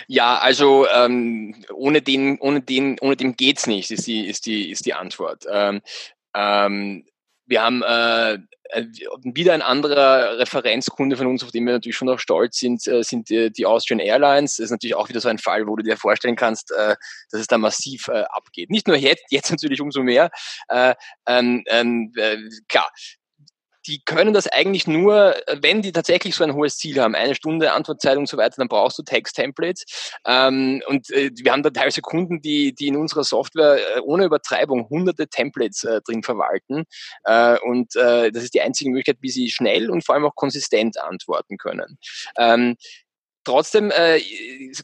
Ja, 0.07 0.38
also 0.38 0.88
ähm, 0.88 1.63
ohne 1.73 2.01
den, 2.01 2.39
ohne 2.39 2.61
den, 2.61 2.97
ohne 2.99 3.15
dem 3.15 3.36
geht's 3.36 3.67
nicht, 3.67 3.91
ist 3.91 4.07
die, 4.07 4.28
ist 4.28 4.45
die, 4.45 4.71
ist 4.71 4.86
die 4.86 4.93
Antwort. 4.93 5.45
Ähm, 5.49 5.82
ähm, 6.36 7.05
wir 7.47 7.61
haben 7.61 7.84
äh, 7.84 8.34
äh 8.34 8.86
wieder 9.23 9.53
ein 9.53 9.61
anderer 9.61 10.39
Referenzkunde 10.39 11.15
von 11.17 11.28
uns, 11.28 11.43
auf 11.43 11.51
den 11.51 11.65
wir 11.65 11.73
natürlich 11.73 11.95
schon 11.95 12.09
auch 12.09 12.19
stolz 12.19 12.57
sind, 12.57 12.88
äh, 12.88 13.03
sind 13.03 13.30
die, 13.30 13.51
die, 13.51 13.65
Austrian 13.65 13.99
Airlines. 13.99 14.57
Das 14.57 14.65
ist 14.65 14.71
natürlich 14.71 14.95
auch 14.95 15.09
wieder 15.09 15.21
so 15.21 15.30
ein 15.30 15.38
Fall, 15.38 15.67
wo 15.67 15.76
du 15.76 15.84
dir 15.84 15.97
vorstellen 15.97 16.36
kannst, 16.36 16.71
äh, 16.71 16.95
dass 17.32 17.41
es 17.41 17.47
da 17.47 17.57
massiv 17.57 18.07
äh, 18.07 18.23
abgeht. 18.30 18.69
Nicht 18.69 18.88
nur 18.88 18.97
jetzt, 18.97 19.26
jetzt 19.30 19.51
natürlich 19.51 19.82
umso 19.82 20.01
mehr. 20.01 20.32
Äh, 20.69 20.95
ähm, 21.28 21.63
ähm, 21.67 22.11
äh, 22.15 22.38
klar, 22.67 22.89
die 23.88 24.01
können 24.03 24.33
das 24.33 24.47
eigentlich 24.47 24.88
nur, 24.88 25.36
wenn 25.61 25.81
die 25.81 25.91
tatsächlich 25.91 26.36
so 26.36 26.43
ein 26.43 26.53
hohes 26.53 26.77
Ziel 26.77 26.99
haben, 26.99 27.15
eine 27.15 27.36
Stunde 27.36 27.71
Antwortzeit 27.71 28.17
und 28.17 28.27
so 28.27 28.38
weiter, 28.38 28.55
dann 28.57 28.67
brauchst 28.67 28.97
du 28.97 29.03
Text-Templates. 29.03 29.86
Ähm, 30.25 30.81
und 30.88 31.09
äh, 31.11 31.31
wir 31.36 31.51
haben 31.51 31.63
da 31.63 31.69
teilweise 31.69 32.01
Kunden, 32.01 32.41
die, 32.41 32.73
die 32.73 32.88
in 32.88 32.97
unserer 32.97 33.23
Software 33.23 33.97
äh, 33.97 33.99
ohne 34.01 34.25
Übertreibung 34.25 34.89
hunderte 34.89 35.27
Templates 35.27 35.83
äh, 35.83 36.01
drin 36.01 36.23
verwalten. 36.23 36.86
Äh, 37.23 37.57
und 37.59 37.95
äh, 37.95 38.31
das 38.31 38.43
ist 38.43 38.53
die 38.53 38.61
einzige 38.61 38.89
Möglichkeit, 38.89 39.17
wie 39.21 39.29
sie 39.29 39.49
schnell 39.49 39.89
und 39.89 40.05
vor 40.05 40.15
allem 40.15 40.25
auch 40.25 40.36
konsistent 40.36 40.99
antworten 40.99 41.57
können. 41.57 41.97
Ähm, 42.38 42.75
Trotzdem 43.45 43.91
äh, 43.91 44.19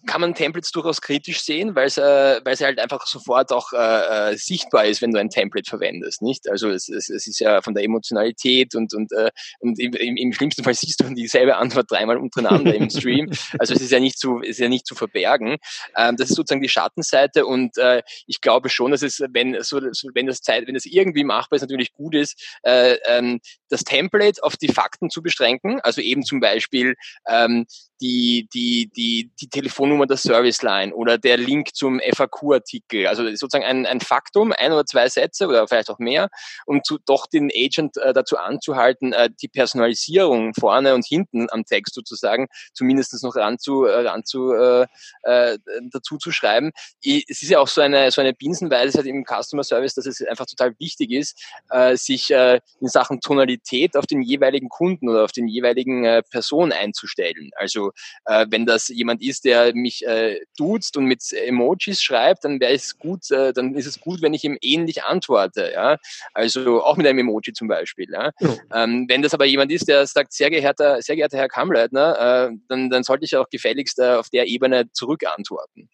kann 0.06 0.22
man 0.22 0.36
Templates 0.36 0.72
durchaus 0.72 1.02
kritisch 1.02 1.42
sehen, 1.42 1.76
weil 1.76 1.88
es 1.88 1.98
äh, 1.98 2.40
weil 2.44 2.54
es 2.54 2.62
halt 2.62 2.80
einfach 2.80 3.08
sofort 3.08 3.52
auch 3.52 3.74
äh, 3.74 4.34
äh, 4.34 4.38
sichtbar 4.38 4.86
ist, 4.86 5.02
wenn 5.02 5.12
du 5.12 5.20
ein 5.20 5.32
Template 5.32 5.68
verwendest, 5.68 6.22
nicht? 6.22 6.48
Also 6.48 6.70
es, 6.70 6.88
es, 6.88 7.10
es 7.10 7.26
ist 7.26 7.40
ja 7.40 7.64
von 7.64 7.74
der 7.74 7.84
Emotionalität 7.84 8.76
und 8.76 8.94
und 8.94 9.12
äh, 9.14 9.32
und 9.60 9.80
im, 9.80 10.16
im 10.16 10.32
schlimmsten 10.32 10.64
Fall 10.64 10.76
siehst 10.76 11.00
du 11.00 11.10
dieselbe 11.10 11.58
Antwort 11.58 11.90
dreimal 11.90 12.18
untereinander 12.18 12.74
im 12.76 12.90
Stream. 12.90 13.32
Also 13.60 13.74
es 13.74 13.82
ist 13.82 13.92
ja 13.92 14.00
nicht 14.00 14.20
zu 14.20 14.40
ist 14.40 14.60
ja 14.60 14.70
nicht 14.70 14.86
zu 14.86 14.96
verbergen. 14.96 15.58
Ähm, 15.98 16.16
das 16.16 16.30
ist 16.30 16.36
sozusagen 16.36 16.62
die 16.62 16.70
Schattenseite 16.70 17.46
und 17.46 17.78
äh, 17.78 18.04
ich 18.28 18.42
glaube 18.42 18.70
schon, 18.70 18.92
dass 18.92 19.02
es 19.02 19.22
wenn 19.32 19.62
so 19.62 19.82
wenn 20.14 20.28
das 20.28 20.42
Zeit 20.42 20.68
wenn 20.68 20.76
das 20.76 20.86
irgendwie 20.86 21.24
machbar 21.24 21.58
ist, 21.58 21.64
natürlich 21.64 21.94
gut 21.94 22.16
ist, 22.16 22.40
äh, 22.64 22.98
ähm, 23.08 23.40
das 23.70 23.84
Template 23.84 24.44
auf 24.44 24.56
die 24.56 24.68
Fakten 24.68 25.10
zu 25.10 25.24
beschränken. 25.24 25.80
Also 25.82 26.02
eben 26.02 26.24
zum 26.24 26.40
Beispiel 26.40 26.96
ähm, 27.28 27.66
die, 28.02 28.50
die, 28.54 28.90
die, 28.96 29.32
die 29.40 29.48
Telefonnummer 29.48 30.08
der 30.08 30.18
Serviceline 30.18 30.94
oder 30.94 31.18
der 31.18 31.38
Link 31.38 31.76
zum 31.76 32.00
FAQ-Artikel. 32.00 33.08
Also 33.08 33.24
sozusagen 33.30 33.64
ein, 33.64 33.86
ein 33.86 34.02
Faktum, 34.02 34.54
ein 34.58 34.72
oder 34.72 34.86
zwei 34.86 35.08
Sätze 35.08 35.48
oder 35.48 35.68
vielleicht 35.68 35.90
auch 35.90 36.00
mehr, 36.00 36.30
um 36.66 36.84
zu, 36.84 36.98
doch 37.06 37.28
den 37.28 37.52
Agent 37.56 37.98
äh, 37.98 38.14
dazu 38.14 38.38
anzuhalten, 38.38 39.14
äh, 39.14 39.30
die 39.42 39.48
Personalisierung 39.48 40.54
vorne 40.56 40.96
und 40.96 41.06
hinten 41.06 41.48
am 41.52 41.64
Text 41.64 41.94
sozusagen 41.94 42.48
zumindest 42.74 43.12
noch 43.24 43.36
ran 43.36 43.60
zu, 43.60 43.86
äh, 43.86 44.08
ran 44.08 44.26
zu, 44.26 44.52
äh, 44.52 44.88
äh, 45.24 45.58
dazu 45.92 46.18
zu 46.18 46.32
schreiben. 46.32 46.72
Es 47.04 47.42
ist 47.42 47.50
ja 47.50 47.60
auch 47.60 47.68
so 47.68 47.82
eine, 47.82 48.10
so 48.12 48.22
eine 48.22 48.34
Binsenweise 48.34 48.98
halt 48.98 49.08
im 49.08 49.26
Customer 49.26 49.64
Service, 49.64 49.94
dass 49.94 50.06
es 50.06 50.22
einfach 50.24 50.46
total 50.46 50.74
wichtig 50.80 51.12
ist, 51.12 51.40
äh, 51.70 51.96
sich 51.96 52.32
äh, 52.32 52.60
in 52.80 52.88
Sachen 52.88 53.22
Tonalität 53.22 53.96
auf 53.96 54.08
den 54.08 54.22
jeweiligen 54.22 54.70
Kunden 54.70 55.10
oder 55.10 55.24
auf 55.24 55.32
den 55.32 55.48
jeweiligen 55.48 56.06
äh, 56.06 56.24
Person 56.24 56.72
einzustellen. 56.72 57.52
Also 57.56 57.91
äh, 58.26 58.46
wenn 58.50 58.66
das 58.66 58.88
jemand 58.88 59.22
ist, 59.22 59.46
der 59.46 59.74
mich 59.76 60.06
äh, 60.06 60.40
duzt 60.58 60.98
und 60.98 61.06
mit 61.06 61.22
Emojis 61.34 62.02
schreibt, 62.02 62.44
dann 62.46 62.60
wäre 62.60 62.74
es 62.74 62.98
gut, 62.98 63.30
äh, 63.32 63.54
dann 63.54 63.76
ist 63.76 63.86
es 63.86 64.00
gut, 64.00 64.22
wenn 64.22 64.34
ich 64.34 64.44
ihm 64.44 64.58
ähnlich 64.62 65.04
antworte. 65.04 65.72
Ja? 65.74 65.98
Also 66.34 66.84
auch 66.84 66.98
mit 66.98 67.08
einem 67.08 67.20
Emoji 67.20 67.54
zum 67.54 67.68
Beispiel. 67.68 68.08
Ja? 68.12 68.32
ja. 68.40 68.84
Ähm, 68.84 69.06
wenn 69.10 69.22
das 69.22 69.34
aber 69.34 69.46
jemand 69.46 69.72
ist, 69.72 69.88
der 69.88 70.06
sagt, 70.08 70.34
sehr 70.34 70.50
geehrter, 70.50 71.02
sehr 71.02 71.16
geehrter 71.16 71.38
Herr 71.38 71.50
Kammleitner, 71.50 72.50
äh, 72.50 72.56
dann, 72.68 72.90
dann 72.90 73.04
sollte 73.04 73.26
ich 73.26 73.36
auch 73.36 73.50
gefälligst 73.50 74.00
äh, 74.00 74.14
auf 74.14 74.30
der 74.30 74.48
Ebene 74.48 74.92
zurückantworten. 74.92 75.90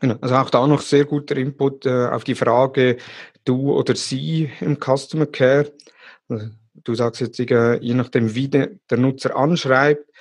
Genau. 0.00 0.16
Also 0.20 0.34
auch 0.34 0.50
da 0.50 0.66
noch 0.66 0.82
sehr 0.82 1.04
guter 1.04 1.36
Input 1.36 1.86
äh, 1.86 2.08
auf 2.08 2.24
die 2.24 2.34
Frage 2.34 2.98
du 3.44 3.72
oder 3.72 3.94
sie 3.94 4.50
im 4.60 4.78
Customer 4.78 5.26
Care. 5.26 5.72
Also, 6.28 6.48
du 6.74 6.94
sagst 6.94 7.20
jetzt, 7.20 7.38
je 7.38 7.94
nachdem, 7.94 8.34
wie 8.34 8.48
der, 8.48 8.70
der 8.90 8.98
Nutzer 8.98 9.36
anschreibt, 9.36 10.08
äh, 10.08 10.14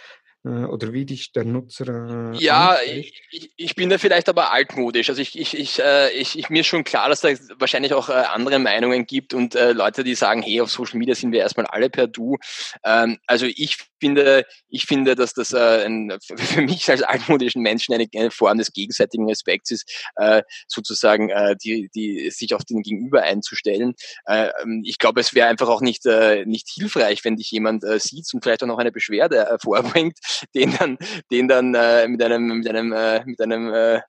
oder 0.49 0.91
wie 0.91 1.05
dich 1.05 1.31
der 1.31 1.45
Nutzer. 1.45 2.33
Äh, 2.33 2.37
ja, 2.37 2.77
ich, 2.85 3.53
ich, 3.55 3.75
bin 3.75 3.89
da 3.89 3.97
vielleicht 3.97 4.27
aber 4.27 4.51
altmodisch. 4.51 5.09
Also 5.09 5.21
ich, 5.21 5.39
ich, 5.39 5.57
ich, 5.57 5.79
äh, 5.79 6.11
ich, 6.11 6.37
ich 6.37 6.49
mir 6.49 6.61
ist 6.61 6.67
schon 6.67 6.83
klar, 6.83 7.07
dass 7.07 7.21
da 7.21 7.29
wahrscheinlich 7.59 7.93
auch 7.93 8.09
äh, 8.09 8.13
andere 8.13 8.59
Meinungen 8.59 9.05
gibt 9.05 9.33
und 9.33 9.55
äh, 9.55 9.71
Leute, 9.71 10.03
die 10.03 10.15
sagen, 10.15 10.41
hey, 10.41 10.59
auf 10.59 10.69
Social 10.69 10.99
Media 10.99 11.15
sind 11.15 11.31
wir 11.31 11.39
erstmal 11.39 11.65
alle 11.67 11.89
per 11.89 12.07
Du. 12.07 12.37
Ähm, 12.83 13.19
also 13.25 13.45
ich 13.45 13.77
finde, 14.01 14.45
ich 14.67 14.85
finde, 14.85 15.15
dass 15.15 15.33
das 15.33 15.53
äh, 15.53 15.85
ein, 15.85 16.17
für 16.19 16.61
mich 16.61 16.89
als 16.89 17.03
altmodischen 17.03 17.61
Menschen 17.61 17.93
eine, 17.93 18.05
eine 18.13 18.31
Form 18.31 18.57
des 18.57 18.73
gegenseitigen 18.73 19.29
Respekts 19.29 19.71
ist, 19.71 20.09
äh, 20.17 20.43
sozusagen 20.67 21.29
äh, 21.29 21.55
die, 21.63 21.89
die 21.95 22.29
sich 22.31 22.53
auf 22.53 22.65
den 22.65 22.81
Gegenüber 22.81 23.23
einzustellen. 23.23 23.93
Äh, 24.25 24.49
ich 24.83 24.97
glaube, 24.97 25.21
es 25.21 25.33
wäre 25.33 25.47
einfach 25.47 25.69
auch 25.69 25.79
nicht, 25.79 26.05
äh, 26.05 26.43
nicht 26.45 26.67
hilfreich, 26.69 27.23
wenn 27.23 27.37
dich 27.37 27.49
jemand 27.51 27.85
äh, 27.85 27.97
sieht 27.97 28.27
und 28.33 28.43
vielleicht 28.43 28.61
auch 28.63 28.67
noch 28.67 28.77
eine 28.77 28.91
Beschwerde 28.91 29.47
äh, 29.47 29.57
vorbringt, 29.57 30.17
den 30.55 30.75
dann, 30.77 30.97
den 31.31 31.47
dann 31.47 31.75
äh, 31.75 32.07
mit 32.07 32.21
einem, 32.21 32.47
mit 32.47 32.67
einem, 32.67 32.93
äh, 32.93 33.23
mit 33.25 33.41
einem 33.41 33.73
äh, 33.73 34.01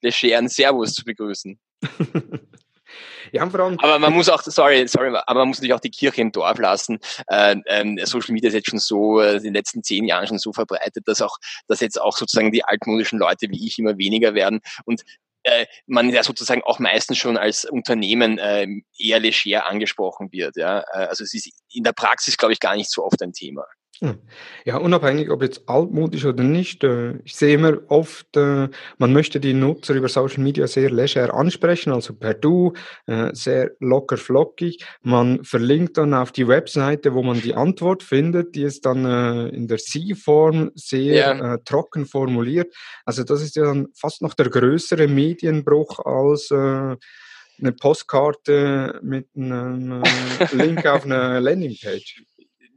legeren 0.00 0.48
Servus 0.48 0.94
zu 0.94 1.04
begrüßen. 1.04 1.58
Ja, 3.32 3.42
aber 3.42 3.98
man 3.98 4.12
muss 4.12 4.28
auch, 4.28 4.42
sorry, 4.42 4.88
sorry, 4.88 5.08
aber 5.08 5.40
man 5.40 5.48
muss 5.48 5.58
natürlich 5.58 5.74
auch 5.74 5.80
die 5.80 5.90
Kirche 5.90 6.20
im 6.20 6.32
Dorf 6.32 6.58
lassen. 6.58 6.98
Äh, 7.28 7.56
ähm, 7.66 7.98
Social 8.02 8.32
Media 8.32 8.48
ist 8.48 8.54
jetzt 8.54 8.70
schon 8.70 8.80
so 8.80 9.20
äh, 9.20 9.36
in 9.36 9.44
den 9.44 9.54
letzten 9.54 9.82
zehn 9.82 10.04
Jahren 10.04 10.26
schon 10.26 10.38
so 10.38 10.52
verbreitet, 10.52 11.06
dass 11.06 11.22
auch, 11.22 11.36
dass 11.68 11.80
jetzt 11.80 12.00
auch 12.00 12.16
sozusagen 12.16 12.50
die 12.50 12.64
altmodischen 12.64 13.18
Leute 13.18 13.48
wie 13.50 13.66
ich 13.66 13.78
immer 13.78 13.98
weniger 13.98 14.34
werden 14.34 14.60
und 14.84 15.02
äh, 15.44 15.66
man 15.86 16.10
ja 16.10 16.22
sozusagen 16.22 16.62
auch 16.62 16.78
meistens 16.78 17.18
schon 17.18 17.36
als 17.36 17.64
Unternehmen 17.64 18.38
äh, 18.38 18.66
eher 18.98 19.20
leger 19.20 19.66
angesprochen 19.68 20.32
wird. 20.32 20.56
Ja? 20.56 20.80
Äh, 20.92 21.06
also 21.06 21.24
es 21.24 21.32
ist 21.32 21.50
in 21.72 21.84
der 21.84 21.92
Praxis, 21.92 22.36
glaube 22.36 22.52
ich, 22.52 22.60
gar 22.60 22.76
nicht 22.76 22.90
so 22.90 23.04
oft 23.04 23.22
ein 23.22 23.32
Thema. 23.32 23.64
Ja, 24.64 24.78
unabhängig, 24.78 25.30
ob 25.30 25.42
jetzt 25.42 25.68
altmodisch 25.68 26.24
oder 26.24 26.42
nicht. 26.42 26.84
Äh, 26.84 27.18
ich 27.24 27.36
sehe 27.36 27.54
immer 27.54 27.78
oft, 27.88 28.34
äh, 28.34 28.68
man 28.96 29.12
möchte 29.12 29.40
die 29.40 29.52
Nutzer 29.52 29.94
über 29.94 30.08
Social 30.08 30.42
Media 30.42 30.66
sehr 30.66 30.90
leger 30.90 31.34
ansprechen, 31.34 31.92
also 31.92 32.14
per 32.14 32.32
Du, 32.32 32.72
äh, 33.06 33.30
sehr 33.34 33.72
locker 33.78 34.16
flockig. 34.16 34.84
Man 35.02 35.44
verlinkt 35.44 35.98
dann 35.98 36.14
auf 36.14 36.32
die 36.32 36.48
Webseite, 36.48 37.12
wo 37.12 37.22
man 37.22 37.42
die 37.42 37.54
Antwort 37.54 38.02
findet, 38.02 38.54
die 38.54 38.62
ist 38.62 38.86
dann 38.86 39.04
in 39.50 39.68
der 39.68 39.78
Sie-Form 39.78 40.70
sehr 40.74 41.36
ja. 41.36 41.56
trocken 41.58 42.06
formuliert. 42.06 42.74
Also 43.04 43.24
das 43.24 43.42
ist 43.42 43.56
ja 43.56 43.64
dann 43.64 43.88
fast 43.94 44.22
noch 44.22 44.34
der 44.34 44.48
größere 44.48 45.08
Medienbruch 45.08 45.98
als 46.04 46.50
eine 47.60 47.72
Postkarte 47.72 49.00
mit 49.02 49.28
einem 49.36 50.02
Link 50.52 50.86
auf 50.86 51.04
eine 51.04 51.40
Landingpage. 51.40 52.22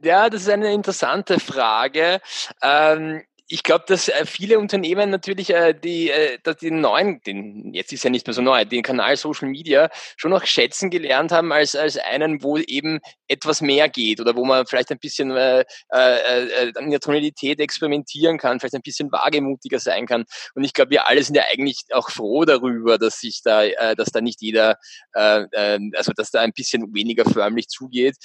Ja, 0.04 0.28
das 0.28 0.42
ist 0.42 0.50
eine 0.50 0.70
interessante 0.72 1.40
Frage. 1.40 2.20
Ähm, 2.62 3.22
ich 3.54 3.62
glaube, 3.62 3.84
dass 3.86 4.08
äh, 4.08 4.26
viele 4.26 4.58
Unternehmen 4.58 5.10
natürlich 5.10 5.50
äh, 5.50 5.74
die, 5.74 6.10
äh, 6.10 6.38
dass 6.42 6.56
die 6.56 6.72
neuen, 6.72 7.20
den, 7.20 7.72
jetzt 7.72 7.92
ist 7.92 8.02
ja 8.02 8.10
nicht 8.10 8.26
mehr 8.26 8.34
so 8.34 8.42
neu, 8.42 8.64
den 8.64 8.82
Kanal 8.82 9.16
Social 9.16 9.48
Media 9.48 9.90
schon 10.16 10.32
noch 10.32 10.44
schätzen 10.44 10.90
gelernt 10.90 11.30
haben 11.30 11.52
als, 11.52 11.76
als 11.76 11.96
einen, 11.96 12.42
wo 12.42 12.58
eben 12.58 12.98
etwas 13.28 13.60
mehr 13.60 13.88
geht 13.88 14.20
oder 14.20 14.34
wo 14.34 14.44
man 14.44 14.66
vielleicht 14.66 14.90
ein 14.90 14.98
bisschen 14.98 15.30
äh, 15.36 15.64
äh 15.90 16.72
an 16.76 16.90
der 16.90 16.98
Tonalität 16.98 17.60
experimentieren 17.60 18.38
kann, 18.38 18.58
vielleicht 18.58 18.74
ein 18.74 18.82
bisschen 18.82 19.12
wagemutiger 19.12 19.78
sein 19.78 20.06
kann. 20.06 20.24
Und 20.56 20.64
ich 20.64 20.72
glaube, 20.72 20.90
wir 20.90 21.06
alle 21.06 21.22
sind 21.22 21.36
ja 21.36 21.44
eigentlich 21.52 21.84
auch 21.92 22.10
froh 22.10 22.44
darüber, 22.44 22.98
dass 22.98 23.20
sich 23.20 23.40
da, 23.44 23.62
äh, 23.62 23.94
dass 23.94 24.08
da 24.10 24.20
nicht 24.20 24.42
jeder, 24.42 24.78
äh, 25.14 25.44
äh, 25.52 25.78
also 25.94 26.10
dass 26.10 26.32
da 26.32 26.40
ein 26.40 26.52
bisschen 26.52 26.92
weniger 26.92 27.24
förmlich 27.24 27.68
zugeht. 27.68 28.16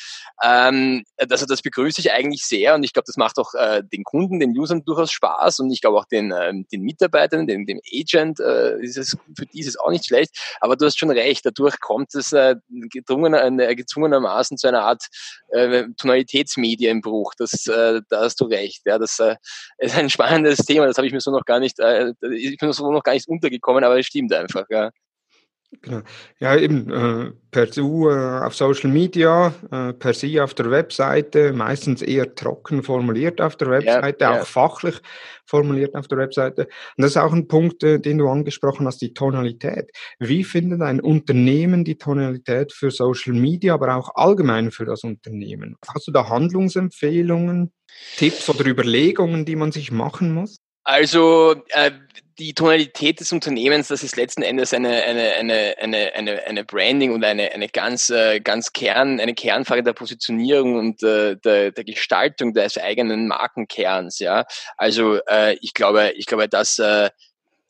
Ähm, 0.44 1.04
also 1.18 1.46
das 1.46 1.62
begrüße 1.62 2.02
ich 2.02 2.12
eigentlich 2.12 2.46
sehr 2.46 2.74
und 2.74 2.84
ich 2.84 2.94
glaube, 2.94 3.06
das 3.06 3.18
macht 3.18 3.38
auch 3.38 3.54
äh, 3.54 3.84
den 3.84 4.04
Kunden, 4.04 4.40
den 4.40 4.58
Usern 4.58 4.84
durchaus 4.84 5.19
Spaß 5.20 5.60
und 5.60 5.72
ich 5.72 5.82
glaube 5.82 5.98
auch 5.98 6.06
den, 6.06 6.34
ähm, 6.36 6.66
den 6.72 6.82
Mitarbeitern, 6.82 7.46
dem, 7.46 7.66
dem 7.66 7.82
Agent, 7.94 8.40
äh, 8.40 8.80
ist 8.80 8.98
es, 8.98 9.18
für 9.38 9.46
die 9.46 9.60
ist 9.60 9.68
es 9.68 9.78
auch 9.78 9.90
nicht 9.90 10.06
schlecht. 10.06 10.32
Aber 10.62 10.76
du 10.78 10.86
hast 10.86 10.98
schon 10.98 11.12
recht, 11.12 11.46
dadurch 11.46 11.80
kommt 11.80 12.16
es 12.16 12.32
äh, 12.32 12.56
äh, 12.56 13.76
gezwungenermaßen 13.76 14.58
zu 14.58 14.68
einer 14.68 14.84
Art 14.84 15.04
Tonalitätsmedienbruch. 15.52 17.34
Das, 17.38 17.64
da 17.64 18.02
hast 18.12 18.40
du 18.40 18.46
recht. 18.46 18.82
Ja, 18.86 18.98
das 18.98 19.20
ist 19.78 19.98
ein 19.98 20.10
spannendes 20.10 20.60
Thema. 20.60 20.86
Das 20.86 20.98
habe 20.98 21.08
ich 21.08 21.14
mir 21.14 21.22
so 21.22 21.32
noch 21.32 21.46
gar 21.46 21.60
nicht, 21.60 21.80
ich 21.80 22.58
bin 22.58 22.72
so 22.72 22.92
noch 22.92 23.04
gar 23.04 23.14
nicht 23.14 23.28
untergekommen, 23.28 23.84
aber 23.84 24.00
es 24.00 24.06
stimmt 24.06 24.32
einfach. 24.34 24.66
Ja. 24.70 24.92
Genau. 25.72 26.02
Ja, 26.40 26.56
eben 26.56 26.92
äh, 26.92 27.32
per 27.52 27.68
Du 27.68 28.10
äh, 28.10 28.40
auf 28.40 28.56
Social 28.56 28.90
Media, 28.90 29.54
äh, 29.72 29.94
per 29.94 30.16
Sie 30.16 30.42
auf 30.42 30.56
der 30.56 30.72
Webseite, 30.72 31.54
meistens 31.54 32.02
eher 32.02 32.34
trocken 32.34 32.82
formuliert 32.82 33.40
auf 33.40 33.56
der 33.56 33.70
Webseite, 33.70 34.24
ja, 34.24 34.32
auch 34.32 34.38
ja. 34.38 34.46
fachlich 34.46 35.00
formuliert 35.46 35.94
auf 35.96 36.08
der 36.08 36.18
Webseite. 36.18 36.64
Und 36.98 37.04
das 37.04 37.12
ist 37.12 37.18
auch 37.18 37.34
ein 37.34 37.48
Punkt, 37.48 37.84
äh, 37.84 38.00
den 38.00 38.18
du 38.18 38.28
angesprochen 38.28 38.88
hast, 38.88 39.00
die 39.02 39.14
Tonalität. 39.14 39.92
Wie 40.18 40.44
findet 40.44 40.82
ein 40.82 41.00
Unternehmen 41.00 41.84
die 41.84 42.00
Tonalität 42.00 42.74
für 42.74 42.90
Social 42.90 43.34
Media, 43.34 43.76
aber 43.76 43.96
auch 43.96 44.16
allgemein 44.16 44.72
für 44.72 44.86
das 44.86 45.04
Unternehmen? 45.04 45.76
Hast 45.94 46.08
du 46.08 46.12
da 46.12 46.30
Handlungsempfehlungen, 46.30 47.72
Tipps 48.18 48.50
oder 48.50 48.66
Überlegungen, 48.66 49.46
die 49.46 49.56
man 49.56 49.72
sich 49.72 49.92
machen 49.92 50.34
muss? 50.34 50.58
Also 50.84 51.56
äh, 51.70 51.92
die 52.40 52.54
Tonalität 52.54 53.20
des 53.20 53.34
Unternehmens, 53.34 53.90
das 53.90 54.02
ist 54.02 54.16
letzten 54.16 54.44
Endes 54.44 54.74
eine, 54.74 55.04
eine, 55.04 55.34
eine, 55.34 55.76
eine, 55.78 56.14
eine, 56.14 56.44
eine 56.48 56.64
Branding 56.64 57.12
und 57.12 57.24
eine, 57.24 57.52
eine 57.52 57.68
ganz, 57.68 58.10
äh, 58.10 58.40
ganz 58.40 58.72
Kern, 58.72 59.20
eine 59.20 59.36
Kernfrage 59.36 59.84
der 59.84 59.94
Positionierung 59.94 60.76
und 60.76 61.04
äh, 61.04 61.36
der, 61.36 61.72
der 61.72 61.84
Gestaltung 61.84 62.54
des 62.54 62.78
eigenen 62.78 63.28
Markenkerns. 63.28 64.20
Ja, 64.20 64.46
also 64.78 65.20
äh, 65.28 65.58
ich 65.62 65.74
glaube, 65.74 66.14
ich 66.16 66.26
glaube, 66.26 66.48
dass 66.48 66.80
äh, 66.80 67.10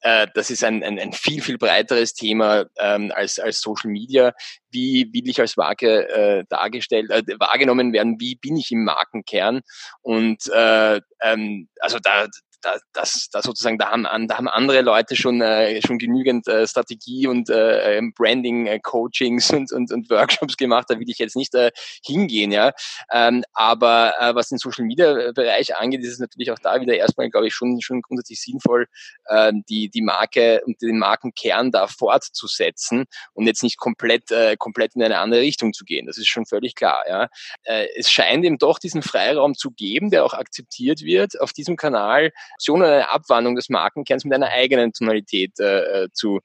äh, 0.01 0.27
das 0.33 0.49
ist 0.49 0.63
ein, 0.63 0.83
ein, 0.83 0.99
ein 0.99 1.13
viel, 1.13 1.41
viel 1.41 1.57
breiteres 1.57 2.13
Thema 2.13 2.65
ähm, 2.79 3.11
als, 3.13 3.39
als 3.39 3.61
Social 3.61 3.89
Media. 3.89 4.33
Wie 4.71 5.09
will 5.11 5.27
ich 5.27 5.41
als 5.41 5.57
Marke 5.57 6.07
äh, 6.09 6.43
dargestellt, 6.47 7.09
äh, 7.09 7.23
wahrgenommen 7.39 7.91
werden? 7.91 8.19
Wie 8.19 8.35
bin 8.35 8.55
ich 8.55 8.71
im 8.71 8.85
Markenkern? 8.85 9.61
Und 10.01 10.47
äh, 10.53 11.01
ähm, 11.21 11.67
also 11.79 11.97
da, 11.99 12.27
da, 12.61 12.77
das, 12.93 13.29
da 13.31 13.41
sozusagen, 13.41 13.77
da 13.77 13.91
haben, 13.91 14.03
da 14.27 14.37
haben 14.37 14.47
andere 14.47 14.81
Leute 14.81 15.15
schon, 15.15 15.41
äh, 15.41 15.81
schon 15.85 15.97
genügend 15.97 16.47
äh, 16.47 16.67
Strategie 16.67 17.27
und 17.27 17.49
äh, 17.49 17.97
ähm, 17.97 18.13
Branding, 18.15 18.67
äh, 18.67 18.79
Coachings 18.79 19.49
und, 19.51 19.71
und, 19.71 19.91
und 19.91 20.09
Workshops 20.09 20.57
gemacht, 20.57 20.85
da 20.89 20.99
will 20.99 21.09
ich 21.09 21.17
jetzt 21.17 21.35
nicht 21.35 21.53
äh, 21.55 21.71
hingehen, 22.05 22.51
ja. 22.51 22.71
Ähm, 23.11 23.43
aber 23.53 24.13
äh, 24.19 24.35
was 24.35 24.49
den 24.49 24.57
Social 24.57 24.85
Media 24.85 25.31
Bereich 25.33 25.75
angeht, 25.75 26.03
ist 26.03 26.13
es 26.13 26.19
natürlich 26.19 26.51
auch 26.51 26.59
da 26.59 26.81
wieder 26.81 26.95
erstmal, 26.95 27.29
glaube 27.29 27.47
ich, 27.47 27.53
schon, 27.53 27.79
schon 27.81 28.01
grundsätzlich 28.01 28.41
sinnvoll, 28.41 28.87
äh, 29.25 29.51
die, 29.69 29.89
die 29.89 30.01
Marke 30.01 30.61
und 30.65 30.81
den 30.81 30.99
Markenkern 30.99 31.71
da 31.71 31.87
fortzusetzen 31.87 33.05
und 33.33 33.47
jetzt 33.47 33.63
nicht 33.63 33.77
komplett, 33.77 34.31
äh, 34.31 34.55
komplett 34.57 34.95
in 34.95 35.03
eine 35.03 35.19
andere 35.19 35.41
Richtung 35.41 35.73
zu 35.73 35.85
gehen. 35.85 36.07
Das 36.07 36.17
ist 36.17 36.27
schon 36.27 36.45
völlig 36.45 36.75
klar, 36.75 37.03
ja. 37.07 37.29
Äh, 37.63 37.87
es 37.95 38.11
scheint 38.11 38.45
eben 38.45 38.57
doch 38.57 38.79
diesen 38.79 39.01
Freiraum 39.01 39.55
zu 39.55 39.71
geben, 39.71 40.09
der 40.09 40.25
auch 40.25 40.33
akzeptiert 40.33 41.01
wird 41.01 41.39
auf 41.39 41.53
diesem 41.53 41.75
Kanal, 41.75 42.31
Option 42.53 42.81
oder 42.81 42.93
eine 42.93 43.11
Abwandlung 43.11 43.55
des 43.55 43.69
Markenkerns 43.69 44.25
mit 44.25 44.33
einer 44.33 44.49
eigenen 44.49 44.93
Tonalität 44.93 45.59
äh, 45.59 46.03
äh 46.03 46.09
zu, 46.13 46.39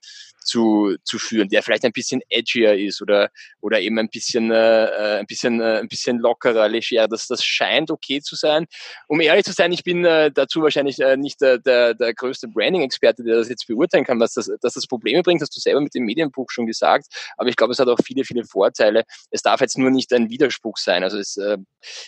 zu, 0.44 0.96
zu 1.04 1.18
führen, 1.18 1.48
der 1.48 1.62
vielleicht 1.62 1.84
ein 1.84 1.92
bisschen 1.92 2.20
edgier 2.28 2.74
ist 2.74 3.02
oder, 3.02 3.30
oder 3.60 3.80
eben 3.80 3.98
ein 3.98 4.08
bisschen, 4.08 4.50
äh, 4.50 5.18
ein 5.20 5.26
bisschen, 5.26 5.60
äh, 5.60 5.78
ein 5.80 5.88
bisschen 5.88 6.18
lockerer, 6.18 6.68
leger. 6.68 7.08
Das, 7.08 7.26
das 7.26 7.44
scheint 7.44 7.90
okay 7.90 8.20
zu 8.20 8.36
sein. 8.36 8.66
Um 9.08 9.20
ehrlich 9.20 9.44
zu 9.44 9.52
sein, 9.52 9.72
ich 9.72 9.84
bin 9.84 10.04
äh, 10.04 10.30
dazu 10.30 10.62
wahrscheinlich 10.62 11.00
äh, 11.00 11.16
nicht 11.16 11.40
der, 11.40 11.58
der, 11.58 11.94
der 11.94 12.14
größte 12.14 12.48
Branding-Experte, 12.48 13.24
der 13.24 13.36
das 13.36 13.48
jetzt 13.48 13.66
beurteilen 13.66 14.04
kann, 14.04 14.20
was 14.20 14.34
das, 14.34 14.50
dass 14.60 14.74
das 14.74 14.86
Probleme 14.86 15.22
bringt, 15.22 15.42
hast 15.42 15.56
du 15.56 15.60
selber 15.60 15.80
mit 15.80 15.94
dem 15.94 16.04
Medienbuch 16.04 16.50
schon 16.50 16.66
gesagt. 16.66 17.06
Aber 17.36 17.48
ich 17.48 17.56
glaube, 17.56 17.72
es 17.72 17.78
hat 17.78 17.88
auch 17.88 17.98
viele, 18.04 18.24
viele 18.24 18.44
Vorteile. 18.44 19.04
Es 19.30 19.42
darf 19.42 19.60
jetzt 19.60 19.78
nur 19.78 19.90
nicht 19.90 20.12
ein 20.12 20.30
Widerspruch 20.30 20.76
sein. 20.76 21.02
Also 21.02 21.18
es, 21.18 21.36
äh, 21.36 21.58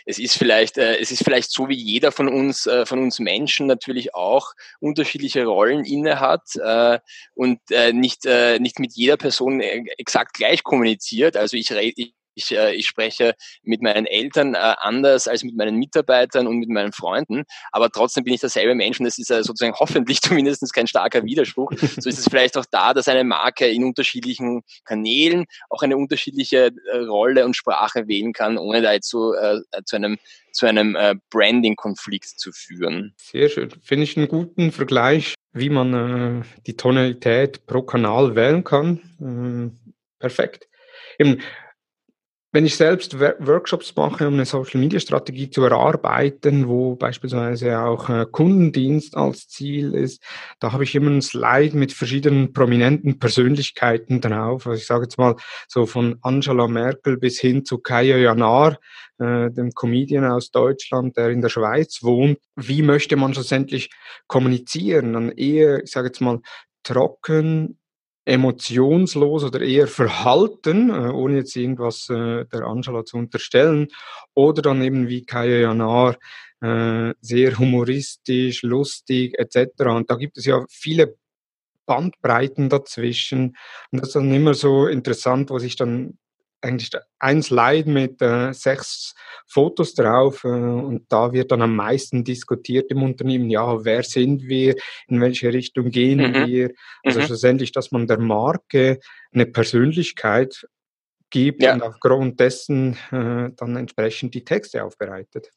es 0.04 0.18
ist 0.18 0.36
vielleicht, 0.36 0.78
äh, 0.78 0.98
es 0.98 1.10
ist 1.10 1.24
vielleicht 1.24 1.50
so, 1.50 1.68
wie 1.68 1.74
jeder 1.74 2.12
von 2.12 2.28
uns, 2.28 2.66
äh, 2.66 2.86
von 2.86 2.98
uns 3.00 3.18
Menschen 3.18 3.66
natürlich 3.66 4.14
auch 4.14 4.52
unterschiedliche 4.80 5.44
Rollen 5.44 5.84
inne 5.84 6.20
hat 6.20 6.42
äh, 6.56 6.98
und 7.34 7.60
äh, 7.70 7.92
nicht 7.92 8.25
äh, 8.26 8.58
nicht 8.58 8.78
mit 8.78 8.92
jeder 8.94 9.16
Person 9.16 9.60
äh, 9.60 9.84
exakt 9.98 10.34
gleich 10.34 10.62
kommuniziert. 10.62 11.36
Also 11.36 11.56
ich, 11.56 11.70
ich 11.70 12.14
ich, 12.36 12.52
äh, 12.52 12.74
ich 12.74 12.86
spreche 12.86 13.34
mit 13.62 13.82
meinen 13.82 14.06
Eltern 14.06 14.54
äh, 14.54 14.58
anders 14.78 15.26
als 15.26 15.42
mit 15.42 15.56
meinen 15.56 15.76
Mitarbeitern 15.76 16.46
und 16.46 16.58
mit 16.58 16.68
meinen 16.68 16.92
Freunden, 16.92 17.44
aber 17.72 17.90
trotzdem 17.90 18.24
bin 18.24 18.34
ich 18.34 18.40
derselbe 18.40 18.74
Mensch 18.74 19.00
und 19.00 19.04
das 19.06 19.18
ist 19.18 19.30
äh, 19.30 19.42
sozusagen 19.42 19.74
hoffentlich 19.80 20.20
zumindest 20.20 20.72
kein 20.72 20.86
starker 20.86 21.24
Widerspruch. 21.24 21.72
So 21.98 22.10
ist 22.10 22.18
es 22.18 22.28
vielleicht 22.28 22.58
auch 22.58 22.66
da, 22.70 22.92
dass 22.92 23.08
eine 23.08 23.24
Marke 23.24 23.66
in 23.66 23.82
unterschiedlichen 23.82 24.62
Kanälen 24.84 25.46
auch 25.70 25.82
eine 25.82 25.96
unterschiedliche 25.96 26.72
äh, 26.92 26.96
Rolle 26.98 27.46
und 27.46 27.56
Sprache 27.56 28.06
wählen 28.06 28.34
kann, 28.34 28.58
ohne 28.58 28.82
da 28.82 28.92
jetzt 28.92 29.08
so 29.08 29.32
äh, 29.34 29.60
zu 29.84 29.96
einem 29.96 30.18
zu 30.52 30.66
einem 30.66 30.96
äh, 30.96 31.14
Branding-Konflikt 31.30 32.38
zu 32.38 32.50
führen. 32.52 33.14
Sehr 33.16 33.48
schön. 33.48 33.70
Finde 33.82 34.04
ich 34.04 34.16
einen 34.16 34.28
guten 34.28 34.72
Vergleich 34.72 35.34
wie 35.56 35.70
man 35.70 36.42
äh, 36.42 36.44
die 36.66 36.76
Tonalität 36.76 37.66
pro 37.66 37.82
Kanal 37.82 38.36
wählen 38.36 38.62
kann. 38.62 39.00
Äh, 39.20 39.90
perfekt. 40.18 40.68
Eben, 41.18 41.40
wenn 42.56 42.64
ich 42.64 42.76
selbst 42.76 43.20
Workshops 43.20 43.94
mache, 43.96 44.26
um 44.26 44.32
eine 44.32 44.46
Social-Media-Strategie 44.46 45.50
zu 45.50 45.62
erarbeiten, 45.64 46.68
wo 46.68 46.96
beispielsweise 46.96 47.78
auch 47.78 48.08
äh, 48.08 48.24
Kundendienst 48.32 49.14
als 49.14 49.46
Ziel 49.46 49.92
ist, 49.92 50.22
da 50.58 50.72
habe 50.72 50.84
ich 50.84 50.94
immer 50.94 51.10
ein 51.10 51.20
Slide 51.20 51.76
mit 51.76 51.92
verschiedenen 51.92 52.54
prominenten 52.54 53.18
Persönlichkeiten 53.18 54.22
drauf. 54.22 54.66
Also 54.66 54.80
ich 54.80 54.86
sage 54.86 55.02
jetzt 55.02 55.18
mal 55.18 55.36
so 55.68 55.84
von 55.84 56.16
Angela 56.22 56.66
Merkel 56.66 57.18
bis 57.18 57.38
hin 57.38 57.66
zu 57.66 57.76
Kaya 57.76 58.16
Janar, 58.16 58.78
äh, 59.18 59.50
dem 59.50 59.72
Comedian 59.72 60.24
aus 60.24 60.50
Deutschland, 60.50 61.14
der 61.18 61.28
in 61.28 61.42
der 61.42 61.50
Schweiz 61.50 62.02
wohnt. 62.02 62.38
Wie 62.54 62.80
möchte 62.80 63.16
man 63.16 63.34
schlussendlich 63.34 63.90
kommunizieren? 64.28 65.12
Dann 65.12 65.30
eher, 65.30 65.82
ich 65.82 65.90
sage 65.90 66.06
jetzt 66.06 66.22
mal, 66.22 66.40
trocken, 66.82 67.78
emotionslos 68.26 69.44
oder 69.44 69.60
eher 69.62 69.86
verhalten, 69.86 70.90
äh, 70.90 71.10
ohne 71.10 71.36
jetzt 71.36 71.56
irgendwas 71.56 72.10
äh, 72.10 72.44
der 72.44 72.64
Angela 72.64 73.04
zu 73.04 73.16
unterstellen, 73.16 73.88
oder 74.34 74.62
dann 74.62 74.82
eben 74.82 75.08
wie 75.08 75.24
Kaya 75.24 75.60
Janar, 75.60 76.16
äh, 76.60 77.14
sehr 77.20 77.58
humoristisch, 77.58 78.62
lustig 78.62 79.38
etc. 79.38 79.84
Und 79.86 80.10
da 80.10 80.16
gibt 80.16 80.36
es 80.38 80.44
ja 80.44 80.64
viele 80.68 81.16
Bandbreiten 81.86 82.68
dazwischen. 82.68 83.56
Und 83.92 84.00
das 84.00 84.08
ist 84.08 84.16
dann 84.16 84.34
immer 84.34 84.54
so 84.54 84.86
interessant, 84.86 85.50
wo 85.50 85.58
sich 85.58 85.76
dann 85.76 86.18
eigentlich 86.60 86.90
ein 87.18 87.42
Slide 87.42 87.88
mit 87.88 88.20
äh, 88.22 88.52
sechs 88.52 89.14
Fotos 89.46 89.94
drauf 89.94 90.44
äh, 90.44 90.48
und 90.48 91.06
da 91.08 91.32
wird 91.32 91.52
dann 91.52 91.62
am 91.62 91.76
meisten 91.76 92.24
diskutiert 92.24 92.90
im 92.90 93.02
Unternehmen, 93.02 93.50
ja, 93.50 93.84
wer 93.84 94.02
sind 94.02 94.42
wir, 94.42 94.74
in 95.06 95.20
welche 95.20 95.52
Richtung 95.52 95.90
gehen 95.90 96.18
mhm. 96.18 96.46
wir. 96.46 96.70
Also 97.04 97.20
mhm. 97.20 97.24
schlussendlich, 97.24 97.72
dass 97.72 97.92
man 97.92 98.06
der 98.06 98.18
Marke 98.18 98.98
eine 99.32 99.46
Persönlichkeit 99.46 100.66
gibt 101.30 101.62
ja. 101.62 101.74
und 101.74 101.82
aufgrund 101.82 102.40
dessen 102.40 102.94
äh, 103.10 103.50
dann 103.56 103.76
entsprechend 103.76 104.34
die 104.34 104.44
Texte 104.44 104.84
aufbereitet. 104.84 105.50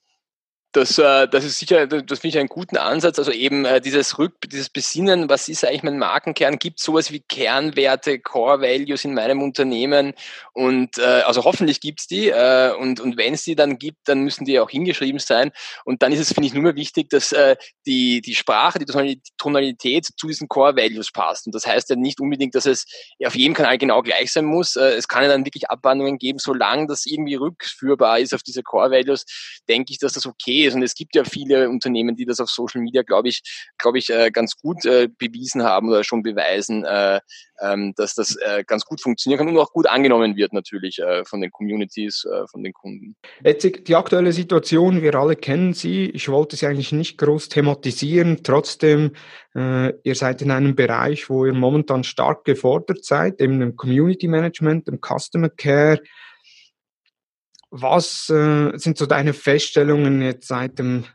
Das, 0.71 0.99
äh, 0.99 1.27
das 1.27 1.45
ist 1.45 1.57
sicher, 1.57 1.87
das 1.87 2.19
finde 2.19 2.27
ich 2.27 2.37
einen 2.37 2.47
guten 2.47 2.77
Ansatz. 2.77 3.17
Also 3.17 3.31
eben 3.31 3.65
äh, 3.65 3.81
dieses 3.81 4.19
Rück, 4.19 4.35
dieses 4.51 4.69
Besinnen, 4.69 5.27
was 5.27 5.49
ist 5.49 5.65
eigentlich 5.65 5.81
mein 5.81 5.97
Markenkern? 5.97 6.59
Gibt 6.59 6.79
sowas 6.79 7.11
wie 7.11 7.21
Kernwerte, 7.21 8.19
Core 8.19 8.61
Values 8.61 9.03
in 9.03 9.15
meinem 9.15 9.41
Unternehmen? 9.41 10.13
Und 10.53 10.99
äh, 10.99 11.23
also 11.25 11.43
hoffentlich 11.43 11.81
gibt's 11.81 12.05
die. 12.05 12.29
Äh, 12.29 12.71
und 12.75 12.99
und 12.99 13.17
wenn 13.17 13.33
es 13.33 13.45
die 13.45 13.55
dann 13.55 13.79
gibt, 13.79 13.97
dann 14.07 14.19
müssen 14.21 14.45
die 14.45 14.59
auch 14.59 14.69
hingeschrieben 14.69 15.19
sein. 15.19 15.51
Und 15.85 16.03
dann 16.03 16.11
ist 16.11 16.19
es, 16.19 16.33
finde 16.33 16.45
ich, 16.45 16.53
nur 16.53 16.61
mehr 16.61 16.75
wichtig, 16.75 17.09
dass 17.09 17.33
die, 17.85 18.21
die 18.21 18.35
Sprache, 18.35 18.77
die 18.77 19.21
Tonalität 19.37 20.05
zu 20.17 20.27
diesen 20.27 20.47
Core 20.47 20.75
Values 20.75 21.11
passt. 21.11 21.47
Und 21.47 21.55
das 21.55 21.65
heißt 21.65 21.89
ja 21.89 21.95
nicht 21.95 22.19
unbedingt, 22.19 22.53
dass 22.53 22.65
es 22.65 22.85
auf 23.25 23.35
jedem 23.35 23.53
Kanal 23.53 23.77
genau 23.77 24.01
gleich 24.01 24.31
sein 24.31 24.45
muss. 24.45 24.75
Es 24.75 25.07
kann 25.07 25.23
ja 25.23 25.29
dann 25.29 25.45
wirklich 25.45 25.69
Abwandlungen 25.69 26.17
geben, 26.17 26.39
solange 26.39 26.87
das 26.87 27.05
irgendwie 27.05 27.35
rückführbar 27.35 28.19
ist 28.19 28.33
auf 28.33 28.43
diese 28.43 28.63
Core 28.63 28.91
Values, 28.91 29.25
denke 29.67 29.93
ich, 29.93 29.99
dass 29.99 30.13
das 30.13 30.25
okay. 30.25 30.58
Und 30.67 30.83
es 30.83 30.95
gibt 30.95 31.15
ja 31.15 31.23
viele 31.23 31.69
Unternehmen, 31.69 32.15
die 32.15 32.25
das 32.25 32.39
auf 32.39 32.49
Social 32.49 32.81
Media, 32.81 33.03
glaube 33.03 33.29
ich, 33.29 33.41
glaube 33.77 33.97
ich, 33.97 34.09
äh, 34.09 34.31
ganz 34.31 34.55
gut 34.55 34.85
äh, 34.85 35.07
bewiesen 35.17 35.63
haben 35.63 35.89
oder 35.89 36.03
schon 36.03 36.23
beweisen, 36.23 36.85
äh, 36.85 37.19
ähm, 37.61 37.93
dass 37.95 38.15
das 38.15 38.35
äh, 38.35 38.63
ganz 38.65 38.85
gut 38.85 39.01
funktionieren 39.01 39.39
kann 39.39 39.49
und 39.49 39.57
auch 39.57 39.71
gut 39.71 39.87
angenommen 39.87 40.35
wird 40.35 40.53
natürlich 40.53 40.99
äh, 40.99 41.25
von 41.25 41.41
den 41.41 41.51
Communities, 41.51 42.25
äh, 42.25 42.47
von 42.47 42.63
den 42.63 42.73
Kunden. 42.73 43.15
Jetzt 43.43 43.87
die 43.87 43.95
aktuelle 43.95 44.31
Situation, 44.31 45.01
wir 45.01 45.15
alle 45.15 45.35
kennen 45.35 45.73
sie. 45.73 46.09
Ich 46.09 46.29
wollte 46.29 46.55
sie 46.55 46.67
eigentlich 46.67 46.91
nicht 46.91 47.17
groß 47.17 47.49
thematisieren. 47.49 48.43
Trotzdem, 48.43 49.11
äh, 49.55 49.93
ihr 50.03 50.15
seid 50.15 50.41
in 50.41 50.51
einem 50.51 50.75
Bereich, 50.75 51.29
wo 51.29 51.45
ihr 51.45 51.53
momentan 51.53 52.03
stark 52.03 52.45
gefordert 52.45 53.03
seid, 53.03 53.41
eben 53.41 53.61
im 53.61 53.75
Community 53.75 54.27
Management, 54.27 54.87
im 54.87 54.99
Customer 55.01 55.49
Care. 55.49 55.99
Was 57.71 58.29
äh, 58.29 58.77
sind 58.77 58.97
so 58.97 59.05
deine 59.05 59.33
Feststellungen 59.33 60.21
jetzt 60.21 60.47
seit 60.47 60.79
dem 60.79 61.05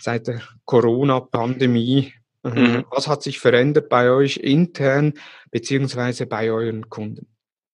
seit 0.00 0.26
der 0.26 0.42
Corona-Pandemie? 0.64 2.12
Mhm. 2.42 2.52
mhm. 2.52 2.84
Was 2.90 3.08
hat 3.08 3.22
sich 3.22 3.38
verändert 3.38 3.88
bei 3.88 4.10
euch 4.10 4.36
intern 4.38 5.14
beziehungsweise 5.50 6.26
bei 6.26 6.50
euren 6.50 6.88
Kunden? 6.88 7.26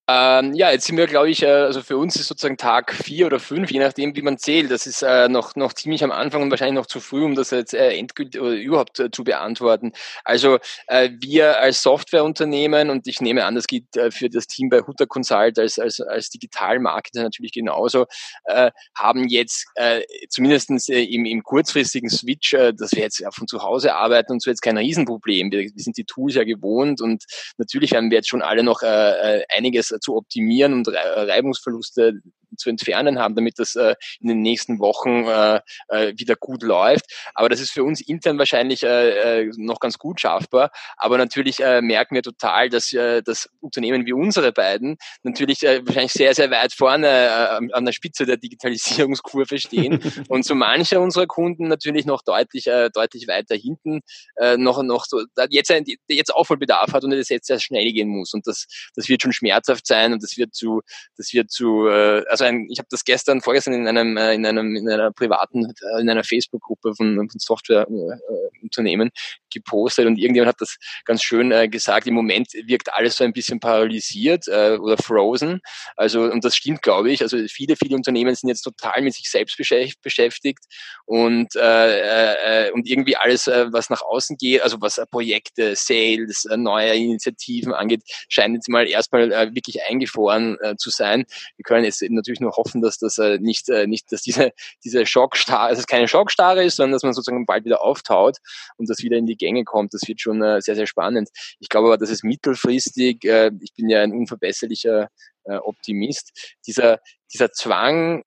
Ähm, 0.06 0.52
ja, 0.52 0.70
jetzt 0.70 0.84
sind 0.84 0.98
wir, 0.98 1.06
glaube 1.06 1.30
ich, 1.30 1.42
äh, 1.42 1.46
also 1.46 1.80
für 1.80 1.96
uns 1.96 2.16
ist 2.16 2.28
sozusagen 2.28 2.58
Tag 2.58 2.92
vier 2.92 3.24
oder 3.24 3.40
fünf, 3.40 3.70
je 3.70 3.78
nachdem, 3.78 4.14
wie 4.14 4.20
man 4.20 4.36
zählt. 4.36 4.70
Das 4.70 4.86
ist 4.86 5.00
äh, 5.02 5.30
noch, 5.30 5.56
noch 5.56 5.72
ziemlich 5.72 6.04
am 6.04 6.10
Anfang 6.12 6.42
und 6.42 6.50
wahrscheinlich 6.50 6.74
noch 6.78 6.84
zu 6.84 7.00
früh, 7.00 7.24
um 7.24 7.34
das 7.34 7.52
jetzt 7.52 7.72
äh, 7.72 7.96
endgültig 7.96 8.38
oder 8.38 8.52
überhaupt 8.52 9.00
äh, 9.00 9.10
zu 9.10 9.24
beantworten. 9.24 9.92
Also 10.22 10.58
äh, 10.88 11.08
wir 11.20 11.58
als 11.58 11.82
Softwareunternehmen 11.82 12.90
und 12.90 13.06
ich 13.06 13.22
nehme 13.22 13.46
an, 13.46 13.54
das 13.54 13.66
gilt 13.66 13.96
äh, 13.96 14.10
für 14.10 14.28
das 14.28 14.46
Team 14.46 14.68
bei 14.68 14.82
Hutter 14.82 15.06
Consult 15.06 15.58
als, 15.58 15.78
als, 15.78 15.98
als 16.02 16.28
Digitalmarketer 16.28 17.22
natürlich 17.22 17.52
genauso, 17.52 18.04
äh, 18.44 18.72
haben 18.94 19.26
jetzt 19.28 19.64
äh, 19.76 20.02
zumindest 20.28 20.90
äh, 20.90 21.02
im, 21.02 21.24
im 21.24 21.42
kurzfristigen 21.42 22.10
Switch, 22.10 22.52
äh, 22.52 22.74
dass 22.74 22.92
wir 22.92 23.00
jetzt 23.00 23.24
von 23.30 23.48
zu 23.48 23.62
Hause 23.62 23.94
arbeiten 23.94 24.32
und 24.32 24.42
so 24.42 24.50
jetzt 24.50 24.60
kein 24.60 24.76
Riesenproblem. 24.76 25.50
Wir, 25.50 25.60
wir 25.60 25.72
sind 25.76 25.96
die 25.96 26.04
Tools 26.04 26.34
ja 26.34 26.44
gewohnt 26.44 27.00
und 27.00 27.24
natürlich 27.56 27.92
werden 27.92 28.10
wir 28.10 28.18
jetzt 28.18 28.28
schon 28.28 28.42
alle 28.42 28.62
noch 28.62 28.82
äh, 28.82 29.38
äh 29.38 29.44
einiges 29.48 29.93
zu 30.00 30.16
optimieren 30.16 30.72
und 30.72 30.88
Reibungsverluste 30.88 32.20
zu 32.56 32.70
entfernen 32.70 33.18
haben, 33.18 33.34
damit 33.34 33.58
das 33.58 33.76
äh, 33.76 33.94
in 34.20 34.28
den 34.28 34.40
nächsten 34.40 34.78
Wochen 34.78 35.24
äh, 35.24 35.60
äh, 35.88 36.14
wieder 36.16 36.36
gut 36.36 36.62
läuft. 36.62 37.06
Aber 37.34 37.48
das 37.48 37.60
ist 37.60 37.70
für 37.70 37.84
uns 37.84 38.00
intern 38.00 38.38
wahrscheinlich 38.38 38.82
äh, 38.82 39.42
äh, 39.42 39.52
noch 39.56 39.80
ganz 39.80 39.98
gut 39.98 40.20
schaffbar. 40.20 40.70
Aber 40.96 41.18
natürlich 41.18 41.60
äh, 41.60 41.82
merken 41.82 42.14
wir 42.14 42.22
total, 42.22 42.68
dass, 42.68 42.92
äh, 42.92 43.22
dass 43.22 43.48
Unternehmen 43.60 44.06
wie 44.06 44.12
unsere 44.12 44.52
beiden 44.52 44.96
natürlich 45.22 45.62
äh, 45.62 45.84
wahrscheinlich 45.84 46.12
sehr, 46.12 46.34
sehr 46.34 46.50
weit 46.50 46.72
vorne 46.72 47.08
äh, 47.08 47.72
an 47.72 47.84
der 47.84 47.92
Spitze 47.92 48.26
der 48.26 48.36
Digitalisierungskurve 48.36 49.58
stehen 49.58 50.00
und 50.28 50.44
so 50.44 50.54
mancher 50.54 51.00
unserer 51.00 51.26
Kunden 51.26 51.68
natürlich 51.68 52.06
noch 52.06 52.22
deutlich, 52.22 52.66
äh, 52.66 52.90
deutlich 52.90 53.28
weiter 53.28 53.54
hinten 53.54 54.00
äh, 54.36 54.56
noch, 54.56 54.82
noch 54.82 55.04
so 55.06 55.22
jetzt, 55.50 55.72
jetzt 56.08 56.34
Aufholbedarf 56.34 56.92
hat 56.92 57.04
und 57.04 57.12
es 57.12 57.28
jetzt 57.28 57.46
sehr 57.46 57.60
schnell 57.60 57.92
gehen 57.92 58.08
muss. 58.08 58.32
Und 58.34 58.46
das, 58.46 58.66
das 58.94 59.08
wird 59.08 59.22
schon 59.22 59.32
schmerzhaft 59.32 59.83
sein 59.86 60.12
und 60.12 60.22
das 60.22 60.36
wird 60.36 60.54
zu, 60.54 60.82
das 61.16 61.32
wird 61.32 61.50
zu, 61.50 61.88
äh, 61.88 62.24
also 62.28 62.44
ein, 62.44 62.66
ich 62.70 62.78
habe 62.78 62.88
das 62.90 63.04
gestern, 63.04 63.40
vorgestern 63.40 63.74
in 63.74 63.88
einem, 63.88 64.16
äh, 64.16 64.34
in 64.34 64.46
einem, 64.46 64.76
in 64.76 64.88
einer 64.88 65.12
privaten, 65.12 65.64
äh, 65.64 66.00
in 66.00 66.08
einer 66.08 66.24
Facebook-Gruppe 66.24 66.94
von, 66.94 67.16
von 67.16 67.38
Softwareunternehmen 67.38 69.10
gepostet 69.54 70.06
und 70.06 70.18
irgendjemand 70.18 70.50
hat 70.50 70.60
das 70.60 70.76
ganz 71.04 71.22
schön 71.22 71.52
äh, 71.52 71.68
gesagt. 71.68 72.06
Im 72.06 72.14
Moment 72.14 72.48
wirkt 72.52 72.92
alles 72.92 73.16
so 73.16 73.24
ein 73.24 73.32
bisschen 73.32 73.60
paralysiert 73.60 74.48
äh, 74.48 74.76
oder 74.80 74.96
frozen. 74.98 75.60
Also 75.96 76.22
und 76.22 76.44
das 76.44 76.56
stimmt, 76.56 76.82
glaube 76.82 77.10
ich. 77.10 77.22
Also 77.22 77.38
viele, 77.48 77.76
viele 77.76 77.96
Unternehmen 77.96 78.34
sind 78.34 78.48
jetzt 78.48 78.62
total 78.62 79.02
mit 79.02 79.14
sich 79.14 79.30
selbst 79.30 79.56
beschäftigt 79.56 80.64
und 81.06 81.54
äh, 81.56 82.66
äh, 82.66 82.70
und 82.72 82.88
irgendwie 82.88 83.16
alles, 83.16 83.46
äh, 83.46 83.66
was 83.72 83.90
nach 83.90 84.02
außen 84.02 84.36
geht, 84.36 84.62
also 84.62 84.80
was 84.80 84.98
äh, 84.98 85.06
Projekte, 85.06 85.76
Sales, 85.76 86.44
äh, 86.46 86.56
neue 86.56 86.94
Initiativen 86.94 87.72
angeht, 87.72 88.02
scheint 88.28 88.54
jetzt 88.54 88.68
mal 88.68 88.86
erstmal 88.86 89.32
äh, 89.32 89.54
wirklich 89.54 89.82
eingefroren 89.88 90.58
äh, 90.60 90.76
zu 90.76 90.90
sein. 90.90 91.24
Wir 91.56 91.64
können 91.64 91.84
jetzt 91.84 92.02
natürlich 92.02 92.40
nur 92.40 92.52
hoffen, 92.52 92.82
dass 92.82 92.98
das 92.98 93.18
äh, 93.18 93.38
nicht, 93.38 93.68
äh, 93.68 93.86
nicht, 93.86 94.10
dass 94.12 94.22
diese, 94.22 94.52
diese 94.84 95.06
Schockstarre, 95.06 95.70
dass 95.70 95.78
es 95.78 95.86
keine 95.86 96.08
Schockstarre 96.08 96.64
ist, 96.64 96.76
sondern 96.76 96.92
dass 96.92 97.02
man 97.02 97.12
sozusagen 97.12 97.46
bald 97.46 97.64
wieder 97.64 97.82
auftaut 97.82 98.38
und 98.76 98.88
das 98.88 99.02
wieder 99.02 99.16
in 99.16 99.26
die 99.26 99.36
Gänge 99.44 99.64
kommt. 99.64 99.94
Das 99.94 100.02
wird 100.06 100.20
schon 100.20 100.42
äh, 100.42 100.60
sehr, 100.60 100.74
sehr 100.74 100.86
spannend. 100.86 101.28
Ich 101.60 101.68
glaube 101.68 101.88
aber, 101.88 101.98
dass 101.98 102.10
es 102.10 102.22
mittelfristig, 102.22 103.24
äh, 103.24 103.50
ich 103.60 103.74
bin 103.74 103.88
ja 103.88 104.02
ein 104.02 104.12
unverbesserlicher 104.12 105.08
äh, 105.44 105.56
Optimist, 105.56 106.56
dieser, 106.66 107.00
dieser 107.32 107.52
Zwang, 107.52 108.22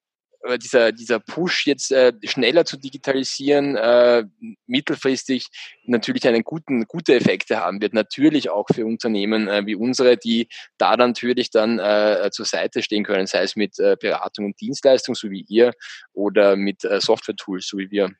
dieser, 0.61 0.91
dieser 0.91 1.19
Push 1.19 1.65
jetzt 1.67 1.91
äh, 1.91 2.13
schneller 2.23 2.63
zu 2.63 2.77
digitalisieren, 2.77 3.75
äh, 3.75 4.23
mittelfristig 4.65 5.47
natürlich 5.85 6.27
einen 6.27 6.43
guten, 6.43 6.85
gute 6.85 7.15
Effekte 7.15 7.57
haben 7.57 7.81
wird. 7.81 7.93
Natürlich 7.93 8.49
auch 8.49 8.67
für 8.73 8.85
Unternehmen 8.85 9.47
äh, 9.47 9.65
wie 9.65 9.75
unsere, 9.75 10.15
die 10.15 10.47
da 10.77 10.95
natürlich 10.95 11.49
dann 11.49 11.79
äh, 11.79 12.29
zur 12.31 12.45
Seite 12.45 12.81
stehen 12.81 13.03
können, 13.03 13.27
sei 13.27 13.43
es 13.43 13.55
mit 13.55 13.79
äh, 13.79 13.97
Beratung 13.99 14.45
und 14.45 14.61
Dienstleistung, 14.61 15.15
so 15.15 15.29
wie 15.29 15.45
ihr, 15.49 15.73
oder 16.13 16.55
mit 16.55 16.85
äh, 16.85 17.01
Software-Tools, 17.01 17.67
so 17.67 17.77
wie 17.77 17.91
wir. 17.91 18.11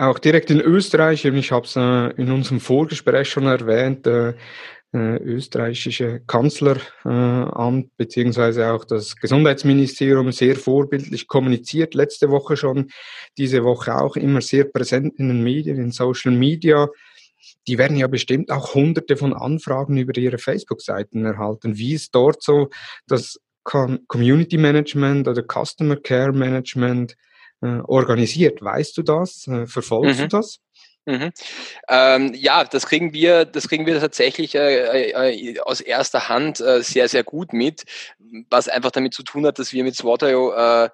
Auch 0.00 0.20
direkt 0.20 0.48
in 0.50 0.60
Österreich, 0.60 1.24
ich 1.24 1.50
habe 1.50 1.66
es 1.66 1.74
äh, 1.74 2.10
in 2.20 2.30
unserem 2.30 2.60
Vorgespräch 2.60 3.28
schon 3.28 3.46
erwähnt, 3.46 4.06
äh, 4.06 4.34
äh, 4.94 5.16
österreichische 5.16 6.20
Kanzleramt 6.24 7.96
beziehungsweise 7.96 8.70
auch 8.70 8.84
das 8.84 9.16
Gesundheitsministerium 9.16 10.30
sehr 10.30 10.54
vorbildlich 10.54 11.26
kommuniziert, 11.26 11.94
letzte 11.94 12.30
Woche 12.30 12.56
schon, 12.56 12.90
diese 13.36 13.64
Woche 13.64 13.96
auch 13.96 14.14
immer 14.14 14.40
sehr 14.40 14.64
präsent 14.64 15.18
in 15.18 15.28
den 15.28 15.42
Medien, 15.42 15.78
in 15.78 15.90
Social 15.90 16.32
Media. 16.32 16.88
Die 17.66 17.76
werden 17.76 17.96
ja 17.96 18.06
bestimmt 18.06 18.52
auch 18.52 18.74
hunderte 18.74 19.16
von 19.16 19.34
Anfragen 19.34 19.96
über 19.96 20.16
ihre 20.16 20.38
Facebook-Seiten 20.38 21.24
erhalten. 21.24 21.76
Wie 21.76 21.94
ist 21.94 22.14
dort 22.14 22.40
so 22.42 22.68
das 23.08 23.40
Community 23.64 24.58
Management 24.58 25.26
oder 25.26 25.42
Customer 25.42 25.96
Care 25.96 26.32
Management 26.32 27.16
äh, 27.62 27.80
organisiert. 27.84 28.62
Weißt 28.62 28.96
du 28.96 29.02
das? 29.02 29.46
Äh, 29.46 29.66
verfolgst 29.66 30.18
mhm. 30.18 30.22
du 30.22 30.28
das? 30.28 30.60
Mhm. 31.06 31.30
Ähm, 31.88 32.34
ja, 32.34 32.64
das 32.64 32.86
kriegen 32.86 33.14
wir, 33.14 33.46
das 33.46 33.68
kriegen 33.68 33.86
wir 33.86 33.98
tatsächlich 33.98 34.54
äh, 34.54 35.10
äh, 35.10 35.60
aus 35.60 35.80
erster 35.80 36.28
Hand 36.28 36.60
äh, 36.60 36.82
sehr, 36.82 37.08
sehr 37.08 37.24
gut 37.24 37.54
mit, 37.54 37.84
was 38.50 38.68
einfach 38.68 38.90
damit 38.90 39.14
zu 39.14 39.22
tun 39.22 39.46
hat, 39.46 39.58
dass 39.58 39.72
wir 39.72 39.84
mit 39.84 39.96
Swat.io 39.96 40.52
äh, 40.52 40.84
äh, 40.84 40.90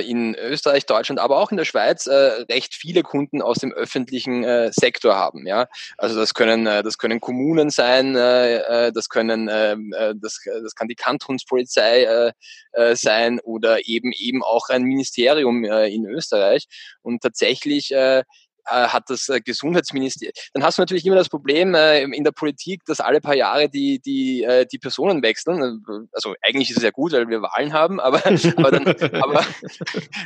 in 0.00 0.34
Österreich, 0.34 0.86
Deutschland, 0.86 1.20
aber 1.20 1.38
auch 1.38 1.50
in 1.50 1.56
der 1.56 1.64
Schweiz 1.64 2.06
äh, 2.06 2.14
recht 2.14 2.74
viele 2.74 3.02
Kunden 3.02 3.42
aus 3.42 3.58
dem 3.58 3.72
öffentlichen 3.72 4.42
äh, 4.42 4.70
Sektor 4.72 5.16
haben. 5.16 5.46
Ja, 5.46 5.66
also 5.98 6.18
das 6.18 6.34
können 6.34 6.66
äh, 6.66 6.82
das 6.82 6.98
können 6.98 7.20
Kommunen 7.20 7.70
sein, 7.70 8.16
äh, 8.16 8.86
äh 8.86 8.92
das 8.92 9.08
können 9.08 9.48
ähm, 9.52 9.92
äh, 9.96 10.14
das 10.16 10.40
das 10.62 10.74
kann 10.74 10.88
die 10.88 10.94
Kantonspolizei 10.94 12.04
äh, 12.04 12.32
äh, 12.72 12.96
sein 12.96 13.40
oder 13.40 13.86
eben 13.86 14.12
eben 14.12 14.42
auch 14.42 14.68
ein 14.68 14.82
Ministerium 14.82 15.64
äh, 15.64 15.88
in 15.88 16.06
Österreich 16.06 16.66
und 17.02 17.22
tatsächlich 17.22 17.92
äh, 17.92 18.06
äh, 18.06 18.22
hat 18.66 19.04
das 19.08 19.28
äh, 19.28 19.40
Gesundheitsministerium. 19.40 20.32
Dann 20.52 20.62
hast 20.62 20.78
du 20.78 20.82
natürlich 20.82 21.06
immer 21.06 21.16
das 21.16 21.28
Problem 21.28 21.74
äh, 21.74 22.02
in 22.02 22.24
der 22.24 22.32
Politik, 22.32 22.84
dass 22.84 23.00
alle 23.00 23.20
paar 23.20 23.36
Jahre 23.36 23.68
die, 23.68 24.00
die, 24.00 24.42
äh, 24.42 24.66
die 24.66 24.78
Personen 24.78 25.22
wechseln. 25.22 25.84
Also 26.12 26.34
eigentlich 26.42 26.70
ist 26.70 26.78
es 26.78 26.82
ja 26.82 26.90
gut, 26.90 27.12
weil 27.12 27.28
wir 27.28 27.42
Wahlen 27.42 27.72
haben, 27.72 28.00
aber, 28.00 28.18
aber, 28.56 28.70
dann, 28.70 28.86
aber 29.22 29.44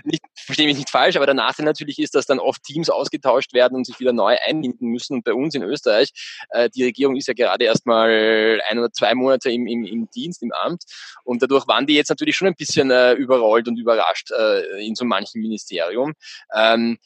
nicht, 0.04 0.22
verstehe 0.34 0.66
mich 0.66 0.78
nicht 0.78 0.90
falsch, 0.90 1.16
aber 1.16 1.26
der 1.26 1.34
Nachteil 1.34 1.66
natürlich 1.66 1.98
ist, 1.98 2.14
dass 2.14 2.26
dann 2.26 2.38
oft 2.38 2.62
Teams 2.62 2.90
ausgetauscht 2.90 3.52
werden 3.52 3.76
und 3.76 3.86
sich 3.86 4.00
wieder 4.00 4.12
neu 4.12 4.36
einbinden 4.44 4.88
müssen. 4.88 5.14
Und 5.14 5.24
bei 5.24 5.34
uns 5.34 5.54
in 5.54 5.62
Österreich, 5.62 6.10
äh, 6.50 6.70
die 6.70 6.84
Regierung 6.84 7.16
ist 7.16 7.28
ja 7.28 7.34
gerade 7.34 7.64
erst 7.64 7.86
mal 7.86 8.60
ein 8.68 8.78
oder 8.78 8.92
zwei 8.92 9.14
Monate 9.14 9.50
im, 9.50 9.66
im, 9.66 9.84
im 9.84 10.08
Dienst, 10.10 10.42
im 10.42 10.52
Amt. 10.52 10.84
Und 11.24 11.42
dadurch 11.42 11.66
waren 11.68 11.86
die 11.86 11.94
jetzt 11.94 12.08
natürlich 12.08 12.36
schon 12.36 12.48
ein 12.48 12.54
bisschen 12.54 12.90
äh, 12.90 13.12
überrollt 13.12 13.68
und 13.68 13.78
überrascht 13.78 14.30
äh, 14.30 14.86
in 14.86 14.94
so 14.94 15.04
manchem 15.04 15.40
Ministerium. 15.40 16.14
Ähm, 16.54 16.98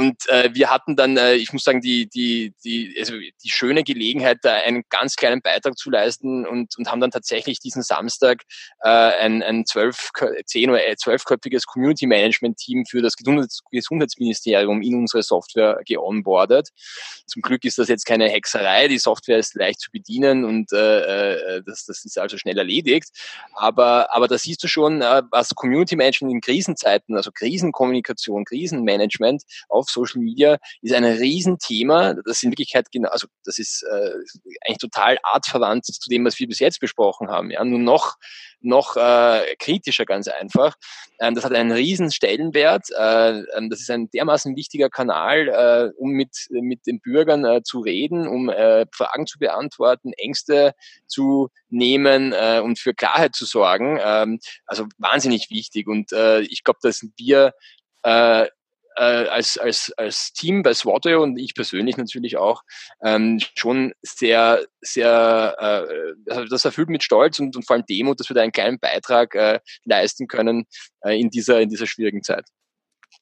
und 0.00 0.26
äh, 0.30 0.48
wir 0.54 0.70
hatten 0.70 0.96
dann, 0.96 1.18
äh, 1.18 1.34
ich 1.34 1.52
muss 1.52 1.62
sagen, 1.62 1.82
die, 1.82 2.08
die, 2.08 2.54
die, 2.64 2.96
also 2.98 3.18
die 3.18 3.50
schöne 3.50 3.84
Gelegenheit, 3.84 4.38
da 4.40 4.54
einen 4.54 4.82
ganz 4.88 5.14
kleinen 5.14 5.42
Beitrag 5.42 5.76
zu 5.76 5.90
leisten 5.90 6.46
und, 6.46 6.78
und 6.78 6.90
haben 6.90 7.02
dann 7.02 7.10
tatsächlich 7.10 7.58
diesen 7.58 7.82
Samstag 7.82 8.44
äh, 8.80 8.88
ein, 8.88 9.42
ein 9.42 9.66
zwölf, 9.66 10.08
zehn 10.46 10.70
oder 10.70 10.80
zwölfköpfiges 10.96 11.66
Community 11.66 12.06
Management 12.06 12.56
Team 12.56 12.86
für 12.86 13.02
das 13.02 13.14
Gesundheits 13.14 13.60
Gesundheitsministerium 13.70 14.80
in 14.80 14.94
unsere 14.94 15.22
Software 15.22 15.82
geonboardet. 15.84 16.70
Zum 17.26 17.42
Glück 17.42 17.66
ist 17.66 17.76
das 17.76 17.88
jetzt 17.88 18.06
keine 18.06 18.30
Hexerei, 18.30 18.88
die 18.88 18.98
Software 18.98 19.38
ist 19.38 19.54
leicht 19.54 19.80
zu 19.80 19.90
bedienen 19.90 20.46
und 20.46 20.72
äh, 20.72 21.56
äh 21.56 21.62
das, 21.66 21.84
das 21.84 22.06
ist 22.06 22.18
also 22.18 22.38
schnell 22.38 22.56
erledigt. 22.56 23.10
Aber, 23.52 24.14
aber 24.14 24.28
da 24.28 24.38
siehst 24.38 24.64
du 24.64 24.66
schon, 24.66 25.02
äh, 25.02 25.22
was 25.30 25.50
Community 25.50 25.94
Management 25.94 26.32
in 26.32 26.40
Krisenzeiten, 26.40 27.16
also 27.16 27.30
Krisenkommunikation, 27.32 28.46
Krisenmanagement 28.46 29.42
auf 29.68 29.89
Social 29.92 30.20
Media 30.20 30.58
ist 30.82 30.94
ein 30.94 31.04
Riesenthema. 31.04 32.14
Das 32.14 32.38
ist 32.38 32.42
in 32.44 32.50
Wirklichkeit 32.50 32.90
genau, 32.90 33.10
also 33.10 33.26
das 33.44 33.58
ist 33.58 33.82
äh, 33.82 34.12
eigentlich 34.66 34.78
total 34.78 35.18
artverwandt 35.22 35.84
zu 35.86 36.08
dem, 36.08 36.24
was 36.24 36.38
wir 36.38 36.48
bis 36.48 36.58
jetzt 36.58 36.80
besprochen 36.80 37.30
haben. 37.30 37.50
Ja, 37.50 37.64
nur 37.64 37.78
noch 37.78 38.16
noch 38.60 38.96
äh, 38.96 39.56
kritischer 39.58 40.04
ganz 40.04 40.28
einfach. 40.28 40.76
Ähm, 41.18 41.34
das 41.34 41.44
hat 41.44 41.52
einen 41.52 41.72
riesen 41.72 42.10
Stellenwert. 42.10 42.86
Äh, 42.90 43.40
ähm, 43.56 43.70
das 43.70 43.80
ist 43.80 43.90
ein 43.90 44.10
dermaßen 44.10 44.56
wichtiger 44.56 44.90
Kanal, 44.90 45.48
äh, 45.48 45.92
um 45.98 46.10
mit, 46.10 46.46
mit 46.50 46.86
den 46.86 47.00
Bürgern 47.00 47.44
äh, 47.44 47.62
zu 47.62 47.80
reden, 47.80 48.28
um 48.28 48.48
äh, 48.48 48.86
Fragen 48.92 49.26
zu 49.26 49.38
beantworten, 49.38 50.12
Ängste 50.12 50.74
zu 51.06 51.48
nehmen 51.68 52.32
äh, 52.32 52.60
und 52.62 52.78
für 52.78 52.94
Klarheit 52.94 53.34
zu 53.34 53.46
sorgen. 53.46 53.98
Ähm, 54.02 54.40
also 54.66 54.86
wahnsinnig 54.98 55.50
wichtig. 55.50 55.88
Und 55.88 56.12
äh, 56.12 56.40
ich 56.40 56.64
glaube, 56.64 56.80
dass 56.82 57.04
wir 57.16 57.54
äh, 58.02 58.46
äh, 58.96 59.02
als, 59.02 59.58
als, 59.58 59.92
als 59.96 60.32
Team 60.32 60.62
bei 60.62 60.74
Swatio 60.74 61.22
und 61.22 61.38
ich 61.38 61.54
persönlich 61.54 61.96
natürlich 61.96 62.36
auch 62.36 62.62
ähm, 63.04 63.40
schon 63.56 63.92
sehr, 64.02 64.64
sehr, 64.80 65.56
äh, 65.58 66.30
also 66.30 66.44
das 66.46 66.64
erfüllt 66.64 66.88
mit 66.88 67.02
Stolz 67.02 67.38
und, 67.40 67.56
und 67.56 67.66
vor 67.66 67.76
allem 67.76 67.86
Demut, 67.86 68.20
dass 68.20 68.28
wir 68.28 68.34
da 68.34 68.42
einen 68.42 68.52
kleinen 68.52 68.78
Beitrag 68.78 69.34
äh, 69.34 69.60
leisten 69.84 70.26
können 70.26 70.66
äh, 71.02 71.18
in, 71.18 71.30
dieser, 71.30 71.60
in 71.60 71.68
dieser 71.68 71.86
schwierigen 71.86 72.22
Zeit. 72.22 72.46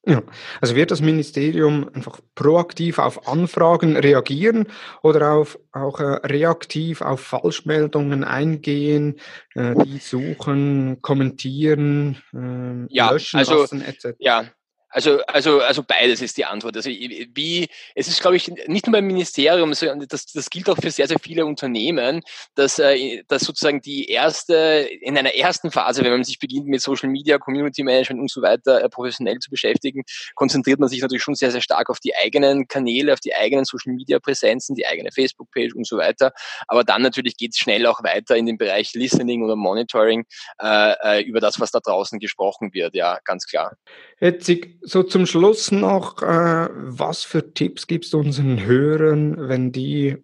Ja, 0.07 0.23
also 0.61 0.75
wird 0.75 0.91
das 0.91 1.01
Ministerium 1.01 1.91
einfach 1.93 2.21
proaktiv 2.35 2.99
auf 2.99 3.27
Anfragen 3.27 3.97
reagieren 3.97 4.69
oder 5.03 5.33
auf, 5.33 5.59
auch 5.73 6.01
äh, 6.01 6.27
reaktiv 6.27 7.03
auf 7.03 7.21
Falschmeldungen 7.21 8.25
eingehen, 8.25 9.19
äh, 9.55 9.75
die 9.85 9.99
suchen, 9.99 11.03
kommentieren, 11.03 12.23
äh, 12.33 12.95
ja, 12.95 13.11
löschen 13.11 13.39
also, 13.39 13.61
lassen 13.61 13.83
etc.? 13.83 14.17
Ja, 14.19 14.47
also, 14.91 15.21
also, 15.27 15.61
also 15.61 15.83
beides 15.83 16.23
ist 16.23 16.37
die 16.37 16.45
Antwort. 16.45 16.77
Also 16.77 16.89
wie, 16.89 17.69
es 17.95 18.09
ist, 18.09 18.21
glaube 18.21 18.37
ich, 18.37 18.49
nicht 18.67 18.87
nur 18.87 18.93
beim 18.93 19.07
Ministerium, 19.07 19.75
sondern 19.75 20.07
das, 20.09 20.27
das 20.27 20.49
gilt 20.49 20.69
auch 20.71 20.79
für 20.79 20.91
sehr, 20.91 21.07
sehr 21.07 21.19
viele 21.19 21.45
Unternehmen, 21.45 22.23
dass, 22.55 22.79
äh, 22.79 23.23
dass 23.29 23.43
sozusagen 23.43 23.83
die 23.83 24.07
erste, 24.07 24.89
in 25.01 25.19
einer 25.19 25.35
ersten 25.35 25.71
Phase, 25.71 26.03
wenn 26.05 26.13
man 26.13 26.25
sich 26.25 26.39
beginnt 26.39 26.67
mit 26.69 26.81
Social 26.81 27.11
Media, 27.11 27.39
Community 27.39 27.83
Management 27.83 28.21
und 28.21 28.31
so 28.31 28.41
weiter 28.41 28.83
äh, 28.83 28.89
professionell 28.89 29.39
zu 29.41 29.51
beschäftigen, 29.51 30.03
konzentriert 30.35 30.81
man 30.81 30.89
sich 30.89 31.03
natürlich 31.03 31.23
schon 31.23 31.35
sehr, 31.35 31.51
sehr 31.51 31.61
stark 31.61 31.91
auf 31.91 32.01
die 32.01 32.15
eigenen 32.17 32.67
Kanäle, 32.67 33.13
auf 33.13 33.21
die 33.21 33.35
eigenen 33.35 33.65
Social 33.65 33.93
Media 33.93 34.19
Präsenzen, 34.19 34.75
die 34.75 34.87
eigene 34.87 35.13
Facebook-Page 35.13 35.75
und 35.75 35.87
so 35.87 35.99
weiter. 35.99 36.33
Aber 36.67 36.83
dann 36.83 37.03
natürlich 37.03 37.37
geht 37.37 37.53
es 37.53 37.59
schnell 37.59 37.87
auch 37.87 38.03
weiter 38.03 38.37
in 38.37 38.47
den 38.47 38.57
Bereich 38.57 38.95
Listening 38.95 39.43
oder 39.43 39.57
Monitoring 39.57 40.25
äh, 40.63 40.95
äh 41.03 41.23
über 41.23 41.41
das, 41.41 41.61
was 41.61 41.71
da 41.71 41.81
draußen 41.81 42.19
gesprochen 42.19 42.73
wird. 42.73 42.95
Ja, 42.95 43.19
ganz 43.25 43.47
klar. 43.47 43.77
Jetzt 44.21 44.49
so 44.89 45.03
zum 45.03 45.27
Schluss 45.27 45.71
noch, 45.71 46.23
äh, 46.23 46.69
was 46.73 47.25
für 47.25 47.53
Tipps 47.55 47.87
gibst 47.87 48.13
du 48.13 48.19
unseren 48.19 48.65
Hörern, 48.65 49.49
wenn 49.49 49.73
die 49.73 50.17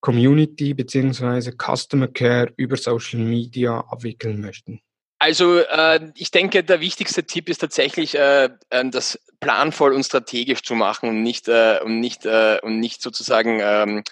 Community 0.00 0.74
bzw. 0.74 1.52
Customer 1.52 2.08
Care 2.08 2.52
über 2.56 2.76
Social 2.76 3.20
Media 3.20 3.80
abwickeln 3.80 4.40
möchten? 4.40 4.80
Also 5.18 5.58
äh, 5.58 6.12
ich 6.14 6.30
denke, 6.30 6.62
der 6.62 6.80
wichtigste 6.80 7.24
Tipp 7.24 7.48
ist 7.48 7.58
tatsächlich, 7.58 8.14
äh, 8.14 8.50
äh, 8.68 8.90
das 8.90 9.18
planvoll 9.40 9.94
und 9.94 10.04
strategisch 10.04 10.62
zu 10.62 10.74
machen 10.74 11.08
und 11.08 11.22
nicht 11.22 11.48
äh, 11.48 11.80
und 11.82 12.00
nicht 12.00 12.26
äh, 12.26 12.58
und 12.62 12.80
nicht 12.80 13.00
sozusagen 13.00 13.60
ähm, 13.62 14.02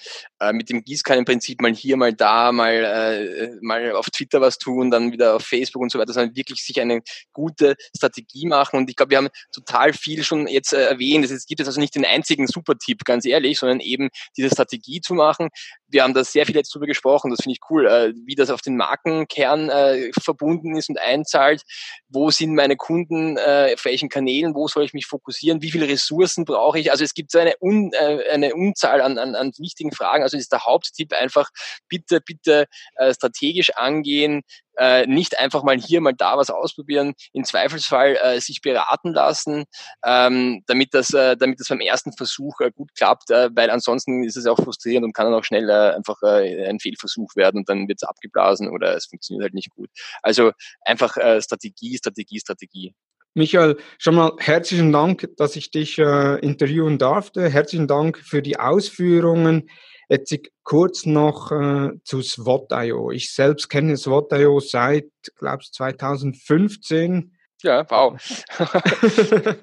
äh, 0.48 0.52
mit 0.52 0.70
dem 0.70 0.84
Gießkannenprinzip 0.84 1.60
mal 1.60 1.74
hier, 1.74 1.96
mal 1.96 2.12
da, 2.12 2.52
mal 2.52 2.72
äh, 2.72 3.56
mal 3.60 3.92
auf 3.92 4.10
Twitter 4.10 4.40
was 4.40 4.58
tun, 4.58 4.90
dann 4.90 5.12
wieder 5.12 5.36
auf 5.36 5.42
Facebook 5.42 5.82
und 5.82 5.92
so 5.92 5.98
weiter, 5.98 6.12
sondern 6.12 6.36
wirklich 6.36 6.62
sich 6.62 6.80
eine 6.80 7.02
gute 7.32 7.76
Strategie 7.96 8.46
machen. 8.46 8.78
Und 8.78 8.90
ich 8.90 8.96
glaube, 8.96 9.10
wir 9.10 9.18
haben 9.18 9.28
total 9.52 9.92
viel 9.92 10.24
schon 10.24 10.46
jetzt 10.46 10.72
äh, 10.72 10.84
erwähnt. 10.84 11.24
Es 11.24 11.46
gibt 11.46 11.60
jetzt 11.60 11.68
also 11.68 11.80
nicht 11.80 11.94
den 11.94 12.04
einzigen 12.04 12.46
Super-Tipp, 12.46 13.04
ganz 13.04 13.24
ehrlich, 13.26 13.58
sondern 13.58 13.80
eben 13.80 14.08
diese 14.36 14.50
Strategie 14.50 15.00
zu 15.00 15.14
machen. 15.14 15.48
Wir 15.88 16.02
haben 16.02 16.14
da 16.14 16.24
sehr 16.24 16.46
viel 16.46 16.56
jetzt 16.56 16.74
drüber 16.74 16.86
gesprochen. 16.86 17.30
Das 17.30 17.42
finde 17.42 17.54
ich 17.54 17.70
cool, 17.70 17.86
äh, 17.86 18.12
wie 18.26 18.34
das 18.34 18.50
auf 18.50 18.60
den 18.60 18.76
Markenkern 18.76 19.68
äh, 19.68 20.10
verbunden 20.20 20.76
ist 20.76 20.88
und 20.88 20.98
einzahlt. 20.98 21.62
Wo 22.08 22.30
sind 22.30 22.54
meine 22.54 22.76
Kunden? 22.76 23.36
Äh, 23.36 23.74
auf 23.74 23.84
welchen 23.84 24.08
Kanälen? 24.08 24.54
Wo 24.54 24.68
soll 24.68 24.84
ich 24.84 24.92
mich 24.92 25.06
fokussieren? 25.06 25.62
Wie 25.62 25.70
viele 25.70 25.88
Ressourcen 25.88 26.44
brauche 26.44 26.78
ich? 26.78 26.90
Also 26.90 27.04
es 27.04 27.14
gibt 27.14 27.30
so 27.30 27.38
eine, 27.38 27.54
Un, 27.60 27.92
äh, 27.92 28.30
eine 28.30 28.54
Unzahl 28.54 29.00
an, 29.00 29.18
an, 29.18 29.34
an 29.34 29.52
wichtigen 29.58 29.92
Fragen. 29.92 30.22
Also 30.22 30.33
ist 30.38 30.52
der 30.52 30.64
Haupttipp 30.64 31.12
einfach, 31.12 31.50
bitte, 31.88 32.20
bitte 32.20 32.66
äh, 32.96 33.14
strategisch 33.14 33.70
angehen, 33.76 34.42
äh, 34.76 35.06
nicht 35.06 35.38
einfach 35.38 35.62
mal 35.62 35.78
hier, 35.78 36.00
mal 36.00 36.14
da 36.14 36.36
was 36.36 36.50
ausprobieren, 36.50 37.14
im 37.32 37.44
Zweifelsfall 37.44 38.16
äh, 38.22 38.40
sich 38.40 38.60
beraten 38.60 39.12
lassen, 39.12 39.64
ähm, 40.04 40.62
damit, 40.66 40.94
das, 40.94 41.12
äh, 41.14 41.36
damit 41.36 41.60
das 41.60 41.68
beim 41.68 41.80
ersten 41.80 42.12
Versuch 42.12 42.60
äh, 42.60 42.70
gut 42.72 42.90
klappt, 42.96 43.30
äh, 43.30 43.50
weil 43.54 43.70
ansonsten 43.70 44.24
ist 44.24 44.36
es 44.36 44.46
auch 44.46 44.58
frustrierend 44.58 45.04
und 45.04 45.12
kann 45.12 45.26
dann 45.26 45.34
auch 45.34 45.44
schnell 45.44 45.68
äh, 45.68 45.94
einfach 45.94 46.20
äh, 46.22 46.66
ein 46.66 46.80
Fehlversuch 46.80 47.36
werden 47.36 47.58
und 47.58 47.68
dann 47.68 47.88
wird 47.88 47.98
es 48.02 48.08
abgeblasen 48.08 48.68
oder 48.68 48.96
es 48.96 49.06
funktioniert 49.06 49.44
halt 49.44 49.54
nicht 49.54 49.70
gut. 49.70 49.90
Also 50.22 50.52
einfach 50.84 51.16
äh, 51.16 51.40
Strategie, 51.40 51.96
Strategie, 51.96 52.40
Strategie. 52.40 52.94
Michael, 53.36 53.76
schon 53.98 54.14
mal 54.14 54.32
herzlichen 54.38 54.92
Dank, 54.92 55.28
dass 55.36 55.56
ich 55.56 55.72
dich 55.72 55.98
äh, 55.98 56.38
interviewen 56.38 56.98
durfte. 56.98 57.48
Herzlichen 57.48 57.88
Dank 57.88 58.18
für 58.18 58.42
die 58.42 58.60
Ausführungen. 58.60 59.68
Jetzt 60.08 60.34
kurz 60.62 61.06
noch 61.06 61.50
äh, 61.52 61.90
zu 62.04 62.22
SWOT.io. 62.22 63.10
Ich 63.10 63.32
selbst 63.32 63.68
kenne 63.68 63.96
SWOT.io 63.96 64.60
seit, 64.60 65.10
glaube 65.38 65.62
ich, 65.62 65.72
2015. 65.72 67.36
Ja, 67.62 67.88
wow. 67.90 68.18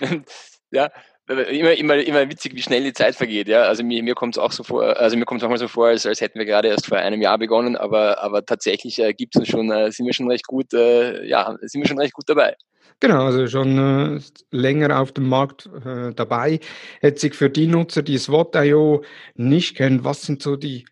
ja, 0.70 0.90
immer, 1.28 1.72
immer, 1.72 1.96
immer 1.96 2.30
witzig, 2.30 2.54
wie 2.54 2.62
schnell 2.62 2.84
die 2.84 2.92
Zeit 2.92 3.16
vergeht. 3.16 3.48
Ja, 3.48 3.62
also 3.62 3.82
mir, 3.82 4.02
mir 4.02 4.14
kommt 4.14 4.36
es 4.36 4.38
auch 4.38 4.52
so 4.52 4.62
vor, 4.62 4.96
also 4.96 5.16
mir 5.16 5.24
kommt 5.24 5.42
auch 5.42 5.48
mal 5.48 5.58
so 5.58 5.68
vor, 5.68 5.88
als, 5.88 6.06
als 6.06 6.20
hätten 6.20 6.38
wir 6.38 6.46
gerade 6.46 6.68
erst 6.68 6.86
vor 6.86 6.98
einem 6.98 7.20
Jahr 7.20 7.38
begonnen, 7.38 7.76
aber, 7.76 8.22
aber 8.22 8.44
tatsächlich 8.44 8.98
äh, 8.98 9.12
gibt 9.12 9.34
schon, 9.46 9.70
äh, 9.70 9.90
sind 9.90 10.06
wir 10.06 10.12
schon 10.12 10.30
recht 10.30 10.46
gut, 10.46 10.72
äh, 10.72 11.26
ja, 11.26 11.56
sind 11.62 11.82
wir 11.82 11.88
schon 11.88 11.98
recht 11.98 12.12
gut 12.12 12.28
dabei. 12.28 12.54
Genau, 13.00 13.26
also 13.26 13.46
schon 13.46 14.16
äh, 14.16 14.20
länger 14.50 14.98
auf 15.00 15.12
dem 15.12 15.28
Markt 15.28 15.68
äh, 15.84 16.14
dabei. 16.14 16.60
Jetzt 17.02 17.20
sich 17.20 17.34
für 17.34 17.50
die 17.50 17.66
Nutzer, 17.66 18.02
die 18.02 18.16
SWOT.io 18.16 19.04
nicht 19.34 19.76
kennen, 19.76 20.04
was 20.04 20.22
sind 20.22 20.42
so 20.42 20.56
die 20.56 20.86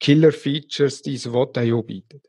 Killer-Features, 0.00 1.02
die 1.02 1.16
SWOT.io 1.16 1.82
bietet? 1.82 2.26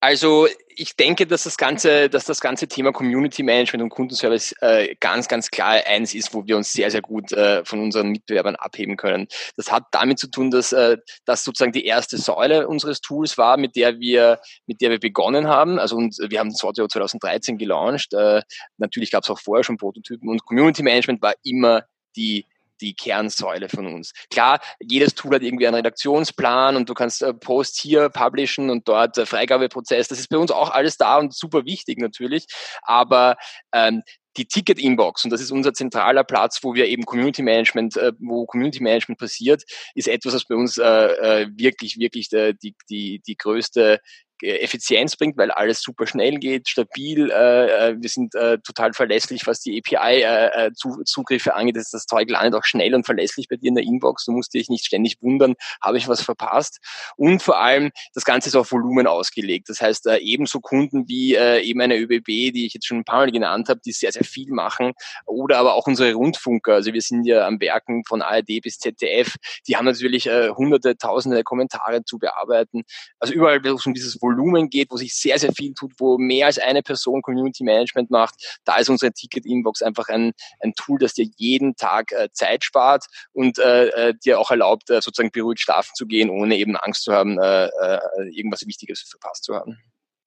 Also 0.00 0.46
ich 0.68 0.94
denke, 0.94 1.26
dass 1.26 1.44
das 1.44 1.56
ganze, 1.56 2.10
dass 2.10 2.26
das 2.26 2.40
ganze 2.40 2.68
Thema 2.68 2.92
Community 2.92 3.42
Management 3.42 3.82
und 3.82 3.88
Kundenservice 3.88 4.54
äh, 4.60 4.94
ganz, 5.00 5.26
ganz 5.26 5.50
klar 5.50 5.80
eins 5.86 6.14
ist, 6.14 6.34
wo 6.34 6.46
wir 6.46 6.56
uns 6.56 6.72
sehr, 6.72 6.90
sehr 6.90 7.00
gut 7.00 7.32
äh, 7.32 7.64
von 7.64 7.80
unseren 7.80 8.10
Mitbewerbern 8.10 8.56
abheben 8.56 8.98
können. 8.98 9.26
Das 9.56 9.72
hat 9.72 9.84
damit 9.92 10.18
zu 10.18 10.30
tun, 10.30 10.50
dass 10.50 10.72
äh, 10.72 10.98
das 11.24 11.44
sozusagen 11.44 11.72
die 11.72 11.86
erste 11.86 12.18
Säule 12.18 12.68
unseres 12.68 13.00
Tools 13.00 13.38
war, 13.38 13.56
mit 13.56 13.74
der 13.74 13.98
wir, 13.98 14.38
mit 14.66 14.82
der 14.82 14.90
wir 14.90 15.00
begonnen 15.00 15.48
haben. 15.48 15.78
Also 15.78 15.96
und 15.96 16.18
wir 16.18 16.38
haben 16.40 16.50
Sortio 16.50 16.86
2013 16.86 17.56
gelauncht. 17.56 18.12
Äh, 18.12 18.42
natürlich 18.76 19.10
gab 19.10 19.24
es 19.24 19.30
auch 19.30 19.40
vorher 19.40 19.64
schon 19.64 19.78
Prototypen 19.78 20.28
und 20.28 20.44
Community 20.44 20.82
Management 20.82 21.22
war 21.22 21.34
immer 21.42 21.84
die 22.16 22.44
die 22.80 22.94
Kernsäule 22.94 23.68
von 23.68 23.86
uns. 23.86 24.12
Klar, 24.30 24.60
jedes 24.80 25.14
Tool 25.14 25.34
hat 25.34 25.42
irgendwie 25.42 25.66
einen 25.66 25.76
Redaktionsplan 25.76 26.76
und 26.76 26.88
du 26.88 26.94
kannst 26.94 27.22
äh, 27.22 27.34
Post 27.34 27.80
hier 27.80 28.08
publishen 28.08 28.70
und 28.70 28.88
dort 28.88 29.18
äh, 29.18 29.26
Freigabeprozess. 29.26 30.08
Das 30.08 30.18
ist 30.18 30.28
bei 30.28 30.38
uns 30.38 30.50
auch 30.50 30.70
alles 30.70 30.96
da 30.96 31.18
und 31.18 31.34
super 31.34 31.64
wichtig 31.64 31.98
natürlich. 31.98 32.46
Aber 32.82 33.36
ähm, 33.72 34.02
die 34.36 34.46
Ticket-Inbox, 34.46 35.24
und 35.24 35.30
das 35.30 35.40
ist 35.40 35.50
unser 35.50 35.72
zentraler 35.72 36.24
Platz, 36.24 36.58
wo 36.62 36.74
wir 36.74 36.86
eben 36.86 37.04
Community 37.04 37.42
Management, 37.42 37.96
äh, 37.96 38.12
wo 38.18 38.46
Community 38.46 38.82
Management 38.82 39.18
passiert, 39.18 39.62
ist 39.94 40.08
etwas, 40.08 40.34
was 40.34 40.44
bei 40.44 40.54
uns 40.54 40.78
äh, 40.78 40.84
äh 40.84 41.48
wirklich, 41.56 41.98
wirklich 41.98 42.32
äh, 42.32 42.54
die, 42.54 42.74
die, 42.90 43.22
die 43.26 43.36
größte 43.36 44.00
Effizienz 44.42 45.16
bringt, 45.16 45.36
weil 45.36 45.50
alles 45.50 45.80
super 45.80 46.06
schnell 46.06 46.38
geht, 46.38 46.68
stabil. 46.68 47.30
Äh, 47.30 47.90
äh 47.90 47.96
wir 47.98 48.08
sind 48.08 48.34
äh, 48.34 48.58
total 48.58 48.92
verlässlich, 48.92 49.46
was 49.46 49.60
die 49.60 49.78
API-Zugriffe 49.78 51.50
äh, 51.50 51.52
angeht. 51.52 51.76
Das, 51.76 51.90
das 51.90 52.06
Zeug 52.06 52.30
landet 52.30 52.54
auch 52.54 52.64
schnell 52.64 52.94
und 52.94 53.04
verlässlich 53.04 53.48
bei 53.48 53.56
dir 53.56 53.68
in 53.68 53.74
der 53.74 53.84
Inbox. 53.84 54.26
Du 54.26 54.32
musst 54.32 54.54
dich 54.54 54.68
nicht 54.68 54.86
ständig 54.86 55.18
wundern, 55.20 55.54
habe 55.82 55.98
ich 55.98 56.08
was 56.08 56.22
verpasst. 56.22 56.78
Und 57.16 57.42
vor 57.42 57.58
allem, 57.58 57.90
das 58.14 58.24
Ganze 58.24 58.48
ist 58.48 58.56
auf 58.56 58.70
Volumen 58.72 59.06
ausgelegt. 59.06 59.68
Das 59.68 59.80
heißt, 59.80 60.06
äh, 60.06 60.18
ebenso 60.18 60.60
Kunden 60.60 61.08
wie 61.08 61.34
äh, 61.34 61.62
eben 61.62 61.80
eine 61.80 61.96
ÖBB, 61.96 62.26
die 62.26 62.66
ich 62.66 62.74
jetzt 62.74 62.86
schon 62.86 62.98
ein 62.98 63.04
paar 63.04 63.20
Mal 63.20 63.32
genannt 63.32 63.68
habe, 63.68 63.80
die 63.84 63.92
sehr, 63.92 64.12
sehr 64.12 64.24
viel 64.24 64.52
machen. 64.52 64.92
Oder 65.24 65.58
aber 65.58 65.74
auch 65.74 65.86
unsere 65.86 66.12
Rundfunker. 66.12 66.74
Also 66.74 66.92
wir 66.92 67.02
sind 67.02 67.24
ja 67.24 67.46
am 67.46 67.60
Werken 67.60 68.04
von 68.04 68.22
ARD 68.22 68.60
bis 68.62 68.78
ZDF. 68.78 69.36
Die 69.66 69.76
haben 69.76 69.84
natürlich 69.84 70.26
äh, 70.26 70.50
hunderte, 70.50 70.96
tausende 70.96 71.42
Kommentare 71.42 72.04
zu 72.04 72.18
bearbeiten. 72.18 72.82
Also 73.18 73.34
überall, 73.34 73.60
um 73.84 73.94
dieses 73.94 74.20
Volumen 74.20 74.25
geht, 74.70 74.90
wo 74.90 74.96
sich 74.96 75.14
sehr, 75.14 75.38
sehr 75.38 75.52
viel 75.52 75.74
tut, 75.74 75.92
wo 75.98 76.18
mehr 76.18 76.46
als 76.46 76.58
eine 76.58 76.82
Person 76.82 77.22
Community 77.22 77.64
Management 77.64 78.10
macht, 78.10 78.60
da 78.64 78.76
ist 78.76 78.88
unsere 78.88 79.12
Ticket-Inbox 79.12 79.82
einfach 79.82 80.08
ein, 80.08 80.32
ein 80.60 80.72
Tool, 80.74 80.98
das 80.98 81.14
dir 81.14 81.26
jeden 81.36 81.76
Tag 81.76 82.12
äh, 82.12 82.28
Zeit 82.32 82.64
spart 82.64 83.06
und 83.32 83.58
äh, 83.58 83.88
äh, 83.88 84.14
dir 84.24 84.38
auch 84.38 84.50
erlaubt, 84.50 84.90
äh, 84.90 85.00
sozusagen 85.00 85.30
beruhigt 85.30 85.60
schlafen 85.60 85.92
zu 85.94 86.06
gehen, 86.06 86.30
ohne 86.30 86.56
eben 86.56 86.76
Angst 86.76 87.04
zu 87.04 87.12
haben, 87.12 87.38
äh, 87.38 87.66
äh, 87.66 87.98
irgendwas 88.30 88.66
Wichtiges 88.66 89.02
verpasst 89.02 89.44
zu 89.44 89.54
haben. 89.54 89.78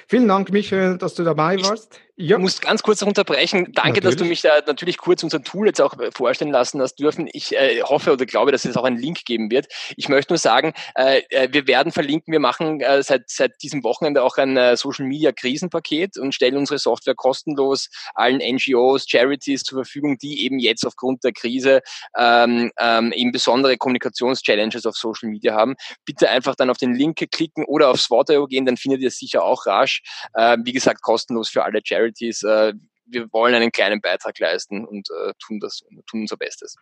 Vielen 0.08 0.28
Dank, 0.28 0.52
Michael, 0.52 0.98
dass 0.98 1.14
du 1.14 1.24
dabei 1.24 1.62
warst. 1.62 2.00
Ja. 2.20 2.38
muss 2.38 2.60
ganz 2.60 2.84
kurz 2.84 3.02
unterbrechen. 3.02 3.72
Danke, 3.74 4.02
natürlich. 4.02 4.04
dass 4.04 4.16
du 4.18 4.26
mich 4.26 4.42
da 4.42 4.62
natürlich 4.68 4.98
kurz 4.98 5.24
unser 5.24 5.42
Tool 5.42 5.68
jetzt 5.68 5.82
auch 5.82 5.98
äh, 6.00 6.12
vorstellen 6.12 6.52
lassen 6.52 6.82
hast 6.82 6.96
dürfen. 6.96 7.30
Ich 7.32 7.56
äh, 7.56 7.82
hoffe 7.82 8.12
oder 8.12 8.26
glaube, 8.26 8.52
dass 8.52 8.66
es 8.66 8.76
auch 8.78 8.84
einen 8.84 8.98
Link 8.98 9.26
geben 9.26 9.50
wird. 9.50 9.68
Ich 9.96 10.10
möchte 10.10 10.34
nur 10.34 10.38
sagen, 10.38 10.74
äh, 10.96 11.22
äh, 11.30 11.50
wir 11.52 11.68
werden 11.68 11.92
verlinken, 11.92 12.32
wir 12.32 12.40
machen 12.40 12.82
äh, 12.82 13.02
seit, 13.04 13.30
seit 13.30 13.62
diesem 13.64 13.84
Wochenende 13.84 14.22
auch 14.24 14.38
ein 14.38 14.58
äh, 14.58 14.76
Social 14.76 15.06
Media 15.06 15.32
Krisenpaket 15.32 16.18
und 16.18 16.36
stellen 16.36 16.58
unsere 16.58 16.78
Software 16.78 17.16
kostenlos 17.16 17.90
allen 18.16 18.40
NGOs, 18.40 19.06
Charities 19.08 19.64
zur 19.64 19.80
Verfügung, 19.80 20.18
die 20.18 20.44
eben 20.44 20.60
jetzt 20.60 20.86
aufgrund 20.86 21.24
der 21.24 21.32
Krise 21.32 21.82
ähm, 22.18 22.72
ähm, 22.80 23.14
eben 23.14 23.32
besondere 23.32 23.78
Kommunikationschallenges 23.78 24.86
auf 24.86 24.96
Social 24.96 25.30
Media 25.30 25.54
haben. 25.54 25.76
Bitte 26.06 26.30
einfach 26.30 26.56
dann 26.56 26.70
auf 26.70 26.78
den 26.78 26.94
Link 26.94 27.20
klicken 27.32 27.66
oder 27.66 27.90
auf 27.90 28.00
SWOT.io 28.00 28.48
gehen, 28.48 28.66
dann 28.66 28.78
findet 28.78 29.02
ihr 29.02 29.08
es 29.08 29.18
sicher 29.18 29.44
auch 29.44 29.66
rasch. 29.66 30.02
Äh, 30.34 30.58
wie 30.64 30.74
gesagt, 30.74 31.02
kostenlos 31.02 31.50
für 31.50 31.64
alle 31.64 31.82
Charities. 31.84 32.09
Charities, 32.10 32.44
äh, 32.44 32.74
wir 33.06 33.32
wollen 33.32 33.56
einen 33.56 33.72
kleinen 33.72 34.02
Beitrag 34.02 34.38
leisten 34.40 34.86
und 34.86 35.08
äh, 35.10 35.34
tun 35.40 35.60
das, 35.60 35.82
tun 36.08 36.22
unser 36.22 36.38
Bestes. 36.38 36.76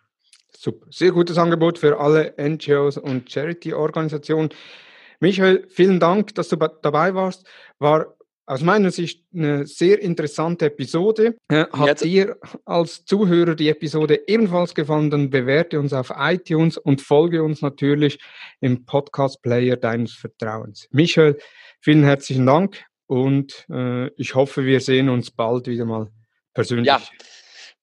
Super. 0.56 0.86
Sehr 0.90 1.12
gutes 1.12 1.38
Angebot 1.38 1.78
für 1.78 1.98
alle 1.98 2.34
NGOs 2.38 2.98
und 2.98 3.30
Charity-Organisationen. 3.30 4.50
Michael, 5.20 5.66
vielen 5.68 6.00
Dank, 6.00 6.34
dass 6.34 6.48
du 6.48 6.56
dabei 6.56 7.14
warst. 7.14 7.46
War 7.78 8.14
aus 8.46 8.62
meiner 8.62 8.90
Sicht 8.90 9.24
eine 9.34 9.66
sehr 9.66 10.00
interessante 10.00 10.66
Episode. 10.66 11.36
Äh, 11.48 11.66
hat 11.70 11.86
Jetzt. 11.86 12.04
dir 12.04 12.38
als 12.64 13.04
Zuhörer 13.04 13.54
die 13.54 13.68
Episode 13.68 14.22
ebenfalls 14.26 14.74
gefallen, 14.74 15.10
dann 15.10 15.28
bewerte 15.28 15.78
uns 15.78 15.92
auf 15.92 16.12
iTunes 16.16 16.78
und 16.78 17.02
folge 17.02 17.42
uns 17.42 17.60
natürlich 17.60 18.18
im 18.60 18.86
Podcast-Player 18.86 19.76
deines 19.76 20.14
Vertrauens. 20.14 20.88
Michael, 20.90 21.36
vielen 21.80 22.04
herzlichen 22.04 22.46
Dank 22.46 22.82
und 23.08 23.66
äh, 23.70 24.06
ich 24.16 24.36
hoffe, 24.36 24.64
wir 24.64 24.80
sehen 24.80 25.08
uns 25.08 25.32
bald 25.32 25.66
wieder 25.66 25.86
mal 25.86 26.08
persönlich. 26.54 26.86
Ja. 26.86 27.02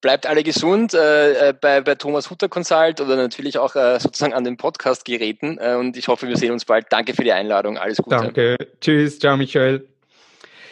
Bleibt 0.01 0.25
alle 0.27 0.43
gesund 0.43 0.93
äh, 0.93 1.49
äh, 1.49 1.53
bei, 1.59 1.81
bei 1.81 1.95
Thomas 1.95 2.29
Hutter 2.29 2.47
Consult 2.47 3.01
oder 3.01 3.15
natürlich 3.15 3.57
auch 3.57 3.75
äh, 3.75 3.99
sozusagen 3.99 4.33
an 4.33 4.43
den 4.43 4.55
Podcast-Geräten. 4.55 5.57
Äh, 5.57 5.73
und 5.75 5.97
ich 5.97 6.07
hoffe, 6.07 6.27
wir 6.27 6.37
sehen 6.37 6.51
uns 6.51 6.63
bald. 6.63 6.85
Danke 6.91 7.15
für 7.15 7.23
die 7.23 7.31
Einladung. 7.31 7.79
Alles 7.79 7.97
Gute. 7.97 8.17
Danke. 8.17 8.55
Tschüss. 8.81 9.17
Ciao, 9.17 9.35
Michael. 9.35 9.87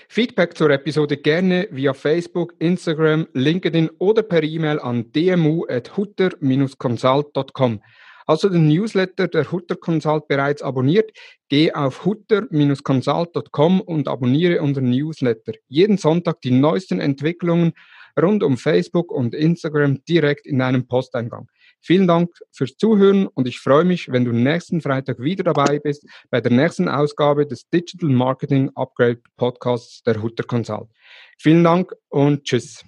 Feedback 0.08 0.56
zur 0.56 0.70
Episode 0.70 1.18
gerne 1.18 1.68
via 1.72 1.96
Facebook, 1.96 2.54
Instagram, 2.60 3.28
LinkedIn 3.34 3.90
oder 3.98 4.22
per 4.22 4.44
E-Mail 4.44 4.80
an 4.80 5.12
dmu.hutter-consult.com. 5.12 7.82
Hast 8.28 8.44
du 8.44 8.50
den 8.50 8.68
Newsletter 8.68 9.28
der 9.28 9.52
Hutter 9.52 9.76
Consult 9.76 10.28
bereits 10.28 10.62
abonniert? 10.62 11.12
Geh 11.50 11.72
auf 11.74 12.06
hutter-consult.com 12.06 13.82
und 13.82 14.08
abonniere 14.08 14.62
unseren 14.62 14.90
Newsletter. 14.90 15.54
Jeden 15.68 15.98
Sonntag 15.98 16.42
die 16.42 16.52
neuesten 16.52 17.00
Entwicklungen 17.00 17.74
rund 18.22 18.44
um 18.44 18.58
Facebook 18.58 19.12
und 19.12 19.34
Instagram 19.34 20.04
direkt 20.06 20.46
in 20.46 20.60
deinem 20.60 20.88
Posteingang. 20.88 21.48
Vielen 21.82 22.08
Dank 22.08 22.30
fürs 22.52 22.78
Zuhören 22.78 23.28
und 23.28 23.48
ich 23.48 23.60
freue 23.60 23.84
mich, 23.84 24.10
wenn 24.12 24.24
du 24.24 24.32
nächsten 24.32 24.82
Freitag 24.82 25.20
wieder 25.20 25.44
dabei 25.44 25.80
bist 25.80 26.08
bei 26.30 26.40
der 26.40 26.52
nächsten 26.52 26.88
Ausgabe 26.88 27.46
des 27.46 27.70
Digital 27.70 28.10
Marketing 28.10 28.72
Upgrade 28.76 29.22
Podcasts 29.36 30.02
der 30.04 30.22
Hutter 30.22 30.44
Consult. 30.44 30.88
Vielen 31.38 31.64
Dank 31.64 31.92
und 32.10 32.46
tschüss. 32.46 32.86